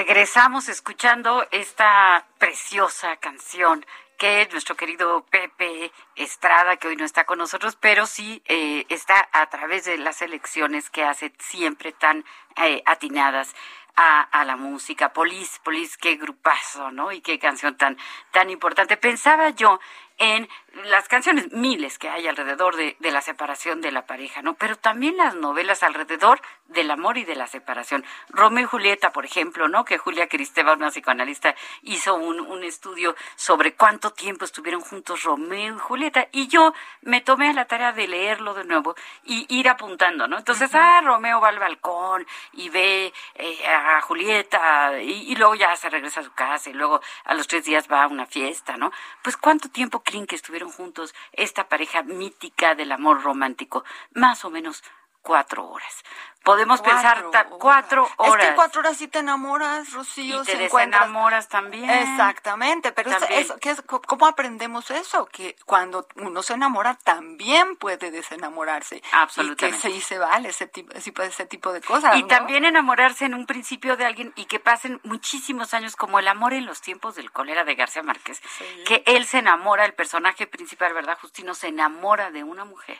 Regresamos 0.00 0.70
escuchando 0.70 1.46
esta 1.50 2.24
preciosa 2.38 3.18
canción 3.18 3.84
que 4.16 4.48
nuestro 4.50 4.74
querido 4.74 5.26
Pepe 5.26 5.92
Estrada, 6.16 6.78
que 6.78 6.88
hoy 6.88 6.96
no 6.96 7.04
está 7.04 7.24
con 7.26 7.36
nosotros, 7.36 7.76
pero 7.78 8.06
sí 8.06 8.42
eh, 8.46 8.86
está 8.88 9.28
a 9.30 9.50
través 9.50 9.84
de 9.84 9.98
las 9.98 10.22
elecciones 10.22 10.88
que 10.88 11.04
hace 11.04 11.34
siempre 11.38 11.92
tan 11.92 12.24
eh, 12.56 12.82
atinadas 12.86 13.54
a, 13.94 14.22
a, 14.22 14.46
la 14.46 14.56
música. 14.56 15.12
Polis, 15.12 15.60
Polis, 15.62 15.98
qué 15.98 16.16
grupazo, 16.16 16.90
¿no? 16.90 17.12
Y 17.12 17.20
qué 17.20 17.38
canción 17.38 17.76
tan, 17.76 17.98
tan 18.30 18.48
importante. 18.48 18.96
Pensaba 18.96 19.50
yo 19.50 19.80
en 20.16 20.48
las 20.84 21.08
canciones 21.08 21.52
miles 21.52 21.98
que 21.98 22.08
hay 22.08 22.26
alrededor 22.28 22.76
de, 22.76 22.96
de, 23.00 23.10
la 23.10 23.20
separación 23.20 23.80
de 23.80 23.90
la 23.90 24.06
pareja, 24.06 24.42
¿no? 24.42 24.54
Pero 24.54 24.76
también 24.76 25.16
las 25.16 25.34
novelas 25.34 25.82
alrededor 25.82 26.40
del 26.66 26.90
amor 26.90 27.18
y 27.18 27.24
de 27.24 27.34
la 27.34 27.46
separación. 27.46 28.04
Romeo 28.28 28.64
y 28.64 28.66
Julieta, 28.66 29.12
por 29.12 29.24
ejemplo, 29.24 29.68
¿no? 29.68 29.84
Que 29.84 29.98
Julia 29.98 30.28
Cristeva, 30.28 30.74
una 30.74 30.90
psicoanalista, 30.90 31.54
hizo 31.82 32.14
un, 32.14 32.40
un 32.40 32.62
estudio 32.62 33.16
sobre 33.34 33.74
cuánto 33.74 34.12
tiempo 34.12 34.44
estuvieron 34.44 34.80
juntos 34.80 35.24
Romeo 35.24 35.76
y 35.76 35.78
Julieta. 35.78 36.28
Y 36.32 36.46
yo 36.48 36.72
me 37.02 37.20
tomé 37.20 37.48
a 37.50 37.52
la 37.52 37.64
tarea 37.64 37.92
de 37.92 38.06
leerlo 38.06 38.54
de 38.54 38.64
nuevo 38.64 38.94
y 39.24 39.46
ir 39.48 39.68
apuntando, 39.68 40.28
¿no? 40.28 40.38
Entonces, 40.38 40.70
uh 40.72 40.76
-huh. 40.76 40.80
ah, 40.80 41.00
Romeo 41.02 41.40
va 41.40 41.48
al 41.48 41.58
balcón 41.58 42.26
y 42.52 42.68
ve 42.68 43.12
eh, 43.34 43.66
a 43.66 44.00
Julieta 44.02 45.00
y, 45.00 45.32
y 45.32 45.36
luego 45.36 45.56
ya 45.56 45.74
se 45.76 45.90
regresa 45.90 46.20
a 46.20 46.24
su 46.24 46.32
casa 46.32 46.70
y 46.70 46.74
luego 46.74 47.00
a 47.24 47.34
los 47.34 47.48
tres 47.48 47.64
días 47.64 47.88
va 47.90 48.04
a 48.04 48.06
una 48.06 48.26
fiesta, 48.26 48.76
¿no? 48.76 48.92
Pues 49.22 49.36
cuánto 49.36 49.68
tiempo 49.68 50.02
creen 50.02 50.26
que 50.26 50.36
estuvieron 50.36 50.59
juntos 50.68 51.14
esta 51.32 51.68
pareja 51.68 52.02
mítica 52.02 52.74
del 52.74 52.92
amor 52.92 53.22
romántico, 53.22 53.84
más 54.12 54.44
o 54.44 54.50
menos 54.50 54.82
cuatro 55.22 55.66
horas. 55.68 56.04
Podemos 56.42 56.80
cuatro 56.80 57.30
pensar 57.30 57.48
cuatro 57.50 58.08
horas. 58.16 58.42
Es 58.44 58.48
que 58.50 58.54
cuatro 58.54 58.80
horas 58.80 58.96
sí 58.96 59.08
te 59.08 59.18
enamoras, 59.18 59.92
Rocío. 59.92 60.42
Y 60.42 60.46
te 60.46 60.52
se 60.52 60.58
desenamoras 60.58 61.48
también. 61.48 61.88
Exactamente, 61.90 62.92
pero 62.92 63.10
También. 63.10 63.46
¿qué 63.60 63.70
es- 63.70 63.82
¿cómo 63.82 64.26
aprendemos 64.26 64.90
eso? 64.90 65.26
Que 65.26 65.54
cuando 65.66 66.06
uno 66.16 66.42
se 66.42 66.54
enamora 66.54 66.94
también 67.04 67.76
puede 67.76 68.10
desenamorarse. 68.10 69.02
Absolutamente. 69.12 69.76
Y 69.78 69.80
que 69.90 69.90
sí 69.92 70.00
se 70.00 70.18
vale 70.18 70.48
ese 70.48 70.66
tipo, 70.66 70.92
ese 70.92 71.02
tipo- 71.02 71.22
ese 71.22 71.44
tipo 71.46 71.72
de 71.72 71.82
cosas. 71.82 72.16
Y 72.16 72.22
¿no? 72.22 72.28
también 72.28 72.64
enamorarse 72.64 73.26
en 73.26 73.34
un 73.34 73.44
principio 73.46 73.96
de 73.98 74.06
alguien 74.06 74.32
y 74.36 74.46
que 74.46 74.58
pasen 74.60 75.00
muchísimos 75.04 75.74
años 75.74 75.94
como 75.94 76.18
el 76.18 76.26
amor 76.28 76.54
en 76.54 76.64
los 76.64 76.80
tiempos 76.80 77.16
del 77.16 77.30
cólera 77.32 77.64
de 77.64 77.74
García 77.74 78.02
Márquez, 78.02 78.40
Sí. 78.58 78.64
que 78.86 79.02
él 79.06 79.26
se 79.26 79.38
enamora, 79.38 79.84
el 79.84 79.92
personaje 79.94 80.46
principal, 80.46 80.94
¿verdad? 80.94 81.18
Justino 81.20 81.54
se 81.54 81.68
enamora 81.68 82.30
de 82.30 82.44
una 82.44 82.64
mujer. 82.64 82.98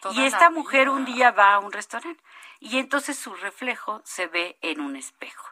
Toda 0.00 0.14
y 0.14 0.26
esta 0.26 0.50
mujer 0.50 0.82
vida. 0.88 0.92
un 0.92 1.04
día 1.06 1.30
va 1.30 1.54
a 1.54 1.58
un 1.60 1.72
restaurante 1.72 2.20
y 2.60 2.78
entonces 2.78 3.18
su 3.18 3.34
reflejo 3.34 4.00
se 4.04 4.26
ve 4.26 4.58
en 4.60 4.80
un 4.80 4.96
espejo. 4.96 5.48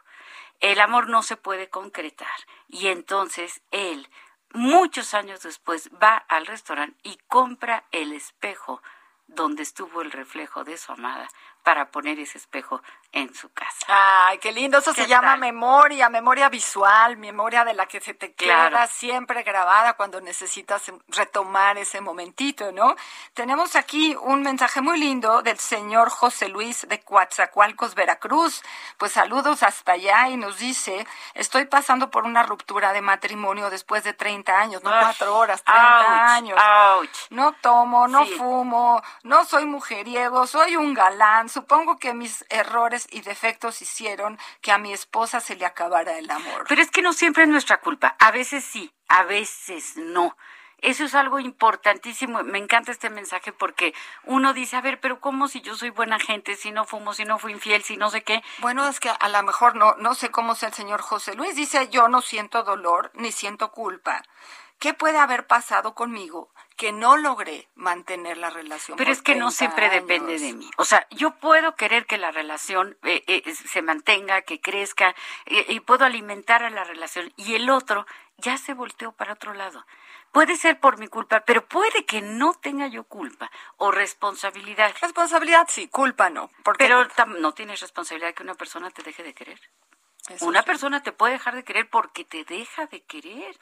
El 0.59 0.79
amor 0.79 1.09
no 1.09 1.23
se 1.23 1.37
puede 1.37 1.69
concretar 1.69 2.27
y 2.67 2.87
entonces 2.87 3.61
él, 3.71 4.09
muchos 4.53 5.13
años 5.13 5.41
después, 5.41 5.89
va 6.01 6.15
al 6.15 6.45
restaurante 6.45 6.97
y 7.03 7.17
compra 7.27 7.85
el 7.91 8.13
espejo 8.13 8.81
donde 9.27 9.63
estuvo 9.63 10.01
el 10.01 10.11
reflejo 10.11 10.63
de 10.63 10.77
su 10.77 10.91
amada 10.91 11.27
para 11.63 11.91
poner 11.91 12.19
ese 12.19 12.37
espejo 12.37 12.81
en 13.15 13.33
su 13.33 13.49
casa. 13.53 13.85
Ay, 13.87 14.39
qué 14.39 14.51
lindo, 14.51 14.79
eso 14.79 14.91
¿Qué 14.93 15.03
se 15.03 15.07
llama 15.07 15.37
memoria, 15.37 16.09
memoria 16.09 16.49
visual, 16.49 17.15
memoria 17.17 17.63
de 17.63 17.75
la 17.75 17.85
que 17.85 18.01
se 18.01 18.15
te 18.15 18.33
queda 18.33 18.69
Claro. 18.69 18.87
siempre 18.91 19.43
grabada 19.43 19.93
cuando 19.93 20.19
necesitas 20.19 20.91
retomar 21.09 21.77
ese 21.77 22.01
momentito, 22.01 22.71
¿no? 22.71 22.95
Tenemos 23.35 23.75
aquí 23.75 24.15
un 24.19 24.41
mensaje 24.41 24.81
muy 24.81 24.99
lindo 24.99 25.43
del 25.43 25.59
señor 25.59 26.09
José 26.09 26.49
Luis 26.49 26.87
de 26.89 27.01
Coatzacoalcos, 27.01 27.93
Veracruz. 27.93 28.63
Pues 28.97 29.11
saludos 29.11 29.61
hasta 29.61 29.91
allá 29.91 30.29
y 30.29 30.37
nos 30.37 30.57
dice, 30.57 31.05
estoy 31.35 31.65
pasando 31.65 32.09
por 32.09 32.23
una 32.25 32.41
ruptura 32.41 32.93
de 32.93 33.01
matrimonio 33.01 33.69
después 33.69 34.03
de 34.03 34.13
30 34.13 34.57
años, 34.59 34.81
no 34.83 34.89
cuatro 34.89 35.37
horas, 35.37 35.63
30 35.63 35.99
ouch, 35.99 36.29
años. 36.31 36.59
ouch. 36.97 37.17
No 37.29 37.51
tomo, 37.61 38.07
no 38.07 38.25
Sí. 38.25 38.31
fumo, 38.37 39.03
no 39.21 39.45
soy 39.45 39.65
mujeriego, 39.65 40.47
soy 40.47 40.75
un 40.77 40.95
galán. 40.95 41.47
Supongo 41.47 41.97
que 41.97 42.15
mis 42.15 42.43
errores 42.49 43.02
y 43.11 43.21
defectos 43.21 43.81
hicieron 43.81 44.39
que 44.61 44.71
a 44.71 44.77
mi 44.77 44.93
esposa 44.93 45.39
se 45.39 45.55
le 45.55 45.65
acabara 45.65 46.17
el 46.17 46.29
amor. 46.29 46.65
Pero 46.67 46.81
es 46.81 46.91
que 46.91 47.01
no 47.01 47.13
siempre 47.13 47.43
es 47.43 47.49
nuestra 47.49 47.79
culpa. 47.79 48.15
A 48.19 48.31
veces 48.31 48.63
sí, 48.63 48.93
a 49.07 49.23
veces 49.23 49.97
no. 49.97 50.35
Eso 50.83 51.05
es 51.05 51.15
algo 51.15 51.39
importantísimo. 51.39 52.43
Me 52.43 52.57
encanta 52.57 52.91
este 52.91 53.09
mensaje 53.09 53.53
porque 53.53 53.93
uno 54.25 54.53
dice, 54.53 54.75
a 54.75 54.81
ver, 54.81 54.99
pero 54.99 55.21
¿cómo 55.21 55.47
si 55.47 55.61
yo 55.61 55.75
soy 55.75 55.91
buena 55.91 56.19
gente, 56.19 56.57
si 56.57 56.71
no 56.71 56.83
fumo, 56.83 57.13
si 57.13 57.23
no 57.23 57.39
fui 57.39 57.53
infiel, 57.53 57.83
si 57.83 57.95
no 57.95 58.09
sé 58.09 58.23
qué? 58.23 58.43
Bueno, 58.59 58.85
es 58.89 58.99
que 58.99 59.09
a 59.09 59.29
lo 59.29 59.43
mejor 59.43 59.77
no, 59.77 59.95
no 59.95 60.13
sé 60.13 60.29
cómo 60.29 60.55
sea 60.55 60.69
el 60.69 60.75
señor 60.75 61.01
José 61.01 61.35
Luis. 61.35 61.55
Dice, 61.55 61.87
yo 61.87 62.09
no 62.09 62.21
siento 62.21 62.63
dolor 62.63 63.11
ni 63.13 63.31
siento 63.31 63.71
culpa. 63.71 64.23
¿Qué 64.77 64.93
puede 64.93 65.19
haber 65.19 65.47
pasado 65.47 65.95
conmigo 65.95 66.52
que 66.73 66.91
no 66.91 67.17
logré 67.17 67.67
mantener 67.75 68.37
la 68.37 68.49
relación? 68.49 68.97
Pero 68.97 69.09
por 69.09 69.13
es 69.13 69.21
que 69.21 69.35
no 69.35 69.47
30 69.47 69.57
siempre 69.57 69.89
depende 69.89 70.39
de 70.39 70.53
mí. 70.53 70.69
O 70.77 70.85
sea, 70.85 71.07
yo 71.11 71.31
puedo 71.31 71.75
querer 71.75 72.05
que 72.05 72.17
la 72.17 72.31
relación 72.31 72.97
eh, 73.03 73.23
eh, 73.27 73.53
se 73.53 73.81
mantenga, 73.81 74.41
que 74.41 74.61
crezca, 74.61 75.15
eh, 75.45 75.65
y 75.69 75.79
puedo 75.79 76.05
alimentar 76.05 76.63
a 76.63 76.69
la 76.69 76.83
relación, 76.83 77.31
y 77.37 77.55
el 77.55 77.69
otro 77.69 78.05
ya 78.37 78.57
se 78.57 78.73
volteó 78.73 79.11
para 79.11 79.33
otro 79.33 79.53
lado. 79.53 79.85
Puede 80.31 80.57
ser 80.57 80.79
por 80.79 80.97
mi 80.97 81.07
culpa, 81.07 81.41
pero 81.41 81.63
puede 81.65 82.05
que 82.05 82.21
no 82.21 82.53
tenga 82.55 82.87
yo 82.87 83.03
culpa 83.03 83.51
o 83.77 83.91
responsabilidad. 83.91 84.91
Responsabilidad 84.99 85.67
sí, 85.69 85.87
culpa 85.87 86.31
no. 86.31 86.49
Porque 86.63 86.85
Pero 86.85 87.07
no 87.39 87.53
tienes 87.53 87.81
responsabilidad 87.81 88.33
que 88.33 88.41
una 88.41 88.55
persona 88.55 88.89
te 88.89 89.03
deje 89.03 89.21
de 89.21 89.35
querer. 89.35 89.61
Eso 90.29 90.45
Una 90.45 90.61
sí. 90.61 90.65
persona 90.65 91.03
te 91.03 91.11
puede 91.11 91.33
dejar 91.33 91.55
de 91.55 91.63
querer 91.63 91.89
porque 91.89 92.23
te 92.23 92.45
deja 92.45 92.87
de 92.87 93.01
querer, 93.01 93.59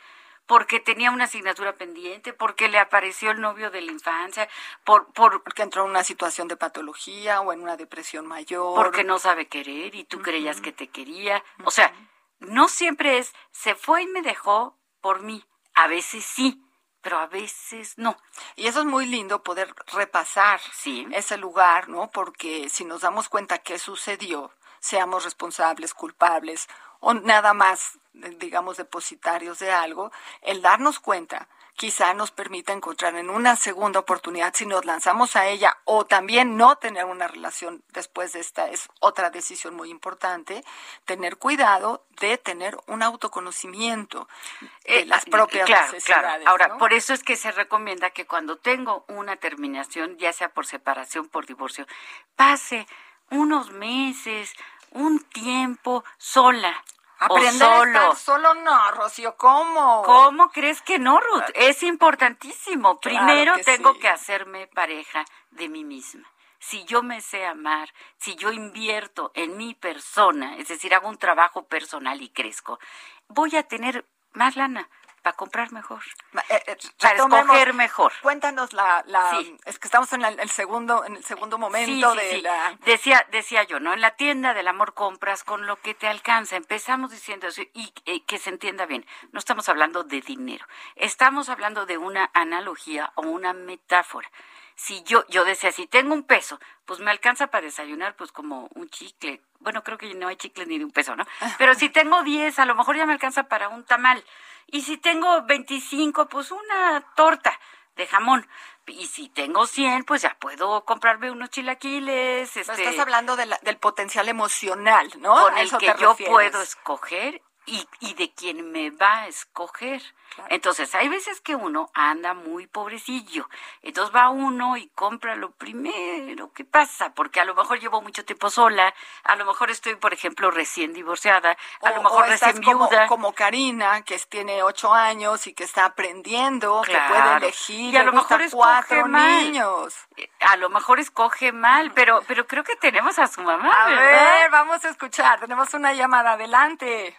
porque 0.51 0.81
tenía 0.81 1.11
una 1.11 1.23
asignatura 1.23 1.77
pendiente, 1.77 2.33
porque 2.33 2.67
le 2.67 2.77
apareció 2.77 3.31
el 3.31 3.39
novio 3.39 3.71
de 3.71 3.79
la 3.79 3.93
infancia, 3.93 4.49
por, 4.83 5.05
por, 5.13 5.43
porque 5.43 5.61
entró 5.61 5.85
en 5.85 5.91
una 5.91 6.03
situación 6.03 6.49
de 6.49 6.57
patología 6.57 7.39
o 7.39 7.53
en 7.53 7.61
una 7.61 7.77
depresión 7.77 8.27
mayor. 8.27 8.75
porque 8.75 9.05
no 9.05 9.17
sabe 9.17 9.47
querer 9.47 9.95
y 9.95 10.03
tú 10.03 10.21
creías 10.21 10.59
que 10.59 10.73
te 10.73 10.89
quería. 10.89 11.41
O 11.63 11.71
sea, 11.71 11.93
no 12.39 12.67
siempre 12.67 13.17
es 13.17 13.33
se 13.51 13.75
fue 13.75 14.03
y 14.03 14.07
me 14.07 14.21
dejó 14.21 14.77
por 14.99 15.21
mí. 15.21 15.41
A 15.73 15.87
veces 15.87 16.25
sí, 16.25 16.61
pero 16.99 17.19
a 17.19 17.27
veces 17.27 17.93
no. 17.97 18.17
Y 18.57 18.67
eso 18.67 18.81
es 18.81 18.85
muy 18.85 19.05
lindo 19.05 19.43
poder 19.43 19.73
repasar 19.93 20.59
Sí. 20.73 21.07
ese 21.13 21.37
lugar, 21.37 21.87
¿no? 21.87 22.11
Porque 22.11 22.67
si 22.67 22.83
nos 22.83 22.99
damos 22.99 23.29
cuenta 23.29 23.59
qué 23.59 23.79
sucedió, 23.79 24.51
seamos 24.81 25.23
responsables, 25.23 25.93
culpables 25.93 26.67
o 27.01 27.13
nada 27.13 27.53
más, 27.53 27.99
eh, 28.23 28.35
digamos, 28.39 28.77
depositarios 28.77 29.59
de 29.59 29.71
algo, 29.71 30.11
el 30.41 30.61
darnos 30.61 30.99
cuenta 30.99 31.49
quizá 31.75 32.13
nos 32.13 32.29
permita 32.29 32.73
encontrar 32.73 33.15
en 33.15 33.29
una 33.29 33.55
segunda 33.55 33.99
oportunidad 33.99 34.53
si 34.53 34.67
nos 34.67 34.85
lanzamos 34.85 35.35
a 35.35 35.47
ella 35.47 35.77
o 35.85 36.05
también 36.05 36.55
no 36.55 36.75
tener 36.75 37.05
una 37.05 37.27
relación 37.27 37.83
después 37.89 38.33
de 38.33 38.39
esta 38.39 38.69
es 38.69 38.87
otra 38.99 39.31
decisión 39.31 39.75
muy 39.75 39.89
importante, 39.89 40.63
tener 41.05 41.37
cuidado 41.37 42.05
de 42.19 42.37
tener 42.37 42.77
un 42.85 43.01
autoconocimiento 43.01 44.27
de 44.59 44.99
Eh, 44.99 45.05
las 45.05 45.25
propias 45.25 45.65
claro, 45.65 45.85
necesidades. 45.91 46.23
Claro. 46.23 46.49
Ahora, 46.49 46.67
¿no? 46.67 46.77
por 46.77 46.93
eso 46.93 47.13
es 47.13 47.23
que 47.23 47.35
se 47.35 47.51
recomienda 47.51 48.11
que 48.11 48.27
cuando 48.27 48.57
tengo 48.57 49.03
una 49.07 49.37
terminación, 49.37 50.17
ya 50.17 50.33
sea 50.33 50.49
por 50.49 50.67
separación, 50.67 51.29
por 51.29 51.47
divorcio, 51.47 51.87
pase 52.35 52.85
unos 53.31 53.71
meses, 53.71 54.53
un 54.91 55.19
tiempo 55.19 56.03
sola. 56.17 56.83
Aprender 57.19 57.67
o 57.67 57.71
a 57.71 57.77
solo. 57.77 57.99
estar 57.99 58.15
solo 58.15 58.53
no, 58.55 58.91
Rocío, 58.91 59.37
¿cómo? 59.37 60.01
¿Cómo 60.03 60.49
crees 60.49 60.81
que 60.81 60.97
no, 60.97 61.19
Ruth? 61.19 61.43
Es 61.53 61.83
importantísimo. 61.83 62.99
Claro 62.99 63.25
Primero 63.25 63.55
que 63.55 63.63
tengo 63.63 63.93
sí. 63.93 63.99
que 63.99 64.07
hacerme 64.07 64.67
pareja 64.67 65.23
de 65.51 65.69
mí 65.69 65.83
misma. 65.83 66.27
Si 66.57 66.83
yo 66.85 67.03
me 67.03 67.21
sé 67.21 67.45
amar, 67.45 67.93
si 68.17 68.35
yo 68.35 68.51
invierto 68.51 69.31
en 69.35 69.57
mi 69.57 69.75
persona, 69.75 70.57
es 70.57 70.67
decir, 70.67 70.93
hago 70.93 71.09
un 71.09 71.17
trabajo 71.17 71.65
personal 71.65 72.21
y 72.21 72.29
crezco, 72.29 72.79
voy 73.27 73.55
a 73.55 73.63
tener 73.63 74.05
más 74.33 74.55
lana, 74.55 74.89
para 75.21 75.35
comprar 75.35 75.71
mejor, 75.71 76.01
Eh, 76.49 76.63
eh, 76.67 76.77
para 76.99 77.13
retomemos. 77.13 77.45
escoger 77.45 77.73
mejor. 77.73 78.11
Cuéntanos 78.21 78.73
la, 78.73 79.03
la 79.07 79.31
Sí. 79.31 79.57
es 79.65 79.77
que 79.79 79.87
estamos 79.87 80.11
en 80.13 80.21
la- 80.21 80.29
el 80.29 80.49
segundo 80.49 81.05
en 81.05 81.15
el 81.15 81.23
segundo 81.23 81.57
momento 81.57 82.13
Sí, 82.13 82.19
sí, 82.19 82.35
de 82.35 82.41
la 82.41 82.77
Decía, 82.85 83.25
decía 83.31 83.63
yo, 83.63 83.79
¿no? 83.79 83.93
En 83.93 84.01
la 84.01 84.11
tienda 84.15 84.53
del 84.53 84.67
amor 84.67 84.93
compras 84.93 85.43
con 85.43 85.67
lo 85.67 85.75
que 85.77 85.93
te 85.93 86.07
alcanza. 86.07 86.55
Empezamos 86.55 87.11
diciendo 87.11 87.47
eso 87.47 87.61
y 87.73 87.93
eh, 88.05 88.23
que 88.25 88.37
se 88.37 88.49
entienda 88.49 88.85
bien. 88.85 89.05
No 89.31 89.39
estamos 89.39 89.69
hablando 89.69 90.03
de 90.03 90.21
dinero. 90.21 90.65
Estamos 90.95 91.49
hablando 91.49 91.85
de 91.85 91.97
una 91.97 92.29
analogía 92.33 93.11
o 93.15 93.21
una 93.21 93.53
metáfora. 93.53 94.29
Si 94.75 95.03
yo, 95.03 95.25
yo 95.27 95.43
decía, 95.45 95.71
si 95.71 95.87
tengo 95.87 96.13
un 96.13 96.23
peso, 96.23 96.59
pues 96.85 96.99
me 96.99 97.11
alcanza 97.11 97.47
para 97.47 97.65
desayunar, 97.65 98.15
pues 98.15 98.31
como 98.31 98.67
un 98.75 98.89
chicle. 98.89 99.41
Bueno, 99.59 99.83
creo 99.83 99.97
que 99.97 100.13
no 100.15 100.27
hay 100.27 100.35
chicle 100.37 100.65
ni 100.65 100.79
de 100.79 100.85
un 100.85 100.91
peso, 100.91 101.15
¿no? 101.15 101.25
Pero 101.57 101.75
si 101.75 101.89
tengo 101.89 102.23
10, 102.23 102.57
a 102.59 102.65
lo 102.65 102.75
mejor 102.75 102.95
ya 102.97 103.05
me 103.05 103.13
alcanza 103.13 103.43
para 103.43 103.69
un 103.69 103.83
tamal. 103.85 104.23
Y 104.67 104.81
si 104.81 104.97
tengo 104.97 105.43
25, 105.43 106.27
pues 106.29 106.51
una 106.51 107.01
torta 107.15 107.59
de 107.95 108.07
jamón. 108.07 108.47
Y 108.87 109.05
si 109.07 109.29
tengo 109.29 109.67
100, 109.67 110.03
pues 110.05 110.23
ya 110.23 110.35
puedo 110.39 110.83
comprarme 110.85 111.29
unos 111.31 111.49
chilaquiles. 111.49 112.49
Pero 112.53 112.71
Este, 112.71 112.83
estás 112.83 112.99
hablando 112.99 113.35
de 113.35 113.45
la- 113.45 113.59
del 113.61 113.77
potencial 113.77 114.27
emocional, 114.29 115.11
¿no? 115.19 115.33
con 115.35 115.53
¿A 115.55 115.61
el 115.61 115.69
que 115.77 115.85
yo 115.99 116.09
refieres? 116.11 116.33
puedo 116.33 116.61
escoger 116.61 117.41
y, 117.71 117.87
y 118.01 118.13
de 118.15 118.31
quien 118.33 118.71
me 118.71 118.89
va 118.91 119.21
a 119.21 119.27
escoger. 119.27 120.01
Entonces, 120.47 120.95
hay 120.95 121.09
veces 121.09 121.41
que 121.41 121.55
uno 121.55 121.89
anda 121.93 122.33
muy 122.33 122.65
pobrecillo. 122.65 123.49
Entonces 123.81 124.15
va 124.15 124.29
uno 124.29 124.77
y 124.77 124.87
compra 124.95 125.35
lo 125.35 125.51
primero 125.51 126.53
que 126.53 126.63
pasa, 126.63 127.13
porque 127.13 127.41
a 127.41 127.45
lo 127.45 127.53
mejor 127.53 127.79
llevo 127.79 128.01
mucho 128.01 128.23
tiempo 128.23 128.49
sola, 128.49 128.93
a 129.25 129.35
lo 129.35 129.45
mejor 129.45 129.71
estoy, 129.71 129.95
por 129.95 130.13
ejemplo, 130.13 130.49
recién 130.49 130.93
divorciada, 130.93 131.57
a 131.83 131.89
O- 131.91 131.95
lo 131.95 132.03
mejor 132.03 132.23
o 132.23 132.33
estás 132.33 132.55
recién 132.55 132.63
como, 132.63 132.89
viuda. 132.89 133.07
como 133.07 133.33
Karina, 133.33 134.03
que 134.03 134.17
tiene 134.19 134.63
ocho 134.63 134.93
años 134.93 135.47
y 135.47 135.53
que 135.53 135.65
está 135.65 135.83
aprendiendo, 135.85 136.81
que 136.83 136.93
puede 136.93 137.21
Claro. 137.21 137.37
elegir, 137.37 137.93
Y 137.93 137.97
a 137.97 137.99
le 137.99 138.05
lo 138.05 138.13
mejor 138.13 138.41
escoge 138.41 138.55
cuatro 138.63 139.07
mal. 139.07 139.45
niños. 139.51 139.95
A 140.39 140.55
lo 140.57 140.69
mejor 140.69 140.99
escoge 140.99 141.51
mal, 141.51 141.91
pero, 141.93 142.21
pero 142.27 142.47
creo 142.47 142.63
que 142.63 142.75
tenemos 142.77 143.19
a 143.19 143.27
su 143.27 143.41
mamá, 143.41 143.71
A 143.73 143.89
¿verdad? 143.89 144.01
ver, 144.41 144.51
vamos 144.51 144.83
a 144.85 144.89
escuchar, 144.89 145.39
tenemos 145.41 145.73
una 145.73 145.93
llamada, 145.93 146.33
adelante. 146.33 147.17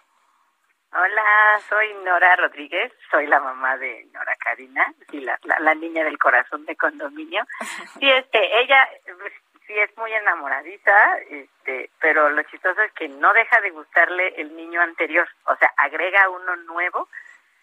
Hola, 0.94 1.59
soy 1.70 1.94
Nora 2.05 2.37
Rodríguez, 2.37 2.92
soy 3.11 3.26
la 3.26 3.40
mamá 3.40 3.78
de 3.78 4.07
Nora 4.12 4.37
Karina, 4.37 4.92
sí, 5.11 5.20
la, 5.20 5.38
la, 5.44 5.59
la 5.61 5.74
niña 5.74 6.05
del 6.05 6.18
corazón 6.18 6.66
de 6.66 6.76
condominio. 6.76 7.44
Sí, 7.98 8.11
este, 8.11 8.61
ella 8.61 8.88
sí 9.66 9.78
es 9.78 9.96
muy 9.96 10.12
enamoradiza, 10.12 11.18
este, 11.31 11.90
pero 12.00 12.28
lo 12.31 12.42
chistoso 12.42 12.83
es 12.83 12.92
que 12.92 13.09
no 13.09 13.33
deja 13.33 13.61
de 13.61 13.70
gustarle 13.70 14.35
el 14.37 14.55
niño 14.55 14.83
anterior, 14.83 15.26
o 15.46 15.57
sea, 15.57 15.72
agrega 15.78 16.28
uno 16.28 16.57
nuevo, 16.57 17.09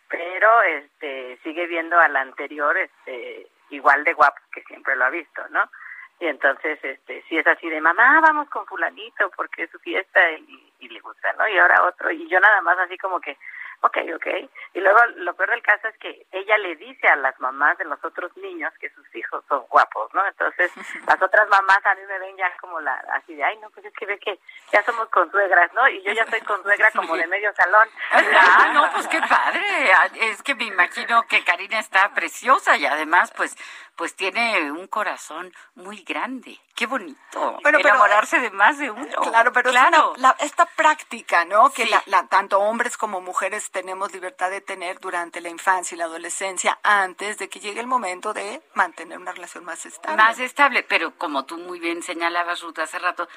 pero 0.08 0.62
este 0.63 1.38
sigue 1.44 1.68
viendo 1.68 2.00
al 2.00 2.15
anterior 2.15 2.76
este 2.78 3.48
igual 3.70 4.04
de 4.06 4.13
guapo 4.13 4.39
que 4.52 4.62
siempre 4.63 4.96
lo 4.96 5.06
ha 5.06 5.10
visto, 5.10 5.48
¿no? 5.50 5.70
Y 6.19 6.27
entonces, 6.27 6.79
este, 6.84 7.23
si 7.29 7.38
es 7.38 7.47
así 7.47 7.69
de 7.69 7.79
mamá, 7.79 8.19
vamos 8.21 8.49
con 8.49 8.65
fulanito 8.65 9.29
porque 9.36 9.63
es 9.63 9.71
su 9.71 9.79
fiesta 9.79 10.19
y, 10.32 10.73
y 10.79 10.89
le 10.89 10.99
gusta, 10.99 11.32
¿no? 11.34 11.47
Y 11.47 11.58
ahora 11.58 11.86
otro, 11.88 12.12
y 12.12 12.27
yo 12.27 12.39
nada 12.39 12.62
más 12.62 12.77
así 12.79 12.97
como 12.97 13.21
que, 13.21 13.38
ok, 13.82 13.98
ok. 14.15 14.28
Y 14.74 14.80
luego 14.82 15.00
lo 15.18 15.34
peor 15.36 15.50
del 15.52 15.62
caso 15.62 15.88
es 15.88 15.98
que 15.98 16.26
ella 16.32 16.58
le 16.58 16.76
dice 16.76 17.08
a 17.08 17.15
las 17.15 17.39
mamás 17.39 17.78
de 17.78 17.86
los 17.86 18.04
otros 18.04 18.36
niños 18.38 18.74
que 18.80 18.89
sus 18.92 19.15
hijos 19.15 19.44
son 19.48 19.65
guapos, 19.70 20.13
¿no? 20.13 20.26
Entonces, 20.28 20.72
las 21.08 21.22
otras 21.22 21.48
mamás 21.50 21.80
a 21.86 21.96
mí 21.96 22.02
me 22.08 22.20
ven 22.20 22.38
ya 22.38 22.52
como 22.62 22.80
la, 22.80 22.94
así 23.13 23.34
de, 23.36 23.44
ay, 23.44 23.58
no, 23.58 23.70
pues 23.72 23.86
es 23.86 23.94
que 23.94 24.06
ve 24.06 24.20
que 24.20 24.39
ya 24.72 24.84
somos 24.84 25.10
consuegras, 25.10 25.72
¿no? 25.74 25.88
Y 25.89 26.02
yo 26.04 26.12
ya 26.13 26.26
soy 26.28 26.42
consuegra 26.42 26.92
como 26.96 27.15
de 27.15 27.28
medio 27.28 27.54
salón. 27.54 27.88
Ah, 28.12 28.72
no, 28.74 28.92
pues 28.94 29.08
qué 29.08 29.20
padre. 29.22 29.92
Ah, 29.94 30.10
Es 30.15 30.42
que 30.44 30.56
me 30.56 30.65
imagino 30.65 31.24
que 31.28 31.44
Karina 31.44 31.80
está 31.80 32.13
preciosa 32.13 32.78
y 32.78 32.86
además, 32.86 33.32
pues, 33.36 33.56
pues 33.96 34.15
tiene 34.15 34.72
un 34.72 34.88
corazón 34.88 35.54
muy 35.76 36.04
grande. 36.04 36.58
Qué 36.76 36.86
bonito. 36.86 37.18
Bueno, 37.62 37.80
pero- 37.80 37.89
Enamorarse 37.89 38.39
de 38.39 38.50
más 38.52 38.78
de 38.78 38.89
uno. 38.92 39.22
Claro, 39.24 39.52
pero 39.52 39.70
es 39.70 39.76
claro. 39.76 40.12
una- 40.12 40.30
la- 40.30 40.36
esta 40.39 40.65
práctica, 40.65 41.44
¿no? 41.46 41.70
Que 41.72 41.84
Sí. 41.84 41.89
la- 41.89 42.04
la- 42.06 42.28
tanto 42.28 42.60
hombres 42.60 42.96
como 42.98 43.20
mujeres 43.20 43.68
tenemos 43.71 44.12
libertad 44.13 44.49
de 44.49 44.62
tener 44.62 44.99
durante 44.99 45.41
la 45.41 45.49
infancia 45.49 45.95
y 45.95 45.97
la 45.97 46.05
adolescencia 46.05 46.79
antes 46.84 47.38
de 47.38 47.49
que 47.49 47.60
llegue 47.60 47.79
el 47.79 47.88
momento 47.88 48.34
de 48.34 48.62
mantener 48.73 49.17
una 49.17 49.32
relación 49.32 49.65
más 49.65 49.86
estable. 49.86 50.17
más 50.17 50.39
estable, 50.39 50.84
pero 50.84 51.15
como 51.17 51.45
tú 51.45 51.58
muy 51.58 51.79
bien 51.79 52.03
señalabas, 52.03 52.62
Ruth, 52.62 52.79
hace 52.79 52.99
rato, 52.99 53.27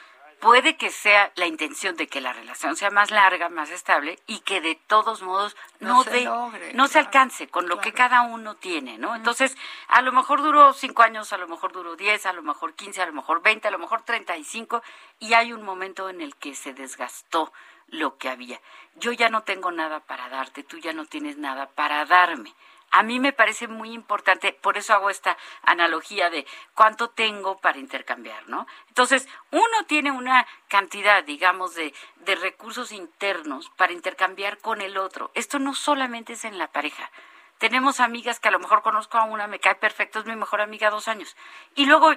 puede 0.42 0.76
que 0.76 0.90
sea 0.90 1.30
la 1.36 1.46
intención 1.46 1.94
de 1.94 2.08
que 2.08 2.20
la 2.20 2.32
relación 2.32 2.74
sea 2.74 2.90
más 2.90 3.12
larga, 3.12 3.48
más 3.48 3.70
estable 3.70 4.18
y 4.26 4.40
que 4.40 4.60
de 4.60 4.74
todos 4.74 5.22
modos 5.22 5.56
No 5.78 5.98
no, 5.98 6.02
se 6.02 6.24
logre, 6.24 6.74
no 6.74 6.88
se 6.88 6.98
alcance 6.98 7.46
con 7.46 7.68
lo 7.68 7.78
que 7.78 7.92
cada 7.92 8.22
uno 8.22 8.56
tiene, 8.56 8.98
¿no? 8.98 9.14
Entonces, 9.14 9.56
a 9.86 10.02
lo 10.02 10.10
mejor 10.10 10.42
duró 10.42 10.72
cinco 10.72 11.02
años, 11.02 11.32
a 11.32 11.38
lo 11.38 11.46
mejor 11.46 11.70
duró 11.70 11.94
diez, 11.94 12.26
a 12.26 12.32
lo 12.32 12.42
mejor 12.42 12.74
quince, 12.74 13.00
a 13.00 13.06
lo 13.06 13.12
mejor 13.12 13.40
veinte, 13.40 13.68
a 13.68 13.70
lo 13.70 13.78
mejor 13.78 14.02
treinta 14.02 14.36
y 14.36 14.42
cinco, 14.42 14.82
y 15.20 15.34
hay 15.34 15.52
un 15.52 15.62
momento 15.62 16.08
en 16.08 16.20
el 16.20 16.34
que 16.34 16.56
se 16.56 16.74
desgastó 16.74 17.52
lo 17.92 18.16
que 18.18 18.28
había. 18.28 18.60
Yo 18.96 19.12
ya 19.12 19.28
no 19.28 19.42
tengo 19.42 19.70
nada 19.70 20.00
para 20.00 20.28
darte, 20.28 20.64
tú 20.64 20.78
ya 20.78 20.92
no 20.92 21.06
tienes 21.06 21.36
nada 21.38 21.68
para 21.70 22.04
darme. 22.04 22.52
A 22.90 23.02
mí 23.02 23.20
me 23.20 23.32
parece 23.32 23.68
muy 23.68 23.92
importante, 23.92 24.52
por 24.52 24.76
eso 24.76 24.92
hago 24.92 25.08
esta 25.08 25.38
analogía 25.62 26.28
de 26.28 26.46
cuánto 26.74 27.08
tengo 27.08 27.58
para 27.58 27.78
intercambiar, 27.78 28.48
¿no? 28.48 28.66
Entonces, 28.88 29.28
uno 29.50 29.84
tiene 29.86 30.10
una 30.10 30.46
cantidad, 30.68 31.24
digamos, 31.24 31.74
de, 31.74 31.94
de 32.16 32.34
recursos 32.34 32.92
internos 32.92 33.70
para 33.76 33.94
intercambiar 33.94 34.58
con 34.58 34.82
el 34.82 34.98
otro. 34.98 35.30
Esto 35.34 35.58
no 35.58 35.74
solamente 35.74 36.34
es 36.34 36.44
en 36.44 36.58
la 36.58 36.68
pareja. 36.68 37.10
Tenemos 37.56 38.00
amigas 38.00 38.40
que 38.40 38.48
a 38.48 38.52
lo 38.52 38.58
mejor 38.58 38.82
conozco 38.82 39.16
a 39.16 39.24
una, 39.24 39.46
me 39.46 39.60
cae 39.60 39.76
perfecto, 39.76 40.18
es 40.18 40.26
mi 40.26 40.36
mejor 40.36 40.60
amiga 40.60 40.90
dos 40.90 41.08
años. 41.08 41.36
Y 41.74 41.86
luego 41.86 42.12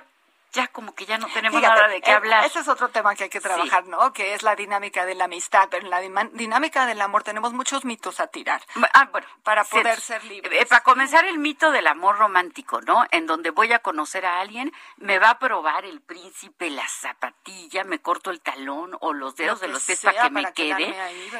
ya 0.56 0.68
como 0.70 0.96
que 0.96 1.06
ya 1.06 1.18
no 1.18 1.28
tenemos 1.28 1.60
Fíjate, 1.60 1.76
nada 1.80 1.88
de 1.90 2.02
qué 2.02 2.12
eh, 2.12 2.14
hablar. 2.16 2.46
Ese 2.46 2.60
es 2.60 2.68
otro 2.68 2.90
tema 2.90 3.14
que 3.14 3.26
hay 3.26 3.30
que 3.30 3.42
trabajar, 3.42 3.86
¿no? 3.88 4.12
Que 4.14 4.34
es 4.34 4.42
la 4.42 4.56
dinámica 4.56 5.06
de 5.06 5.14
la 5.14 5.26
amistad. 5.26 5.68
Pero 5.70 5.84
en 5.86 5.90
la 5.92 6.00
dinámica 6.32 6.86
del 6.88 7.02
amor 7.02 7.24
tenemos 7.24 7.54
muchos 7.54 7.86
mitos 7.86 8.20
a 8.20 8.28
tirar. 8.28 8.62
Ah, 8.94 9.10
bueno, 9.12 9.28
Para 9.44 9.64
poder 9.66 10.00
ser 10.00 10.24
libres. 10.24 10.62
eh, 10.62 10.66
para 10.66 10.82
comenzar 10.82 11.26
el 11.26 11.38
mito 11.38 11.72
del 11.72 11.86
amor 11.88 12.18
romántico, 12.18 12.82
¿no? 12.82 13.06
En 13.12 13.28
donde 13.28 13.52
voy 13.52 13.72
a 13.74 13.80
conocer 13.80 14.26
a 14.26 14.40
alguien, 14.40 14.72
me 14.98 15.20
va 15.20 15.32
a 15.32 15.40
probar 15.40 15.86
el 15.86 16.02
príncipe 16.02 16.70
la 16.70 16.88
zapatilla, 16.88 17.84
me 17.84 18.00
corto 18.00 18.32
el 18.32 18.42
talón 18.42 18.98
o 19.02 19.14
los 19.14 19.36
dedos 19.36 19.62
Lo 19.62 19.68
de 19.68 19.74
los 19.74 19.84
pies 19.84 20.02
para 20.02 20.24
que 20.24 20.30
me 20.30 20.54
quede. 20.54 20.96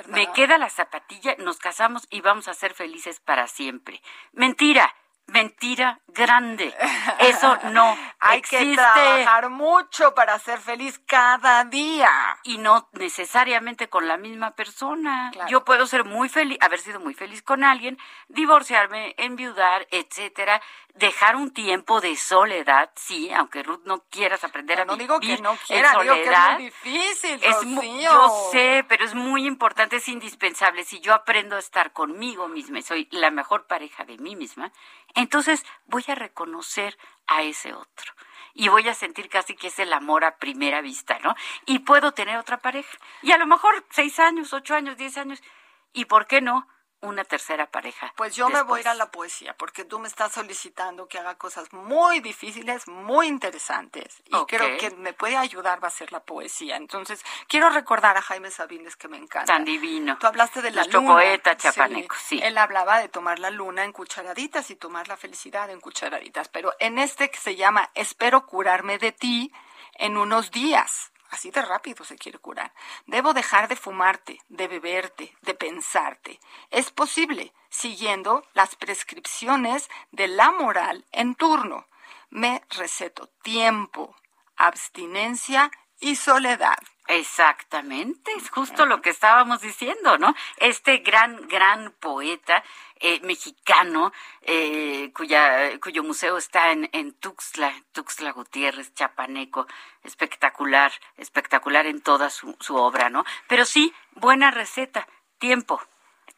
me 0.08 0.32
queda 0.34 0.58
la 0.58 0.70
zapatilla, 0.70 1.36
nos 1.40 1.58
casamos 1.58 2.06
y 2.10 2.22
vamos 2.22 2.48
a 2.48 2.54
ser 2.54 2.74
felices 2.74 3.20
para 3.20 3.48
siempre. 3.48 4.02
Mentira. 4.34 4.94
Mentira 5.28 6.00
grande. 6.08 6.74
Eso 7.20 7.58
no 7.72 7.98
Hay 8.20 8.40
existe. 8.40 8.68
que 8.68 8.76
trabajar 8.76 9.50
mucho 9.50 10.14
para 10.16 10.38
ser 10.40 10.60
feliz 10.60 11.00
cada 11.06 11.64
día. 11.66 12.10
y 12.44 12.58
no 12.58 12.88
necesariamente 12.94 13.90
con 13.90 14.08
la 14.08 14.18
misma 14.18 14.52
persona. 14.52 15.30
Claro. 15.34 15.50
Yo 15.50 15.66
puedo 15.66 15.88
ser 15.88 16.06
muy 16.06 16.30
feliz, 16.30 16.58
haber 16.62 16.80
sido 16.80 17.00
muy 17.00 17.14
feliz 17.14 17.42
con 17.42 17.64
alguien, 17.64 17.98
divorciarme, 18.28 19.16
enviudar, 19.18 19.88
etcétera, 19.92 20.62
dejar 20.94 21.36
un 21.36 21.52
tiempo 21.52 22.00
de 22.00 22.16
soledad, 22.16 22.90
sí, 22.96 23.32
aunque 23.34 23.64
Ruth 23.64 23.82
no 23.86 24.04
quieras 24.10 24.44
aprender 24.44 24.80
a 24.80 24.86
No 24.86 24.94
vivir 24.94 25.08
digo 25.08 25.20
que 25.20 25.42
no 25.42 25.52
en 25.52 25.58
quiera, 25.58 25.92
digo 26.02 26.14
que 26.14 26.24
es 26.24 26.50
muy 26.54 26.64
difícil, 26.64 27.40
Es 27.44 27.58
yo 28.02 28.50
sé, 28.52 28.86
pero 28.88 29.04
es 29.04 29.14
muy 29.14 29.46
importante, 29.46 29.98
es 29.98 30.08
indispensable. 30.08 30.84
Si 30.86 31.00
yo 31.02 31.14
aprendo 31.14 31.56
a 31.58 31.60
estar 31.60 31.92
conmigo 31.92 32.48
misma 32.48 32.80
y 32.80 32.84
soy 32.84 33.08
la 33.12 33.32
mejor 33.32 33.68
pareja 33.68 34.06
de 34.06 34.18
mí 34.18 34.36
misma, 34.36 34.72
entonces 35.16 35.66
voy 35.88 36.04
a 36.08 36.16
reconocer 36.16 36.98
a 37.28 37.42
ese 37.42 37.74
otro. 37.74 38.14
Y 38.54 38.70
voy 38.70 38.88
a 38.88 38.94
sentir 38.94 39.28
casi 39.28 39.56
que 39.56 39.68
es 39.68 39.80
el 39.80 39.92
amor 39.92 40.24
a 40.24 40.38
primera 40.38 40.82
vista, 40.82 41.20
¿no? 41.20 41.36
Y 41.66 41.80
puedo 41.80 42.14
tener 42.14 42.38
otra 42.38 42.62
pareja. 42.62 42.98
Y 43.22 43.32
a 43.32 43.38
lo 43.38 43.48
mejor 43.48 43.86
seis 43.90 44.18
años, 44.20 44.54
ocho 44.54 44.76
años, 44.76 44.96
diez 44.96 45.18
años. 45.18 45.44
¿Y 45.92 46.06
por 46.06 46.26
qué 46.28 46.40
no? 46.40 46.68
Una 47.06 47.24
tercera 47.24 47.68
pareja. 47.68 48.14
Pues 48.16 48.36
yo 48.36 48.50
me 48.50 48.62
voy 48.64 48.80
a 48.80 48.82
ir 48.82 48.88
a 48.88 48.94
la 48.96 49.12
poesía, 49.12 49.56
porque 49.58 49.86
tú 49.86 50.00
me 50.00 50.08
estás 50.08 50.34
solicitando 50.34 51.08
que 51.08 51.20
haga 51.20 51.36
cosas 51.36 51.72
muy 51.74 52.20
difíciles, 52.20 52.88
muy 52.88 53.28
interesantes. 53.28 54.22
Y 54.26 54.46
creo 54.46 54.78
que 54.78 54.92
me 54.92 55.14
puede 55.14 55.38
ayudar 55.38 55.84
va 55.84 55.88
a 55.88 55.92
ser 55.92 56.12
la 56.12 56.20
poesía. 56.22 56.78
Entonces, 56.78 57.24
quiero 57.48 57.70
recordar 57.70 58.18
a 58.18 58.22
Jaime 58.22 58.52
Sabines, 58.52 58.96
que 58.96 59.08
me 59.08 59.18
encanta. 59.18 59.54
Tan 59.54 59.66
divino. 59.66 60.18
Tú 60.20 60.28
hablaste 60.28 60.62
de 60.62 60.72
la 60.72 60.82
Nuestro 60.82 61.02
luna. 61.02 61.14
poeta 61.14 61.58
chapaneco, 61.58 62.16
sí. 62.20 62.40
Él 62.42 62.58
hablaba 62.58 63.00
de 63.00 63.10
tomar 63.10 63.40
la 63.40 63.50
luna 63.50 63.84
en 63.84 63.92
cucharaditas 63.92 64.70
y 64.72 64.76
tomar 64.76 65.08
la 65.08 65.18
felicidad 65.18 65.70
en 65.70 65.80
cucharaditas. 65.80 66.48
Pero 66.50 66.74
en 66.80 67.00
este 67.00 67.30
que 67.30 67.38
se 67.40 67.56
llama 67.56 67.92
Espero 67.94 68.46
curarme 68.46 68.98
de 68.98 69.12
ti 69.12 69.52
en 69.94 70.18
unos 70.18 70.52
días. 70.52 71.12
Así 71.30 71.52
de 71.52 71.62
rápido 71.62 72.06
se 72.06 72.18
quiere 72.18 72.40
curar. 72.40 72.74
Debo 73.08 73.34
dejar 73.34 73.68
de 73.68 73.76
fumarte, 73.76 74.40
de 74.48 74.68
beberte, 74.68 75.36
de 75.42 75.54
pensarte. 75.54 76.40
Es 76.70 76.92
posible, 76.92 77.54
siguiendo 77.70 78.48
las 78.54 78.76
prescripciones 78.76 79.90
de 80.12 80.28
la 80.28 80.52
moral 80.52 81.06
en 81.12 81.36
turno. 81.36 81.88
Me 82.30 82.62
receto 82.70 83.28
tiempo, 83.42 84.16
abstinencia 84.56 85.72
y 86.00 86.16
soledad. 86.16 86.78
Exactamente, 87.08 88.32
es 88.36 88.50
justo 88.50 88.88
lo 88.88 89.02
que 89.02 89.12
estábamos 89.12 89.62
diciendo, 89.62 90.18
¿no? 90.18 90.34
Este 90.58 90.98
gran, 90.98 91.48
gran 91.48 91.92
poeta 92.00 92.64
eh, 93.00 93.20
mexicano 93.22 94.12
eh, 94.42 95.12
cuya, 95.14 95.80
cuyo 95.80 96.04
museo 96.04 96.38
está 96.38 96.72
en, 96.72 96.90
en 96.94 97.14
Tuxtla, 97.14 97.72
Tuxtla 97.92 98.32
Gutiérrez, 98.32 98.92
Chapaneco, 98.96 99.68
espectacular, 100.04 100.92
espectacular 101.18 101.86
en 101.86 102.02
toda 102.02 102.32
su, 102.32 102.58
su 102.60 102.76
obra, 102.76 103.12
¿no? 103.12 103.24
Pero 103.48 103.66
sí, 103.66 103.94
buena 104.14 104.50
receta, 104.50 105.08
tiempo, 105.38 105.80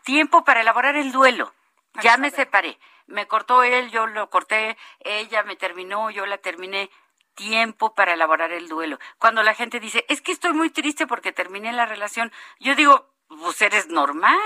tiempo 0.03 0.43
para 0.43 0.61
elaborar 0.61 0.97
el 0.97 1.13
duelo. 1.13 1.53
Ya 2.01 2.17
me 2.17 2.29
separé, 2.29 2.77
me 3.07 3.25
cortó 3.25 3.63
él, 3.63 3.89
yo 3.89 4.05
lo 4.05 4.29
corté, 4.29 4.77
ella 4.99 5.43
me 5.43 5.55
terminó, 5.55 6.09
yo 6.09 6.25
la 6.25 6.37
terminé 6.37 6.89
tiempo 7.37 7.93
para 7.93 8.15
elaborar 8.15 8.51
el 8.51 8.67
duelo. 8.67 8.99
Cuando 9.19 9.43
la 9.43 9.53
gente 9.53 9.79
dice, 9.79 10.03
es 10.09 10.21
que 10.21 10.33
estoy 10.33 10.51
muy 10.51 10.69
triste 10.69 11.07
porque 11.07 11.31
terminé 11.31 11.71
la 11.71 11.85
relación, 11.85 12.33
yo 12.59 12.75
digo, 12.75 13.07
pues 13.29 13.61
eres 13.61 13.87
normal, 13.87 14.39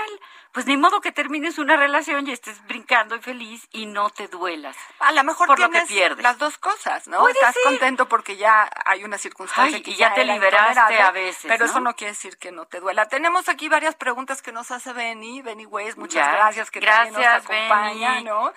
pues 0.52 0.66
ni 0.66 0.76
modo 0.76 1.00
que 1.00 1.12
termines 1.12 1.58
una 1.58 1.76
relación 1.76 2.26
y 2.26 2.32
estés 2.32 2.62
brincando 2.66 3.16
y 3.16 3.20
feliz 3.20 3.66
y 3.72 3.86
no 3.86 4.10
te 4.10 4.28
duelas. 4.28 4.76
A 4.98 5.12
lo 5.12 5.24
mejor 5.24 5.46
por 5.46 5.58
lo 5.58 5.66
que 5.66 5.72
tienes 5.72 5.88
pierdes. 5.88 6.22
las 6.22 6.38
dos 6.38 6.58
cosas, 6.58 7.06
¿no? 7.08 7.20
Puede 7.20 7.32
Estás 7.34 7.54
ser. 7.54 7.62
contento 7.64 8.08
porque 8.08 8.36
ya 8.36 8.68
hay 8.84 9.04
una 9.04 9.18
circunstancia 9.18 9.76
Ay, 9.76 9.82
que 9.82 9.92
y 9.92 9.96
ya 9.96 10.12
te 10.14 10.22
era 10.22 10.34
liberaste 10.34 11.00
a 11.00 11.10
veces, 11.10 11.44
Pero 11.48 11.64
¿no? 11.64 11.70
eso 11.70 11.80
no 11.80 11.96
quiere 11.96 12.12
decir 12.12 12.36
que 12.38 12.52
no 12.52 12.66
te 12.66 12.80
duela. 12.80 13.08
Tenemos 13.08 13.48
aquí 13.48 13.68
varias 13.68 13.94
preguntas 13.94 14.42
que 14.42 14.52
nos 14.52 14.70
hace 14.70 14.92
Benny, 14.92 15.40
Benny 15.42 15.64
Weiss, 15.66 15.96
muchas 15.96 16.26
Ya. 16.26 16.32
gracias 16.32 16.70
que 16.70 16.80
también 16.80 17.14
Gracias, 17.14 17.44
nos 17.44 17.50
acompaña, 17.50 18.10
Benny. 18.12 18.24
¿no? 18.24 18.52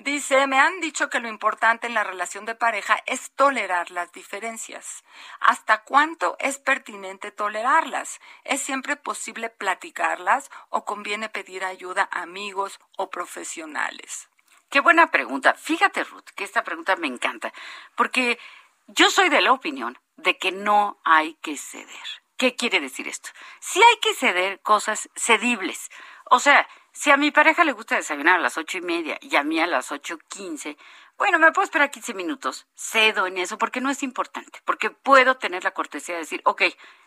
Dice, 0.00 0.46
me 0.46 0.60
han 0.60 0.78
dicho 0.80 1.10
que 1.10 1.18
lo 1.18 1.26
importante 1.28 1.88
en 1.88 1.94
la 1.94 2.04
relación 2.04 2.44
de 2.44 2.54
pareja 2.54 3.02
es 3.06 3.32
tolerar 3.32 3.90
las 3.90 4.12
diferencias. 4.12 5.02
¿Hasta 5.40 5.82
cuánto 5.82 6.36
es 6.38 6.58
pertinente 6.58 7.32
tolerarlas? 7.32 8.20
¿Es 8.44 8.60
siempre 8.62 8.94
posible 8.94 9.50
platicarlas 9.68 10.50
o 10.70 10.86
conviene 10.86 11.28
pedir 11.28 11.62
ayuda 11.62 12.08
a 12.10 12.22
amigos 12.22 12.80
o 12.96 13.10
profesionales? 13.10 14.30
Qué 14.70 14.80
buena 14.80 15.10
pregunta. 15.10 15.52
Fíjate, 15.52 16.04
Ruth, 16.04 16.30
que 16.34 16.44
esta 16.44 16.64
pregunta 16.64 16.96
me 16.96 17.06
encanta, 17.06 17.52
porque 17.94 18.38
yo 18.86 19.10
soy 19.10 19.28
de 19.28 19.42
la 19.42 19.52
opinión 19.52 19.98
de 20.16 20.38
que 20.38 20.52
no 20.52 20.98
hay 21.04 21.34
que 21.42 21.58
ceder. 21.58 22.08
¿Qué 22.38 22.54
quiere 22.54 22.80
decir 22.80 23.08
esto? 23.08 23.28
Sí 23.60 23.82
hay 23.82 23.98
que 24.00 24.14
ceder 24.14 24.60
cosas 24.60 25.10
cedibles. 25.14 25.90
O 26.30 26.38
sea, 26.38 26.66
si 26.92 27.10
a 27.10 27.18
mi 27.18 27.30
pareja 27.30 27.64
le 27.64 27.72
gusta 27.72 27.96
desayunar 27.96 28.36
a 28.36 28.42
las 28.42 28.56
ocho 28.56 28.78
y 28.78 28.80
media 28.82 29.18
y 29.20 29.36
a 29.36 29.42
mí 29.42 29.60
a 29.60 29.66
las 29.66 29.92
ocho 29.92 30.18
quince, 30.28 30.78
bueno, 31.18 31.38
me 31.38 31.52
puedo 31.52 31.64
esperar 31.64 31.90
15 31.90 32.14
minutos. 32.14 32.66
Cedo 32.74 33.26
en 33.26 33.36
eso 33.36 33.58
porque 33.58 33.82
no 33.82 33.90
es 33.90 34.02
importante, 34.02 34.60
porque 34.64 34.88
puedo 34.90 35.36
tener 35.36 35.64
la 35.64 35.72
cortesía 35.72 36.14
de 36.14 36.22
decir, 36.22 36.40
ok, 36.44 36.62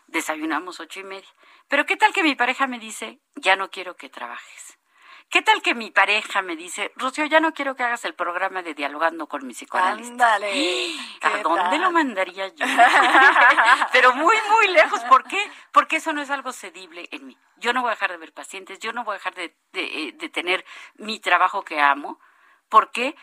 desayunamos 0.06 0.80
ocho 0.80 1.00
y 1.00 1.04
media. 1.04 1.28
Pero 1.68 1.86
¿qué 1.86 1.96
tal 1.96 2.12
que 2.12 2.22
mi 2.22 2.34
pareja 2.34 2.66
me 2.66 2.78
dice, 2.78 3.20
ya 3.36 3.56
no 3.56 3.70
quiero 3.70 3.96
que 3.96 4.08
trabajes? 4.08 4.78
¿Qué 5.32 5.40
tal 5.40 5.62
que 5.62 5.74
mi 5.74 5.90
pareja 5.90 6.42
me 6.42 6.56
dice, 6.56 6.92
Rocío, 6.94 7.24
ya 7.24 7.40
no 7.40 7.54
quiero 7.54 7.74
que 7.74 7.82
hagas 7.82 8.04
el 8.04 8.14
programa 8.14 8.62
de 8.62 8.74
dialogando 8.74 9.28
con 9.28 9.46
mi 9.46 9.54
psicoanalista? 9.54 10.34
Ándale. 10.34 10.94
¿A 11.22 11.30
¿qué 11.30 11.42
dónde 11.42 11.70
tal? 11.70 11.80
lo 11.80 11.90
mandaría 11.90 12.48
yo? 12.48 12.66
Pero 13.92 14.12
muy, 14.12 14.36
muy 14.50 14.68
lejos. 14.74 15.00
¿Por 15.04 15.24
qué? 15.24 15.38
Porque 15.72 15.96
eso 15.96 16.12
no 16.12 16.20
es 16.20 16.28
algo 16.28 16.52
cedible 16.52 17.08
en 17.12 17.26
mí. 17.28 17.38
Yo 17.56 17.72
no 17.72 17.80
voy 17.80 17.88
a 17.88 17.94
dejar 17.94 18.10
de 18.10 18.18
ver 18.18 18.34
pacientes, 18.34 18.78
yo 18.80 18.92
no 18.92 19.04
voy 19.04 19.14
a 19.14 19.18
dejar 19.18 19.34
de, 19.34 19.56
de, 19.72 19.84
eh, 19.84 20.12
de 20.12 20.28
tener 20.28 20.66
mi 20.96 21.18
trabajo 21.18 21.64
que 21.64 21.80
amo. 21.80 22.20
¿Por 22.68 22.90
qué? 22.90 23.14
Porque 23.14 23.16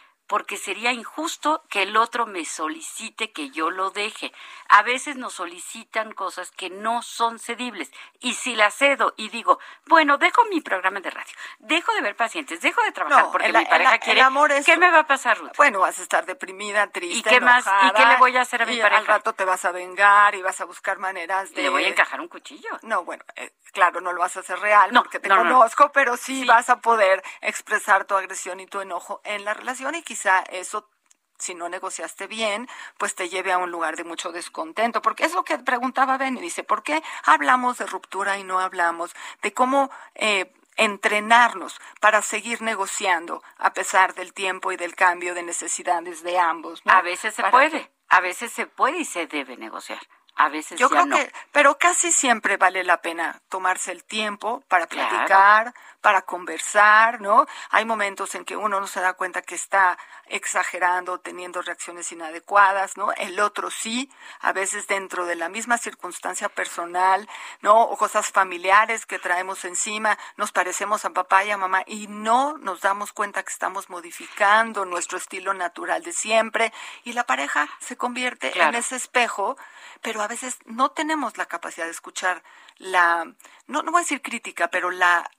sería 0.57 0.91
injusto 0.93 1.63
que 1.69 1.81
el 1.83 1.97
otro 1.97 2.25
me 2.27 2.45
solicite 2.45 3.31
que 3.31 3.49
yo 3.49 3.71
lo 3.71 3.89
deje. 3.89 4.31
A 4.67 4.83
veces 4.83 5.15
nos 5.15 5.33
solicitan 5.33 6.11
cosas 6.13 6.51
que 6.51 6.69
no 6.69 7.01
son 7.01 7.39
cedibles. 7.39 7.91
Y 8.19 8.33
si 8.35 8.55
las 8.55 8.75
cedo 8.75 9.13
y 9.17 9.29
digo, 9.29 9.59
bueno, 9.87 10.17
dejo 10.17 10.45
mi 10.45 10.61
programa 10.61 10.99
de 10.99 11.09
radio, 11.09 11.33
dejo 11.59 11.93
de 11.93 12.01
ver 12.01 12.15
pacientes, 12.15 12.61
dejo 12.61 12.81
de 12.83 12.91
trabajar 12.91 13.23
No, 13.25 13.31
porque 13.31 13.47
el- 13.47 13.57
mi 13.57 13.65
pareja 13.65 13.91
el- 13.91 13.95
el 13.95 13.99
quiere, 14.01 14.21
amor 14.21 14.51
es- 14.51 14.65
¿qué 14.65 14.77
me 14.77 14.91
va 14.91 14.99
a 14.99 15.07
pasar, 15.07 15.37
Ruth? 15.39 15.51
Bueno, 15.57 15.79
vas 15.79 15.97
a 15.99 16.03
estar 16.03 16.25
deprimida, 16.25 16.87
triste, 16.87 17.17
¿Y 17.17 17.23
qué 17.23 17.41
más? 17.41 17.65
¿Y 17.65 17.69
enojada, 17.69 17.93
qué 17.99 18.05
le 18.05 18.17
voy 18.17 18.37
a 18.37 18.41
hacer 18.41 18.61
a 18.61 18.65
mi 18.67 18.75
y 18.75 18.81
pareja? 18.81 18.99
Al 18.99 19.07
rato 19.07 19.33
te 19.33 19.45
vas 19.45 19.65
a 19.65 19.71
vengar 19.71 20.35
y 20.35 20.41
vas 20.43 20.61
a 20.61 20.65
buscar 20.65 20.99
maneras 20.99 21.51
de... 21.53 21.63
Le 21.63 21.69
voy 21.69 21.85
a 21.85 21.87
encajar 21.87 22.21
un 22.21 22.27
cuchillo. 22.27 22.69
No, 22.83 23.03
bueno, 23.03 23.23
eh, 23.35 23.51
claro, 23.73 23.99
no 24.01 24.13
lo 24.13 24.19
vas 24.19 24.37
a 24.37 24.41
hacer 24.41 24.59
real 24.59 24.91
No, 24.93 25.01
porque 25.03 25.19
te 25.19 25.27
no, 25.29 25.37
no, 25.37 25.43
no. 25.45 25.55
conozco, 25.57 25.91
pero 25.91 26.15
sí, 26.17 26.41
Sí. 26.41 26.45
vas 26.47 26.69
a 26.69 26.79
poder 26.81 27.23
expresar 27.41 28.05
tu 28.05 28.15
agresión 28.15 28.59
y 28.59 28.67
tu 28.67 28.79
enojo 28.81 29.21
en 29.23 29.43
la 29.45 29.53
relación 29.53 29.95
y 29.95 30.03
quizá 30.19 30.43
eso 30.51 30.89
si 31.37 31.55
no 31.55 31.69
negociaste 31.69 32.27
bien, 32.27 32.67
pues 32.97 33.15
te 33.15 33.29
lleve 33.29 33.53
a 33.53 33.57
un 33.57 33.71
lugar 33.71 33.95
de 33.95 34.03
mucho 34.03 34.33
descontento. 34.33 35.01
Porque 35.01 35.23
es 35.23 35.33
lo 35.33 35.45
que 35.45 35.57
preguntaba 35.57 36.17
Benny. 36.17 36.41
Dice, 36.41 36.65
¿por 36.65 36.83
qué 36.83 37.01
hablamos 37.23 37.77
de 37.77 37.85
ruptura 37.85 38.37
y 38.37 38.43
no 38.43 38.59
hablamos 38.59 39.15
de 39.41 39.53
cómo 39.53 39.89
eh, 40.15 40.51
entrenarnos 40.75 41.79
para 42.01 42.21
seguir 42.21 42.61
negociando 42.61 43.41
a 43.57 43.71
pesar 43.71 44.13
del 44.15 44.33
tiempo 44.33 44.73
y 44.73 44.75
del 44.75 44.95
cambio 44.95 45.33
de 45.33 45.43
necesidades 45.43 46.23
de 46.23 46.37
ambos? 46.37 46.85
¿no? 46.85 46.91
A 46.91 47.01
veces 47.01 47.33
se 47.35 47.43
puede, 47.43 47.89
a 48.09 48.19
veces 48.19 48.51
se 48.51 48.65
puede 48.65 48.97
y 48.97 49.05
se 49.05 49.25
debe 49.25 49.55
negociar. 49.55 50.01
A 50.35 50.47
veces 50.47 50.79
Yo 50.79 50.87
ya 50.87 50.91
creo 50.91 51.05
no. 51.05 51.15
que, 51.17 51.31
pero 51.51 51.77
casi 51.77 52.11
siempre 52.13 52.55
vale 52.55 52.85
la 52.85 53.01
pena 53.01 53.41
tomarse 53.49 53.91
el 53.91 54.05
tiempo 54.05 54.63
para 54.67 54.87
Claro. 54.87 55.73
Para 56.01 56.21
conversar, 56.23 57.21
¿no? 57.21 57.45
Hay 57.71 57.85
momentos 57.85 58.35
en 58.35 58.45
que 58.45 58.55
uno 58.55 58.79
no 58.79 58.87
se 58.87 59.01
da 59.01 59.13
cuenta 59.13 59.41
que 59.41 59.55
está 59.55 59.97
exagerando, 60.27 61.19
teniendo 61.19 61.61
reacciones 61.61 62.11
inadecuadas, 62.11 62.97
¿no? 62.97 63.11
El 63.13 63.39
otro 63.39 63.69
sí, 63.71 64.09
a 64.39 64.53
veces 64.53 64.87
dentro 64.87 65.25
de 65.25 65.35
la 65.35 65.49
misma 65.49 65.77
circunstancia 65.77 66.49
personal, 66.49 67.27
¿no? 67.61 67.81
O 67.81 67.97
cosas 67.97 68.29
familiares 68.31 69.05
que 69.05 69.19
traemos 69.19 69.65
encima, 69.65 70.17
nos 70.37 70.51
parecemos 70.51 71.03
a 71.05 71.09
papá 71.09 71.43
y 71.43 71.51
a 71.51 71.57
mamá 71.57 71.83
y 71.85 72.07
no 72.07 72.57
nos 72.57 72.81
damos 72.81 73.11
cuenta 73.13 73.43
que 73.43 73.51
estamos 73.51 73.89
modificando 73.89 74.85
nuestro 74.85 75.17
estilo 75.17 75.53
natural 75.53 76.03
de 76.03 76.13
siempre 76.13 76.71
y 77.03 77.13
la 77.13 77.25
pareja 77.25 77.67
se 77.79 77.97
convierte 77.97 78.51
Claro. 78.51 78.69
en 78.69 78.75
ese 78.75 78.95
espejo, 78.95 79.57
pero 80.01 80.21
a 80.21 80.27
veces 80.27 80.57
no 80.65 80.91
tenemos 80.91 81.37
la 81.37 81.45
capacidad 81.45 81.85
de 81.85 81.91
escuchar 81.91 82.43
la, 82.77 83.25
no, 83.67 83.81
no 83.83 83.91
voy 83.91 83.99
a 83.99 84.03
decir 84.03 84.21
crítica, 84.21 84.69
pero 84.69 84.91
la, 84.91 85.29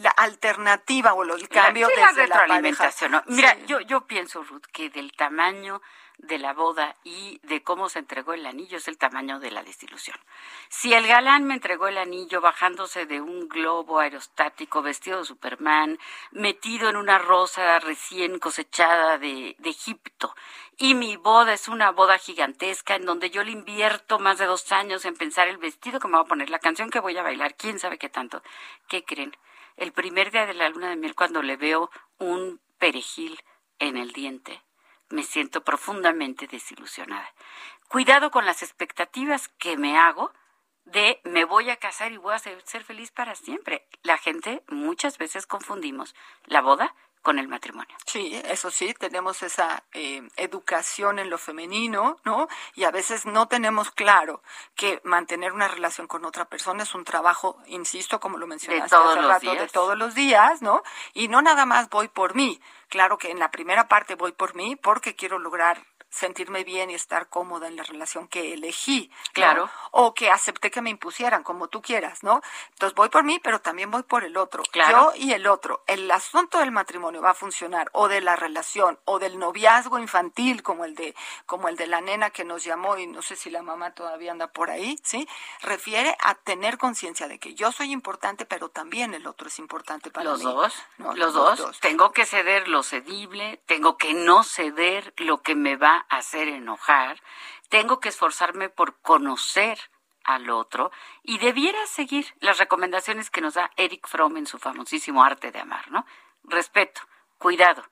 la 0.00 0.10
alternativa 0.10 1.14
o 1.14 1.22
el 1.22 1.48
cambio 1.48 1.88
Sí, 1.88 1.94
la 1.96 2.06
desde 2.08 2.26
la, 2.26 2.36
retroalimentación. 2.38 3.12
¿no? 3.12 3.22
Mira, 3.26 3.54
Sí. 3.54 3.64
yo, 3.66 3.80
yo 3.80 4.06
pienso, 4.06 4.42
Ruth, 4.42 4.66
que 4.72 4.90
del 4.90 5.12
tamaño 5.12 5.80
de 6.22 6.38
la 6.38 6.52
boda 6.52 6.96
y 7.02 7.40
de 7.44 7.62
cómo 7.62 7.88
se 7.88 7.98
entregó 7.98 8.34
el 8.34 8.44
anillo 8.46 8.76
es 8.76 8.88
el 8.88 8.98
tamaño 8.98 9.40
de 9.40 9.50
la 9.50 9.62
desilusión. 9.62 10.18
Si 10.68 10.92
el 10.92 11.06
galán 11.06 11.44
me 11.44 11.54
entregó 11.54 11.88
el 11.88 11.98
anillo 11.98 12.40
bajándose 12.40 13.06
de 13.06 13.20
un 13.20 13.48
globo 13.48 14.00
aerostático 14.00 14.82
vestido 14.82 15.18
de 15.20 15.24
Superman, 15.24 15.98
metido 16.30 16.90
en 16.90 16.96
una 16.96 17.18
rosa 17.18 17.78
recién 17.78 18.38
cosechada 18.38 19.18
de, 19.18 19.56
de 19.58 19.70
Egipto, 19.70 20.34
y 20.76 20.94
mi 20.94 21.16
boda 21.16 21.52
es 21.54 21.68
una 21.68 21.90
boda 21.90 22.18
gigantesca 22.18 22.96
en 22.96 23.06
donde 23.06 23.30
yo 23.30 23.42
le 23.42 23.52
invierto 23.52 24.18
más 24.18 24.38
de 24.38 24.46
dos 24.46 24.70
años 24.72 25.04
en 25.04 25.14
pensar 25.16 25.48
el 25.48 25.58
vestido 25.58 26.00
que 26.00 26.08
me 26.08 26.16
voy 26.16 26.24
a 26.24 26.28
poner, 26.28 26.50
la 26.50 26.58
canción 26.58 26.90
que 26.90 27.00
voy 27.00 27.16
a 27.16 27.22
bailar, 27.22 27.54
quién 27.54 27.78
sabe 27.78 27.98
qué 27.98 28.08
tanto, 28.08 28.42
¿qué 28.88 29.04
creen? 29.04 29.34
El 29.80 29.92
primer 29.92 30.30
día 30.30 30.44
de 30.44 30.52
la 30.52 30.68
luna 30.68 30.90
de 30.90 30.96
miel 30.96 31.14
cuando 31.14 31.40
le 31.40 31.56
veo 31.56 31.90
un 32.18 32.60
perejil 32.76 33.42
en 33.78 33.96
el 33.96 34.12
diente, 34.12 34.62
me 35.08 35.22
siento 35.22 35.64
profundamente 35.64 36.46
desilusionada. 36.46 37.32
Cuidado 37.88 38.30
con 38.30 38.44
las 38.44 38.62
expectativas 38.62 39.48
que 39.48 39.78
me 39.78 39.96
hago 39.96 40.34
de 40.84 41.22
me 41.24 41.46
voy 41.46 41.70
a 41.70 41.76
casar 41.76 42.12
y 42.12 42.18
voy 42.18 42.34
a 42.34 42.38
ser, 42.38 42.60
ser 42.66 42.84
feliz 42.84 43.10
para 43.10 43.34
siempre. 43.34 43.88
La 44.02 44.18
gente 44.18 44.62
muchas 44.68 45.16
veces 45.16 45.46
confundimos 45.46 46.14
la 46.44 46.60
boda 46.60 46.94
con 47.22 47.38
el 47.38 47.48
matrimonio. 47.48 47.94
Sí, 48.06 48.40
eso 48.44 48.70
sí, 48.70 48.94
tenemos 48.94 49.42
esa 49.42 49.82
eh, 49.92 50.22
educación 50.36 51.18
en 51.18 51.30
lo 51.30 51.38
femenino, 51.38 52.16
¿no? 52.24 52.48
Y 52.74 52.84
a 52.84 52.90
veces 52.90 53.26
no 53.26 53.46
tenemos 53.46 53.90
claro 53.90 54.42
que 54.74 55.00
mantener 55.04 55.52
una 55.52 55.68
relación 55.68 56.06
con 56.06 56.24
otra 56.24 56.46
persona 56.46 56.82
es 56.82 56.94
un 56.94 57.04
trabajo, 57.04 57.58
insisto, 57.66 58.20
como 58.20 58.38
lo 58.38 58.46
mencionaste 58.46 58.88
todos 58.88 59.16
hace 59.16 59.26
rato, 59.26 59.50
de 59.50 59.56
días. 59.56 59.72
todos 59.72 59.98
los 59.98 60.14
días, 60.14 60.62
¿no? 60.62 60.82
Y 61.12 61.28
no 61.28 61.42
nada 61.42 61.66
más 61.66 61.90
voy 61.90 62.08
por 62.08 62.34
mí. 62.34 62.60
Claro 62.88 63.18
que 63.18 63.30
en 63.30 63.38
la 63.38 63.50
primera 63.50 63.86
parte 63.86 64.14
voy 64.14 64.32
por 64.32 64.54
mí 64.54 64.76
porque 64.76 65.14
quiero 65.14 65.38
lograr 65.38 65.86
sentirme 66.10 66.64
bien 66.64 66.90
y 66.90 66.94
estar 66.94 67.28
cómoda 67.28 67.68
en 67.68 67.76
la 67.76 67.84
relación 67.84 68.28
que 68.28 68.52
elegí. 68.54 69.10
¿no? 69.10 69.32
Claro. 69.32 69.70
O 69.92 70.12
que 70.14 70.30
acepté 70.30 70.70
que 70.70 70.82
me 70.82 70.90
impusieran, 70.90 71.42
como 71.42 71.68
tú 71.68 71.80
quieras, 71.80 72.22
¿no? 72.22 72.42
Entonces 72.72 72.94
voy 72.94 73.08
por 73.08 73.24
mí, 73.24 73.38
pero 73.42 73.60
también 73.60 73.90
voy 73.90 74.02
por 74.02 74.24
el 74.24 74.36
otro. 74.36 74.62
Claro. 74.70 75.12
Yo 75.14 75.20
y 75.20 75.32
el 75.32 75.46
otro. 75.46 75.82
El 75.86 76.10
asunto 76.10 76.58
del 76.58 76.72
matrimonio 76.72 77.22
va 77.22 77.30
a 77.30 77.34
funcionar, 77.34 77.88
o 77.92 78.08
de 78.08 78.20
la 78.20 78.36
relación, 78.36 78.98
o 79.04 79.18
del 79.18 79.38
noviazgo 79.38 79.98
infantil, 79.98 80.62
como 80.62 80.84
el 80.84 80.94
de, 80.94 81.14
como 81.46 81.68
el 81.68 81.76
de 81.76 81.86
la 81.86 82.00
nena 82.00 82.30
que 82.30 82.44
nos 82.44 82.64
llamó, 82.64 82.98
y 82.98 83.06
no 83.06 83.22
sé 83.22 83.36
si 83.36 83.50
la 83.50 83.62
mamá 83.62 83.92
todavía 83.92 84.32
anda 84.32 84.48
por 84.48 84.70
ahí, 84.70 84.98
¿sí? 85.02 85.28
Refiere 85.62 86.16
a 86.20 86.34
tener 86.34 86.76
conciencia 86.78 87.28
de 87.28 87.38
que 87.38 87.54
yo 87.54 87.72
soy 87.72 87.92
importante, 87.92 88.46
pero 88.46 88.68
también 88.68 89.14
el 89.14 89.26
otro 89.26 89.48
es 89.48 89.58
importante 89.58 90.10
para 90.10 90.24
Los 90.30 90.40
mí. 90.40 90.44
dos, 90.44 90.74
¿no? 90.98 91.14
los 91.14 91.34
dos. 91.34 91.78
Tengo 91.80 92.12
que 92.12 92.26
ceder 92.26 92.68
lo 92.68 92.82
cedible, 92.82 93.60
tengo 93.66 93.96
que 93.96 94.14
no 94.14 94.42
ceder 94.42 95.14
lo 95.16 95.42
que 95.42 95.54
me 95.54 95.76
va 95.76 95.99
hacer 96.08 96.48
enojar, 96.48 97.22
tengo 97.68 98.00
que 98.00 98.08
esforzarme 98.08 98.68
por 98.68 99.00
conocer 99.00 99.78
al 100.24 100.50
otro 100.50 100.90
y 101.22 101.38
debiera 101.38 101.86
seguir 101.86 102.34
las 102.40 102.58
recomendaciones 102.58 103.30
que 103.30 103.40
nos 103.40 103.54
da 103.54 103.70
Eric 103.76 104.06
Fromm 104.06 104.36
en 104.36 104.46
su 104.46 104.58
famosísimo 104.58 105.24
arte 105.24 105.50
de 105.50 105.60
amar, 105.60 105.90
¿no? 105.90 106.06
Respeto, 106.44 107.02
cuidado, 107.38 107.84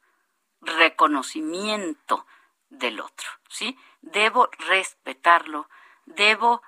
reconocimiento 0.60 2.26
del 2.68 3.00
otro, 3.00 3.28
¿sí? 3.48 3.78
Debo 4.02 4.48
respetarlo, 4.58 5.68
debo 6.04 6.62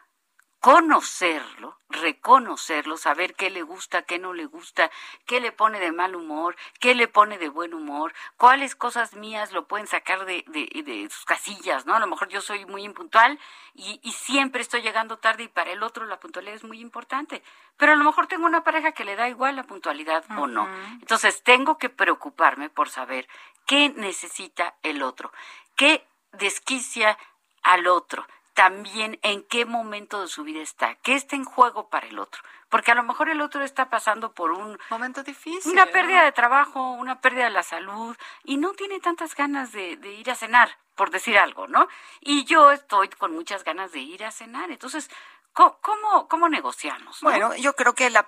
conocerlo, 0.60 1.78
reconocerlo, 1.88 2.98
saber 2.98 3.34
qué 3.34 3.48
le 3.48 3.62
gusta, 3.62 4.02
qué 4.02 4.18
no 4.18 4.34
le 4.34 4.44
gusta, 4.44 4.90
qué 5.24 5.40
le 5.40 5.52
pone 5.52 5.80
de 5.80 5.90
mal 5.90 6.14
humor, 6.14 6.54
qué 6.80 6.94
le 6.94 7.08
pone 7.08 7.38
de 7.38 7.48
buen 7.48 7.72
humor, 7.72 8.12
cuáles 8.36 8.76
cosas 8.76 9.14
mías 9.14 9.52
lo 9.52 9.66
pueden 9.66 9.86
sacar 9.86 10.26
de, 10.26 10.44
de, 10.46 11.08
sus 11.10 11.24
casillas, 11.24 11.86
¿no? 11.86 11.94
A 11.94 11.98
lo 11.98 12.06
mejor 12.06 12.28
yo 12.28 12.42
soy 12.42 12.66
muy 12.66 12.84
impuntual 12.84 13.38
y, 13.74 14.00
y, 14.02 14.12
siempre 14.12 14.60
estoy 14.60 14.82
llegando 14.82 15.16
tarde 15.16 15.44
y 15.44 15.48
para 15.48 15.70
el 15.72 15.82
otro 15.82 16.04
la 16.04 16.20
puntualidad 16.20 16.56
es 16.56 16.64
muy 16.64 16.80
importante, 16.80 17.42
pero 17.78 17.92
a 17.92 17.96
lo 17.96 18.04
mejor 18.04 18.26
tengo 18.26 18.44
una 18.44 18.62
pareja 18.62 18.92
que 18.92 19.04
le 19.04 19.16
da 19.16 19.30
igual 19.30 19.56
la 19.56 19.64
puntualidad 19.64 20.24
o 20.36 20.46
no. 20.46 20.68
Entonces 21.00 21.42
tengo 21.42 21.78
que 21.78 21.88
preocuparme 21.88 22.68
por 22.68 22.90
saber 22.90 23.26
qué 23.66 23.88
necesita 23.96 24.74
el 24.82 25.02
otro, 25.02 25.32
qué 25.74 26.06
desquicia 26.32 27.16
al 27.62 27.86
otro, 27.86 28.26
también 28.60 29.18
en 29.22 29.42
qué 29.44 29.64
momento 29.64 30.20
de 30.20 30.28
su 30.28 30.44
vida 30.44 30.60
está, 30.60 30.94
qué 30.96 31.14
está 31.14 31.34
en 31.34 31.46
juego 31.46 31.88
para 31.88 32.06
el 32.06 32.18
otro. 32.18 32.42
Porque 32.68 32.90
a 32.90 32.94
lo 32.94 33.02
mejor 33.02 33.30
el 33.30 33.40
otro 33.40 33.64
está 33.64 33.88
pasando 33.88 34.34
por 34.34 34.50
un 34.50 34.78
momento 34.90 35.22
difícil. 35.22 35.72
Una 35.72 35.86
pérdida 35.86 36.24
de 36.24 36.32
trabajo, 36.32 36.90
una 36.90 37.22
pérdida 37.22 37.44
de 37.44 37.52
la 37.52 37.62
salud 37.62 38.14
y 38.44 38.58
no 38.58 38.74
tiene 38.74 39.00
tantas 39.00 39.34
ganas 39.34 39.72
de, 39.72 39.92
ir 40.12 40.30
a 40.30 40.34
cenar, 40.34 40.76
por 40.94 41.10
decir 41.10 41.38
algo, 41.38 41.68
¿no? 41.68 41.88
Y 42.20 42.44
yo 42.44 42.70
estoy 42.70 43.08
con 43.08 43.32
muchas 43.32 43.64
ganas 43.64 43.92
de 43.92 44.00
ir 44.00 44.24
a 44.26 44.30
cenar. 44.30 44.70
Entonces, 44.70 45.10
¿Cómo, 45.52 46.28
cómo, 46.28 46.48
negociamos? 46.48 47.20
Bueno, 47.22 47.56
yo 47.56 47.74
creo 47.74 47.94
que 47.94 48.08
la, 48.08 48.24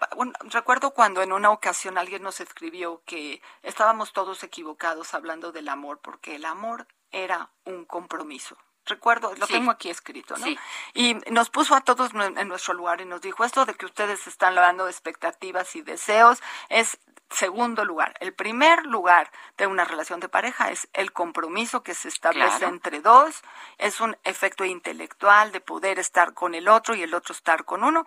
recuerdo 0.50 0.90
cuando 0.90 1.22
en 1.22 1.32
una 1.32 1.50
ocasión 1.50 1.96
alguien 1.96 2.22
nos 2.22 2.40
escribió 2.40 3.00
que 3.06 3.40
estábamos 3.62 4.12
todos 4.12 4.42
equivocados 4.42 5.14
hablando 5.14 5.52
del 5.52 5.68
amor, 5.68 6.00
porque 6.02 6.34
el 6.34 6.44
amor 6.44 6.88
era 7.12 7.50
un 7.64 7.84
compromiso 7.84 8.56
recuerdo, 8.86 9.34
lo 9.36 9.46
tengo 9.46 9.70
aquí 9.70 9.90
escrito, 9.90 10.36
¿no? 10.36 10.46
Y 10.94 11.14
nos 11.30 11.50
puso 11.50 11.74
a 11.74 11.80
todos 11.80 12.12
en 12.14 12.48
nuestro 12.48 12.74
lugar 12.74 13.00
y 13.00 13.04
nos 13.04 13.20
dijo, 13.20 13.44
esto 13.44 13.64
de 13.64 13.74
que 13.74 13.86
ustedes 13.86 14.26
están 14.26 14.56
hablando 14.58 14.84
de 14.84 14.90
expectativas 14.90 15.74
y 15.76 15.82
deseos 15.82 16.42
es 16.68 16.98
segundo 17.30 17.84
lugar. 17.84 18.14
El 18.20 18.32
primer 18.34 18.84
lugar 18.86 19.30
de 19.56 19.66
una 19.66 19.84
relación 19.84 20.20
de 20.20 20.28
pareja 20.28 20.70
es 20.70 20.88
el 20.92 21.12
compromiso 21.12 21.82
que 21.82 21.94
se 21.94 22.08
establece 22.08 22.64
entre 22.66 23.00
dos, 23.00 23.42
es 23.78 24.00
un 24.00 24.16
efecto 24.24 24.64
intelectual 24.64 25.52
de 25.52 25.60
poder 25.60 25.98
estar 25.98 26.34
con 26.34 26.54
el 26.54 26.68
otro 26.68 26.94
y 26.94 27.02
el 27.02 27.14
otro 27.14 27.34
estar 27.34 27.64
con 27.64 27.84
uno. 27.84 28.04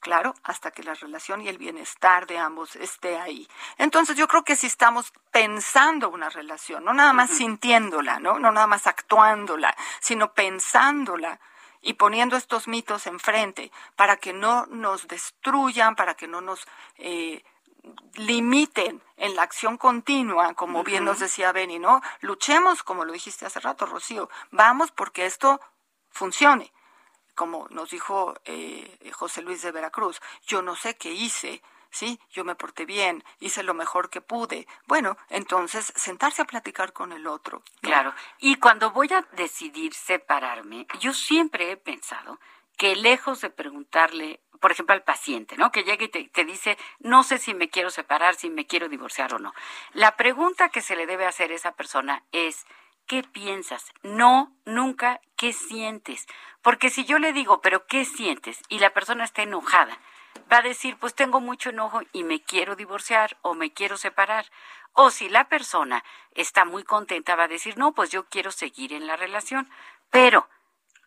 Claro, 0.00 0.34
hasta 0.44 0.70
que 0.70 0.82
la 0.82 0.94
relación 0.94 1.42
y 1.42 1.48
el 1.48 1.58
bienestar 1.58 2.26
de 2.26 2.38
ambos 2.38 2.74
esté 2.76 3.18
ahí. 3.18 3.46
Entonces 3.76 4.16
yo 4.16 4.26
creo 4.28 4.44
que 4.44 4.56
si 4.56 4.66
estamos 4.66 5.12
pensando 5.30 6.08
una 6.08 6.30
relación, 6.30 6.84
no 6.84 6.94
nada 6.94 7.12
más 7.12 7.30
sintiéndola, 7.30 8.18
¿no? 8.18 8.38
no 8.38 8.50
nada 8.50 8.66
más 8.66 8.86
actuándola, 8.86 9.76
sino 10.00 10.32
pensándola 10.32 11.38
y 11.82 11.94
poniendo 11.94 12.36
estos 12.36 12.66
mitos 12.66 13.06
enfrente 13.06 13.70
para 13.94 14.16
que 14.16 14.32
no 14.32 14.64
nos 14.66 15.06
destruyan, 15.06 15.96
para 15.96 16.14
que 16.14 16.28
no 16.28 16.40
nos 16.40 16.66
eh, 16.96 17.44
limiten 18.14 19.02
en 19.18 19.36
la 19.36 19.42
acción 19.42 19.76
continua, 19.76 20.54
como 20.54 20.82
bien 20.82 21.04
nos 21.04 21.18
decía 21.18 21.52
Benny, 21.52 21.78
¿no? 21.78 22.00
Luchemos, 22.22 22.82
como 22.82 23.04
lo 23.04 23.12
dijiste 23.12 23.44
hace 23.44 23.60
rato, 23.60 23.84
Rocío, 23.84 24.30
vamos 24.50 24.92
porque 24.92 25.26
esto 25.26 25.60
funcione 26.10 26.72
como 27.40 27.66
nos 27.70 27.88
dijo 27.88 28.34
eh, 28.44 28.98
José 29.14 29.40
Luis 29.40 29.62
de 29.62 29.72
Veracruz, 29.72 30.20
yo 30.46 30.60
no 30.60 30.76
sé 30.76 30.98
qué 30.98 31.10
hice, 31.10 31.62
sí, 31.88 32.20
yo 32.28 32.44
me 32.44 32.54
porté 32.54 32.84
bien, 32.84 33.24
hice 33.38 33.62
lo 33.62 33.72
mejor 33.72 34.10
que 34.10 34.20
pude. 34.20 34.68
Bueno, 34.86 35.16
entonces 35.30 35.90
sentarse 35.96 36.42
a 36.42 36.44
platicar 36.44 36.92
con 36.92 37.12
el 37.12 37.26
otro. 37.26 37.62
Claro, 37.80 38.12
y 38.40 38.56
cuando 38.56 38.90
voy 38.90 39.08
a 39.14 39.26
decidir 39.32 39.94
separarme, 39.94 40.86
yo 40.98 41.14
siempre 41.14 41.70
he 41.70 41.78
pensado 41.78 42.38
que 42.76 42.94
lejos 42.94 43.40
de 43.40 43.48
preguntarle, 43.48 44.40
por 44.60 44.72
ejemplo, 44.72 44.94
al 44.94 45.02
paciente, 45.02 45.56
¿no? 45.56 45.72
Que 45.72 45.82
llegue 45.82 46.04
y 46.04 46.08
te, 46.08 46.24
te, 46.24 46.44
dice, 46.44 46.76
no 46.98 47.22
sé 47.22 47.38
si 47.38 47.54
me 47.54 47.70
quiero 47.70 47.88
separar, 47.88 48.34
si 48.34 48.50
me 48.50 48.66
quiero 48.66 48.90
divorciar 48.90 49.32
o 49.32 49.38
no. 49.38 49.54
La 49.94 50.14
pregunta 50.14 50.68
que 50.68 50.82
se 50.82 50.94
le 50.94 51.06
debe 51.06 51.24
hacer 51.24 51.52
a 51.52 51.54
esa 51.54 51.72
persona 51.72 52.22
es, 52.32 52.66
¿qué 53.10 53.24
piensas? 53.24 53.92
No, 54.04 54.52
nunca, 54.64 55.20
¿qué 55.34 55.52
sientes? 55.52 56.28
Porque 56.62 56.90
si 56.90 57.04
yo 57.04 57.18
le 57.18 57.32
digo, 57.32 57.60
pero 57.60 57.84
¿qué 57.88 58.04
sientes? 58.04 58.62
Y 58.68 58.78
la 58.78 58.90
persona 58.90 59.24
está 59.24 59.42
enojada, 59.42 59.98
va 60.50 60.58
a 60.58 60.62
decir, 60.62 60.96
pues 60.96 61.16
tengo 61.16 61.40
mucho 61.40 61.70
enojo 61.70 62.02
y 62.12 62.22
me 62.22 62.40
quiero 62.40 62.76
divorciar 62.76 63.36
o 63.42 63.54
me 63.54 63.72
quiero 63.72 63.96
separar. 63.96 64.46
O 64.92 65.10
si 65.10 65.28
la 65.28 65.48
persona 65.48 66.04
está 66.36 66.64
muy 66.64 66.84
contenta, 66.84 67.34
va 67.34 67.44
a 67.44 67.48
decir, 67.48 67.76
no, 67.76 67.94
pues 67.94 68.10
yo 68.10 68.26
quiero 68.28 68.52
seguir 68.52 68.92
en 68.92 69.08
la 69.08 69.16
relación. 69.16 69.68
Pero, 70.10 70.48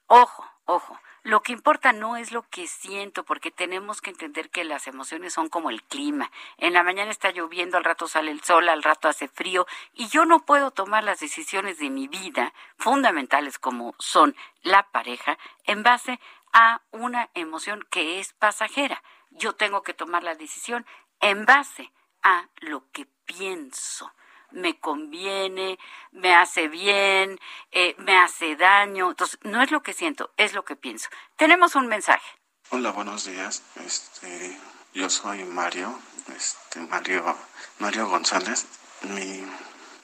ojo, 0.07 0.45
ojo, 0.65 0.99
lo 1.23 1.41
que 1.41 1.53
importa 1.53 1.93
no 1.93 2.17
es 2.17 2.31
lo 2.33 2.43
que 2.49 2.67
siento, 2.67 3.23
porque 3.23 3.49
tenemos 3.49 4.01
que 4.01 4.09
entender 4.09 4.49
que 4.49 4.65
las 4.65 4.87
emociones 4.87 5.33
son 5.33 5.47
como 5.47 5.69
el 5.69 5.81
clima. 5.81 6.31
En 6.57 6.73
la 6.73 6.83
mañana 6.83 7.11
está 7.11 7.31
lloviendo, 7.31 7.77
al 7.77 7.85
rato 7.85 8.07
sale 8.07 8.29
el 8.29 8.43
sol, 8.43 8.67
al 8.67 8.83
rato 8.83 9.07
hace 9.07 9.29
frío, 9.29 9.65
y 9.93 10.07
yo 10.09 10.25
no 10.25 10.45
puedo 10.45 10.71
tomar 10.71 11.05
las 11.05 11.21
decisiones 11.21 11.79
de 11.79 11.89
mi 11.89 12.07
vida, 12.09 12.53
fundamentales 12.77 13.57
como 13.57 13.95
son 13.99 14.35
la 14.63 14.83
pareja, 14.91 15.37
en 15.63 15.81
base 15.81 16.19
a 16.51 16.81
una 16.91 17.29
emoción 17.33 17.85
que 17.89 18.19
es 18.19 18.33
pasajera. 18.33 19.01
Yo 19.31 19.53
tengo 19.53 19.81
que 19.81 19.93
tomar 19.93 20.23
la 20.23 20.35
decisión 20.35 20.85
en 21.21 21.45
base 21.45 21.91
a 22.21 22.49
lo 22.59 22.83
que 22.91 23.07
pienso 23.25 24.11
me 24.53 24.79
conviene, 24.79 25.77
me 26.11 26.33
hace 26.33 26.67
bien, 26.67 27.39
eh, 27.71 27.95
me 27.97 28.17
hace 28.17 28.55
daño. 28.55 29.09
Entonces, 29.09 29.39
no 29.43 29.61
es 29.61 29.71
lo 29.71 29.83
que 29.83 29.93
siento, 29.93 30.31
es 30.37 30.53
lo 30.53 30.63
que 30.63 30.75
pienso. 30.75 31.09
Tenemos 31.35 31.75
un 31.75 31.87
mensaje. 31.87 32.25
Hola, 32.69 32.91
buenos 32.91 33.25
días. 33.25 33.61
Este, 33.85 34.57
yo 34.93 35.09
soy 35.09 35.43
Mario, 35.43 35.99
este, 36.35 36.79
Mario, 36.79 37.35
Mario 37.79 38.07
González. 38.07 38.65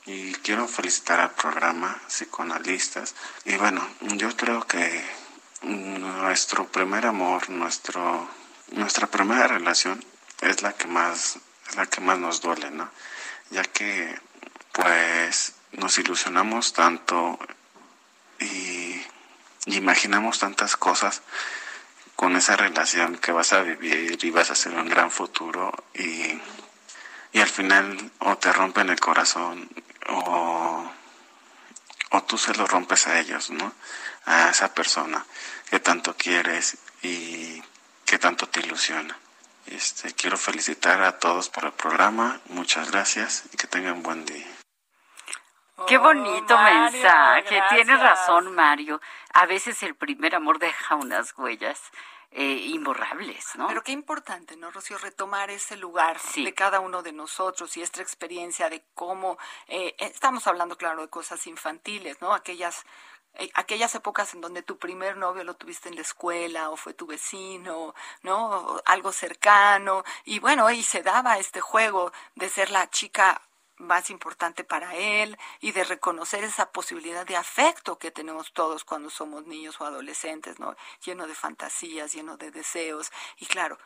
y 0.06 0.34
quiero 0.44 0.68
felicitar 0.68 1.20
al 1.20 1.32
programa 1.32 1.96
Psicoanalistas. 2.08 3.16
Y 3.46 3.56
bueno, 3.58 3.88
yo 4.02 4.36
creo 4.36 4.66
que 4.66 5.04
nuestro 5.62 6.68
primer 6.68 7.06
amor, 7.06 7.50
nuestro, 7.50 8.28
nuestra 8.72 9.08
primera 9.08 9.48
relación 9.48 10.04
es 10.42 10.62
la 10.62 10.74
que 10.74 10.88
más, 10.88 11.38
es 11.70 11.76
la 11.76 11.86
que 11.86 12.02
más 12.02 12.18
nos 12.18 12.42
duele, 12.42 12.72
¿no? 12.72 12.90
Ya 13.52 13.64
que 13.64 14.18
pues 14.82 15.54
nos 15.74 15.98
ilusionamos 15.98 16.74
tanto 16.74 17.38
y, 18.40 19.02
imaginamos 19.66 20.40
tantas 20.40 20.78
cosas 20.78 21.22
con 22.16 22.36
esa 22.36 22.56
relación 22.56 23.18
que 23.18 23.32
vas 23.32 23.54
a 23.54 23.62
vivir 23.62 24.18
y 24.24 24.32
vas 24.32 24.50
a 24.50 24.54
hacer 24.54 24.74
un 24.74 24.90
gran 24.90 25.12
futuro 25.12 25.72
y, 25.94 26.40
y 27.34 27.40
al 27.40 27.48
final 27.48 28.12
o 28.20 28.38
te 28.38 28.52
rompen 28.52 28.90
el 28.90 29.00
corazón 29.00 29.70
o, 30.08 30.92
o 32.12 32.24
tú 32.24 32.38
se 32.38 32.56
lo 32.56 32.66
rompes 32.66 33.08
a 33.08 33.20
ellos, 33.20 33.52
¿no? 33.52 33.74
A 34.26 34.50
esa 34.50 34.74
persona 34.74 35.26
que 35.70 35.80
tanto 35.80 36.16
quieres 36.16 36.78
y 37.04 37.62
que 38.06 38.18
tanto 38.18 38.48
te 38.50 38.62
ilusiona. 38.62 39.18
Este, 39.68 40.14
quiero 40.14 40.38
felicitar 40.38 41.04
a 41.04 41.20
todos 41.20 41.50
por 41.50 41.66
el 41.66 41.74
programa, 41.74 42.42
muchas 42.50 42.90
gracias 42.90 43.44
y 43.54 43.58
que 43.58 43.68
tengan 43.68 44.02
buen 44.02 44.26
día. 44.26 44.59
Qué 45.88 45.98
bonito 45.98 46.58
mensaje. 46.58 47.62
Tienes 47.70 48.00
razón, 48.00 48.54
Mario. 48.54 49.02
A 49.34 49.46
veces 49.46 49.82
el 49.84 49.96
primer 49.96 50.36
amor 50.36 50.60
deja 50.60 50.96
unas 50.96 51.38
huellas. 51.38 51.82
Eh, 52.32 52.68
imborrables, 52.68 53.56
¿no? 53.56 53.68
Pero 53.68 53.82
qué 53.82 53.92
importante, 53.92 54.56
¿no, 54.56 54.70
Rocío? 54.70 55.00
Retomar 55.00 55.50
ese 55.50 55.76
lugar 55.78 56.20
de 56.36 56.54
cada 56.54 56.80
uno 56.80 57.02
de 57.02 57.12
nosotros 57.12 57.76
y 57.76 57.82
esta 57.82 58.04
experiencia 58.04 58.70
de 58.70 58.84
cómo 58.94 59.40
eh, 59.68 59.96
estamos 59.98 60.46
hablando, 60.46 60.78
claro, 60.78 61.02
de 61.02 61.08
cosas 61.08 61.48
infantiles, 61.48 62.22
¿no? 62.22 62.32
Aquellas 62.36 62.86
eh, 63.36 63.50
aquellas 63.54 63.96
épocas 63.96 64.34
en 64.34 64.42
donde 64.42 64.64
tu 64.64 64.78
primer 64.78 65.18
novio 65.18 65.44
lo 65.44 65.56
tuviste 65.56 65.90
en 65.90 65.96
la 65.96 66.02
escuela 66.02 66.70
o 66.70 66.78
fue 66.78 66.94
tu 66.94 67.06
vecino, 67.06 67.94
¿no? 68.24 68.82
algo 68.86 69.12
cercano 69.12 70.04
y 70.26 70.40
bueno, 70.40 70.70
y 70.72 70.84
se 70.84 71.04
daba 71.04 71.38
este 71.38 71.62
juego 71.62 72.12
de 72.36 72.50
ser 72.50 72.70
la 72.70 72.90
chica 72.90 73.42
más 73.80 74.10
importante 74.10 74.64
para 74.64 74.96
él 74.96 75.38
y 75.60 75.72
de 75.72 75.84
reconocer 75.84 76.44
esa 76.44 76.72
posibilidad 76.72 77.26
de 77.26 77.38
afecto 77.38 77.98
que 77.98 78.12
tenemos 78.12 78.54
todos 78.54 78.84
cuando 78.84 79.10
somos 79.10 79.48
niños 79.48 79.80
o 79.82 79.86
adolescentes, 79.86 80.60
¿no? 80.60 80.76
Lleno 81.04 81.28
de 81.28 81.34
fantasías, 81.34 82.14
lleno 82.14 82.38
de 82.38 82.52
deseos 82.52 83.12
y 83.38 83.46
claro, 83.46 83.78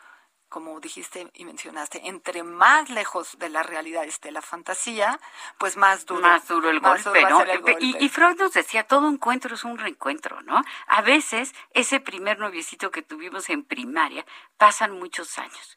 como 0.48 0.78
dijiste 0.78 1.30
y 1.34 1.44
mencionaste, 1.44 2.06
entre 2.06 2.44
más 2.44 2.88
lejos 2.88 3.38
de 3.38 3.48
la 3.48 3.64
realidad 3.64 4.04
esté 4.04 4.30
la 4.30 4.42
fantasía, 4.42 5.18
pues 5.58 5.76
más 5.76 6.06
duro. 6.06 6.20
Más 6.20 6.46
duro 6.46 6.70
el 6.70 6.78
golpe, 6.78 7.22
¿no? 7.22 7.44
Y, 7.80 7.96
y, 7.98 8.08
Freud 8.08 8.36
nos 8.38 8.52
decía, 8.52 8.86
todo 8.86 9.08
encuentro 9.08 9.56
es 9.56 9.64
un 9.64 9.78
reencuentro, 9.78 10.42
¿no? 10.42 10.62
A 10.86 11.02
veces 11.02 11.52
ese 11.70 11.98
primer 11.98 12.38
noviecito 12.38 12.92
que 12.92 13.02
tuvimos 13.02 13.50
en 13.50 13.64
primaria 13.64 14.24
pasan 14.56 14.96
muchos 14.96 15.38
años 15.38 15.76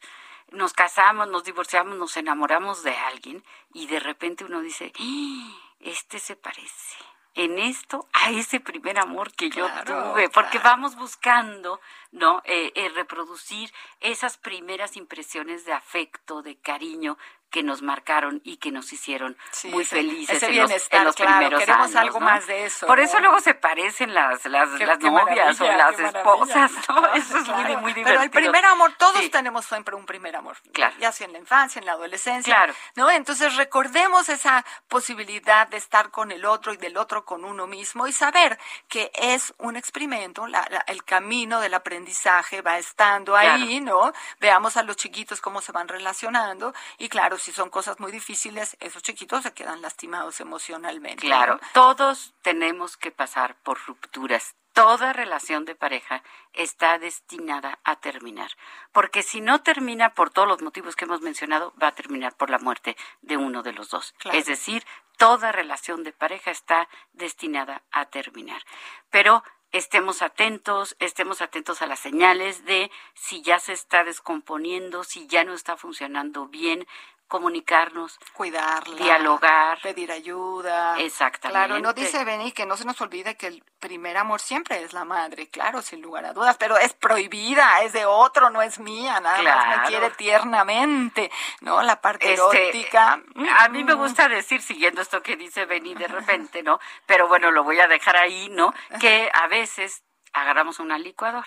nos 0.52 0.72
casamos, 0.72 1.28
nos 1.28 1.44
divorciamos, 1.44 1.96
nos 1.96 2.16
enamoramos 2.16 2.82
de 2.82 2.96
alguien 2.96 3.44
y 3.72 3.86
de 3.86 4.00
repente 4.00 4.44
uno 4.44 4.60
dice, 4.60 4.92
¡Ah! 4.98 5.74
este 5.80 6.18
se 6.18 6.36
parece 6.36 6.96
en 7.38 7.56
esto 7.58 8.08
a 8.12 8.30
ese 8.30 8.58
primer 8.58 8.98
amor 8.98 9.32
que 9.32 9.48
yo 9.48 9.68
tuve, 9.86 10.28
porque 10.28 10.58
vamos 10.58 10.96
buscando, 10.96 11.80
¿no? 12.10 12.42
Eh, 12.44 12.72
eh, 12.74 12.88
reproducir 12.88 13.72
esas 14.00 14.36
primeras 14.36 14.96
impresiones 14.96 15.64
de 15.64 15.72
afecto, 15.72 16.42
de 16.42 16.56
cariño 16.56 17.16
que 17.50 17.62
nos 17.62 17.82
marcaron 17.82 18.40
y 18.44 18.58
que 18.58 18.70
nos 18.70 18.92
hicieron 18.92 19.36
muy 19.64 19.84
felices 19.84 20.42
en, 20.42 20.56
los, 20.56 20.70
en 20.90 21.04
los 21.04 21.16
primeros 21.16 21.60
queremos 21.60 21.86
años. 21.86 21.96
algo 21.96 22.20
más 22.20 22.46
de 22.46 22.66
eso. 22.66 22.86
Por 22.86 23.00
eso 23.00 23.18
luego 23.20 23.40
se 23.40 23.54
parecen 23.54 24.14
las, 24.14 24.44
las, 24.46 24.68
las 24.70 24.98
novias 24.98 25.60
o 25.60 25.64
las 25.64 25.98
esposas, 25.98 26.72
¿no? 26.88 27.14
Eso 27.14 27.38
es 27.38 27.48
muy, 27.48 27.76
muy 27.76 27.92
divertido. 27.92 28.04
Pero 28.04 28.22
el 28.22 28.30
primer 28.30 28.64
amor, 28.66 28.92
todos 28.98 29.30
tenemos 29.30 29.64
siempre 29.64 29.94
un 29.94 30.06
primer 30.06 30.36
amor. 30.36 30.56
Claro. 30.72 30.94
Ya 30.98 31.12
sea 31.12 31.26
en 31.26 31.32
la 31.32 31.38
infancia, 31.38 31.80
en 31.80 31.86
la 31.86 31.92
adolescencia. 31.92 32.54
Claro. 32.54 32.74
¿No? 32.96 33.10
Entonces 33.10 33.56
recordemos 33.56 34.28
esa 34.28 34.64
posibilidad 34.88 35.68
de 35.68 35.78
estar 35.78 36.10
con 36.10 36.32
el 36.32 36.44
otro 36.44 36.72
y 36.72 36.76
del 36.76 36.96
otro 36.96 37.24
con 37.24 37.44
uno 37.44 37.66
mismo 37.66 38.06
y 38.06 38.12
saber 38.12 38.58
que 38.88 39.10
es 39.14 39.54
un 39.58 39.76
experimento, 39.76 40.46
la, 40.46 40.60
el 40.86 41.04
camino 41.04 41.60
del 41.60 41.74
aprendizaje 41.74 42.62
va 42.62 42.78
estando 42.78 43.36
ahí, 43.36 43.80
¿no? 43.80 44.12
Veamos 44.40 44.76
a 44.76 44.82
los 44.82 44.96
chiquitos 44.96 45.40
cómo 45.40 45.60
se 45.60 45.72
van 45.72 45.88
relacionando 45.88 46.74
y 46.98 47.08
claro, 47.08 47.37
si 47.38 47.52
son 47.52 47.70
cosas 47.70 48.00
muy 48.00 48.12
difíciles, 48.12 48.76
esos 48.80 49.02
chiquitos 49.02 49.42
se 49.42 49.52
quedan 49.52 49.82
lastimados 49.82 50.40
emocionalmente. 50.40 51.26
Claro, 51.26 51.60
todos 51.72 52.34
tenemos 52.42 52.96
que 52.96 53.10
pasar 53.10 53.56
por 53.62 53.78
rupturas. 53.86 54.54
Toda 54.72 55.12
relación 55.12 55.64
de 55.64 55.74
pareja 55.74 56.22
está 56.52 56.98
destinada 56.98 57.80
a 57.82 57.96
terminar, 57.96 58.50
porque 58.92 59.24
si 59.24 59.40
no 59.40 59.60
termina 59.62 60.14
por 60.14 60.30
todos 60.30 60.46
los 60.46 60.62
motivos 60.62 60.94
que 60.94 61.04
hemos 61.04 61.20
mencionado, 61.20 61.74
va 61.82 61.88
a 61.88 61.94
terminar 61.94 62.36
por 62.36 62.48
la 62.48 62.58
muerte 62.58 62.96
de 63.20 63.36
uno 63.36 63.64
de 63.64 63.72
los 63.72 63.90
dos. 63.90 64.14
Es 64.32 64.46
decir, 64.46 64.84
toda 65.16 65.50
relación 65.50 66.04
de 66.04 66.12
pareja 66.12 66.52
está 66.52 66.88
destinada 67.12 67.82
a 67.90 68.04
terminar. 68.04 68.62
Pero 69.10 69.42
estemos 69.72 70.22
atentos, 70.22 70.96
estemos 70.98 71.42
atentos 71.42 71.82
a 71.82 71.86
las 71.86 71.98
señales 71.98 72.64
de 72.64 72.90
si 73.14 73.42
ya 73.42 73.58
se 73.58 73.72
está 73.72 74.04
descomponiendo, 74.04 75.04
si 75.04 75.26
ya 75.26 75.44
no 75.44 75.54
está 75.54 75.76
funcionando 75.76 76.46
bien, 76.46 76.86
comunicarnos, 77.28 78.18
cuidarla, 78.32 78.96
dialogar, 78.96 79.78
pedir 79.82 80.10
ayuda. 80.10 80.98
Exactamente. 80.98 81.66
Claro, 81.66 81.78
no 81.80 81.92
dice 81.92 82.24
Benny 82.24 82.52
que 82.52 82.66
no 82.66 82.76
se 82.76 82.86
nos 82.86 83.00
olvide 83.00 83.36
que 83.36 83.46
el 83.46 83.62
primer 83.78 84.16
amor 84.16 84.40
siempre 84.40 84.82
es 84.82 84.92
la 84.92 85.04
madre, 85.04 85.48
claro, 85.48 85.82
sin 85.82 86.00
lugar 86.00 86.24
a 86.24 86.32
dudas, 86.32 86.56
pero 86.58 86.78
es 86.78 86.94
prohibida, 86.94 87.82
es 87.82 87.92
de 87.92 88.06
otro, 88.06 88.50
no 88.50 88.62
es 88.62 88.78
mía, 88.80 89.20
nada 89.20 89.42
más 89.42 89.78
me 89.78 89.88
quiere 89.88 90.10
tiernamente, 90.10 91.30
¿no? 91.60 91.82
La 91.82 92.00
parte 92.00 92.32
este, 92.32 92.68
erótica. 92.68 93.22
A 93.58 93.68
mí 93.68 93.84
me 93.84 93.94
mm. 93.94 93.98
gusta 93.98 94.28
decir, 94.28 94.62
siguiendo 94.62 95.02
esto 95.02 95.22
que 95.22 95.36
dice 95.36 95.66
Benny 95.66 95.94
de 95.94 96.08
repente, 96.08 96.62
¿no? 96.62 96.80
Pero 97.06 97.28
bueno, 97.28 97.50
lo 97.50 97.62
voy 97.62 97.78
a 97.78 97.86
dejar 97.86 98.16
ahí, 98.16 98.48
¿no? 98.50 98.72
Que 99.00 99.30
a 99.32 99.46
veces 99.48 100.02
agarramos 100.32 100.78
una 100.80 100.98
licuadora 100.98 101.46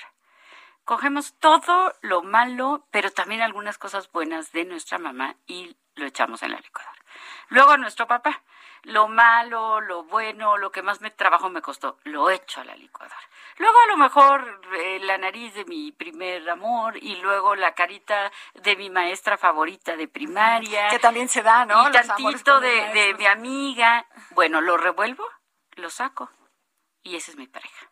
cogemos 0.86 1.34
todo 1.40 1.94
lo 2.02 2.24
malo, 2.24 2.88
pero 2.92 3.12
también 3.12 3.42
algunas 3.42 3.78
cosas 3.78 4.12
buenas 4.12 4.52
de 4.52 4.66
nuestra 4.66 4.98
mamá 4.98 5.36
y 5.48 5.76
lo 5.96 6.06
echamos 6.06 6.44
en 6.44 6.52
la 6.52 6.60
licuadora. 6.60 6.98
Luego 7.50 7.78
nuestro 7.78 8.08
papá, 8.08 8.42
lo 8.84 9.08
malo, 9.08 9.82
lo 9.82 10.04
bueno, 10.04 10.58
lo 10.58 10.72
que 10.72 10.82
más 10.82 11.02
me 11.02 11.12
trabajo 11.12 11.50
me 11.50 11.62
costó, 11.62 11.98
lo 12.04 12.30
echo 12.30 12.62
a 12.62 12.64
la 12.64 12.76
licuadora. 12.76 13.20
Luego 13.58 13.78
a 13.80 13.88
lo 13.88 13.98
mejor 13.98 14.62
eh, 14.74 15.00
la 15.02 15.18
nariz 15.18 15.54
de 15.54 15.66
mi 15.66 15.92
primer 15.92 16.50
amor 16.50 16.98
y 16.98 17.18
luego 17.18 17.56
la 17.56 17.74
carita 17.76 18.32
de 18.56 18.76
mi 18.76 18.90
maestra 18.90 19.38
favorita 19.38 19.96
de 19.96 20.08
primaria. 20.08 20.88
Que 20.88 21.00
también 21.00 21.30
se 21.30 21.42
da, 21.42 21.66
¿no? 21.66 21.90
Y 21.90 21.92
tantito 21.92 22.60
de, 22.60 22.90
de 22.94 23.14
mi 23.16 23.26
amiga. 23.26 24.06
Bueno, 24.32 24.62
lo 24.62 24.78
revuelvo, 24.78 25.28
lo 25.76 25.90
saco 25.90 26.32
y 27.04 27.16
esa 27.16 27.32
es 27.32 27.38
mi 27.38 27.48
pareja. 27.48 27.91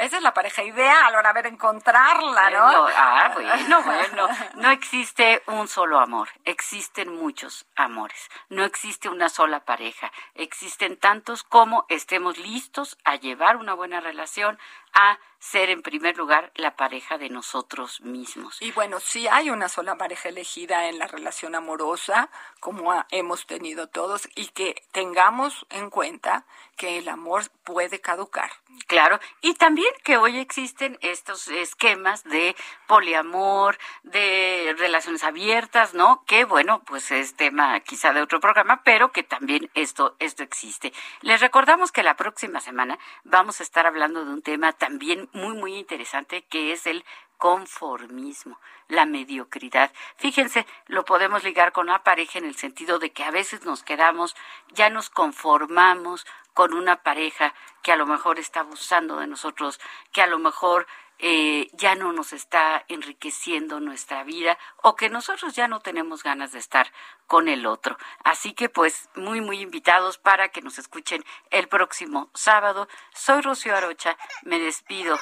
Esa 0.00 0.16
es 0.16 0.22
la 0.22 0.32
pareja 0.32 0.62
ideal, 0.62 1.14
ahora 1.14 1.28
a 1.28 1.32
ver 1.34 1.46
encontrarla, 1.46 2.48
¿no? 2.48 2.72
no 2.72 2.86
ah, 2.96 3.30
bueno, 3.34 3.82
bueno. 3.84 4.28
No 4.54 4.70
existe 4.70 5.42
un 5.46 5.68
solo 5.68 6.00
amor, 6.00 6.30
existen 6.46 7.14
muchos 7.14 7.66
amores. 7.76 8.30
No 8.48 8.64
existe 8.64 9.10
una 9.10 9.28
sola 9.28 9.60
pareja, 9.60 10.10
existen 10.34 10.96
tantos 10.96 11.42
como 11.42 11.84
estemos 11.90 12.38
listos 12.38 12.96
a 13.04 13.16
llevar 13.16 13.58
una 13.58 13.74
buena 13.74 14.00
relación, 14.00 14.58
a 14.92 15.18
ser 15.40 15.70
en 15.70 15.82
primer 15.82 16.18
lugar 16.18 16.52
la 16.54 16.76
pareja 16.76 17.16
de 17.16 17.30
nosotros 17.30 18.02
mismos. 18.02 18.60
Y 18.60 18.72
bueno, 18.72 19.00
si 19.00 19.26
hay 19.26 19.48
una 19.48 19.68
sola 19.68 19.96
pareja 19.96 20.28
elegida 20.28 20.88
en 20.88 20.98
la 20.98 21.06
relación 21.06 21.54
amorosa, 21.54 22.28
como 22.60 22.92
hemos 23.10 23.46
tenido 23.46 23.88
todos, 23.88 24.28
y 24.34 24.48
que 24.48 24.82
tengamos 24.92 25.66
en 25.70 25.88
cuenta 25.88 26.44
que 26.76 26.98
el 26.98 27.08
amor 27.08 27.50
puede 27.64 28.00
caducar. 28.00 28.50
Claro, 28.86 29.18
y 29.40 29.54
también 29.54 29.92
que 30.04 30.16
hoy 30.16 30.38
existen 30.38 30.98
estos 31.00 31.48
esquemas 31.48 32.24
de 32.24 32.54
poliamor, 32.86 33.78
de 34.02 34.74
relaciones 34.78 35.24
abiertas, 35.24 35.94
¿no? 35.94 36.24
Que 36.26 36.44
bueno, 36.44 36.82
pues 36.84 37.10
es 37.10 37.34
tema 37.34 37.78
quizá 37.80 38.12
de 38.12 38.22
otro 38.22 38.40
programa, 38.40 38.82
pero 38.84 39.12
que 39.12 39.22
también 39.22 39.70
esto, 39.74 40.16
esto 40.18 40.42
existe. 40.42 40.92
Les 41.22 41.40
recordamos 41.40 41.92
que 41.92 42.02
la 42.02 42.16
próxima 42.16 42.60
semana 42.60 42.98
vamos 43.24 43.60
a 43.60 43.62
estar 43.62 43.86
hablando 43.86 44.24
de 44.24 44.32
un 44.32 44.42
tema 44.42 44.72
también 44.80 45.28
muy, 45.32 45.54
muy 45.54 45.76
interesante 45.76 46.42
que 46.42 46.72
es 46.72 46.86
el 46.86 47.04
conformismo, 47.36 48.58
la 48.88 49.04
mediocridad. 49.04 49.92
Fíjense, 50.16 50.66
lo 50.86 51.04
podemos 51.04 51.44
ligar 51.44 51.72
con 51.72 51.86
la 51.86 52.02
pareja 52.02 52.38
en 52.38 52.46
el 52.46 52.56
sentido 52.56 52.98
de 52.98 53.12
que 53.12 53.22
a 53.22 53.30
veces 53.30 53.64
nos 53.64 53.82
quedamos, 53.82 54.34
ya 54.72 54.88
nos 54.88 55.10
conformamos 55.10 56.26
con 56.54 56.72
una 56.72 57.02
pareja 57.02 57.54
que 57.82 57.92
a 57.92 57.96
lo 57.96 58.06
mejor 58.06 58.38
está 58.38 58.60
abusando 58.60 59.16
de 59.16 59.26
nosotros, 59.26 59.78
que 60.12 60.22
a 60.22 60.26
lo 60.26 60.38
mejor 60.38 60.86
eh, 61.22 61.68
ya 61.72 61.94
no 61.94 62.12
nos 62.12 62.32
está 62.32 62.84
enriqueciendo 62.88 63.80
nuestra 63.80 64.24
vida 64.24 64.58
o 64.82 64.96
que 64.96 65.10
nosotros 65.10 65.54
ya 65.54 65.68
no 65.68 65.80
tenemos 65.80 66.22
ganas 66.22 66.52
de 66.52 66.58
estar 66.58 66.92
con 67.26 67.48
el 67.48 67.66
otro. 67.66 67.96
Así 68.24 68.52
que 68.54 68.68
pues 68.68 69.08
muy, 69.14 69.40
muy 69.40 69.60
invitados 69.60 70.18
para 70.18 70.48
que 70.48 70.62
nos 70.62 70.78
escuchen 70.78 71.24
el 71.50 71.68
próximo 71.68 72.30
sábado. 72.34 72.88
Soy 73.14 73.42
Rocío 73.42 73.76
Arocha, 73.76 74.16
me 74.42 74.58
despido. 74.58 75.18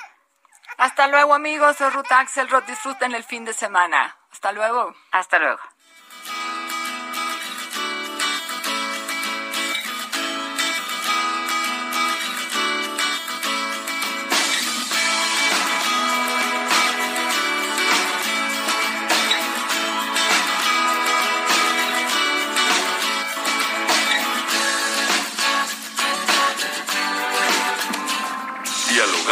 Hasta 0.77 1.09
luego 1.09 1.35
amigos, 1.35 1.77
soy 1.77 1.91
Ruth 1.91 2.13
Axelrod, 2.13 2.65
disfruten 2.65 3.15
el 3.15 3.25
fin 3.25 3.45
de 3.45 3.53
semana. 3.53 4.17
Hasta 4.31 4.53
luego. 4.53 4.95
Hasta 5.11 5.39
luego. 5.39 5.61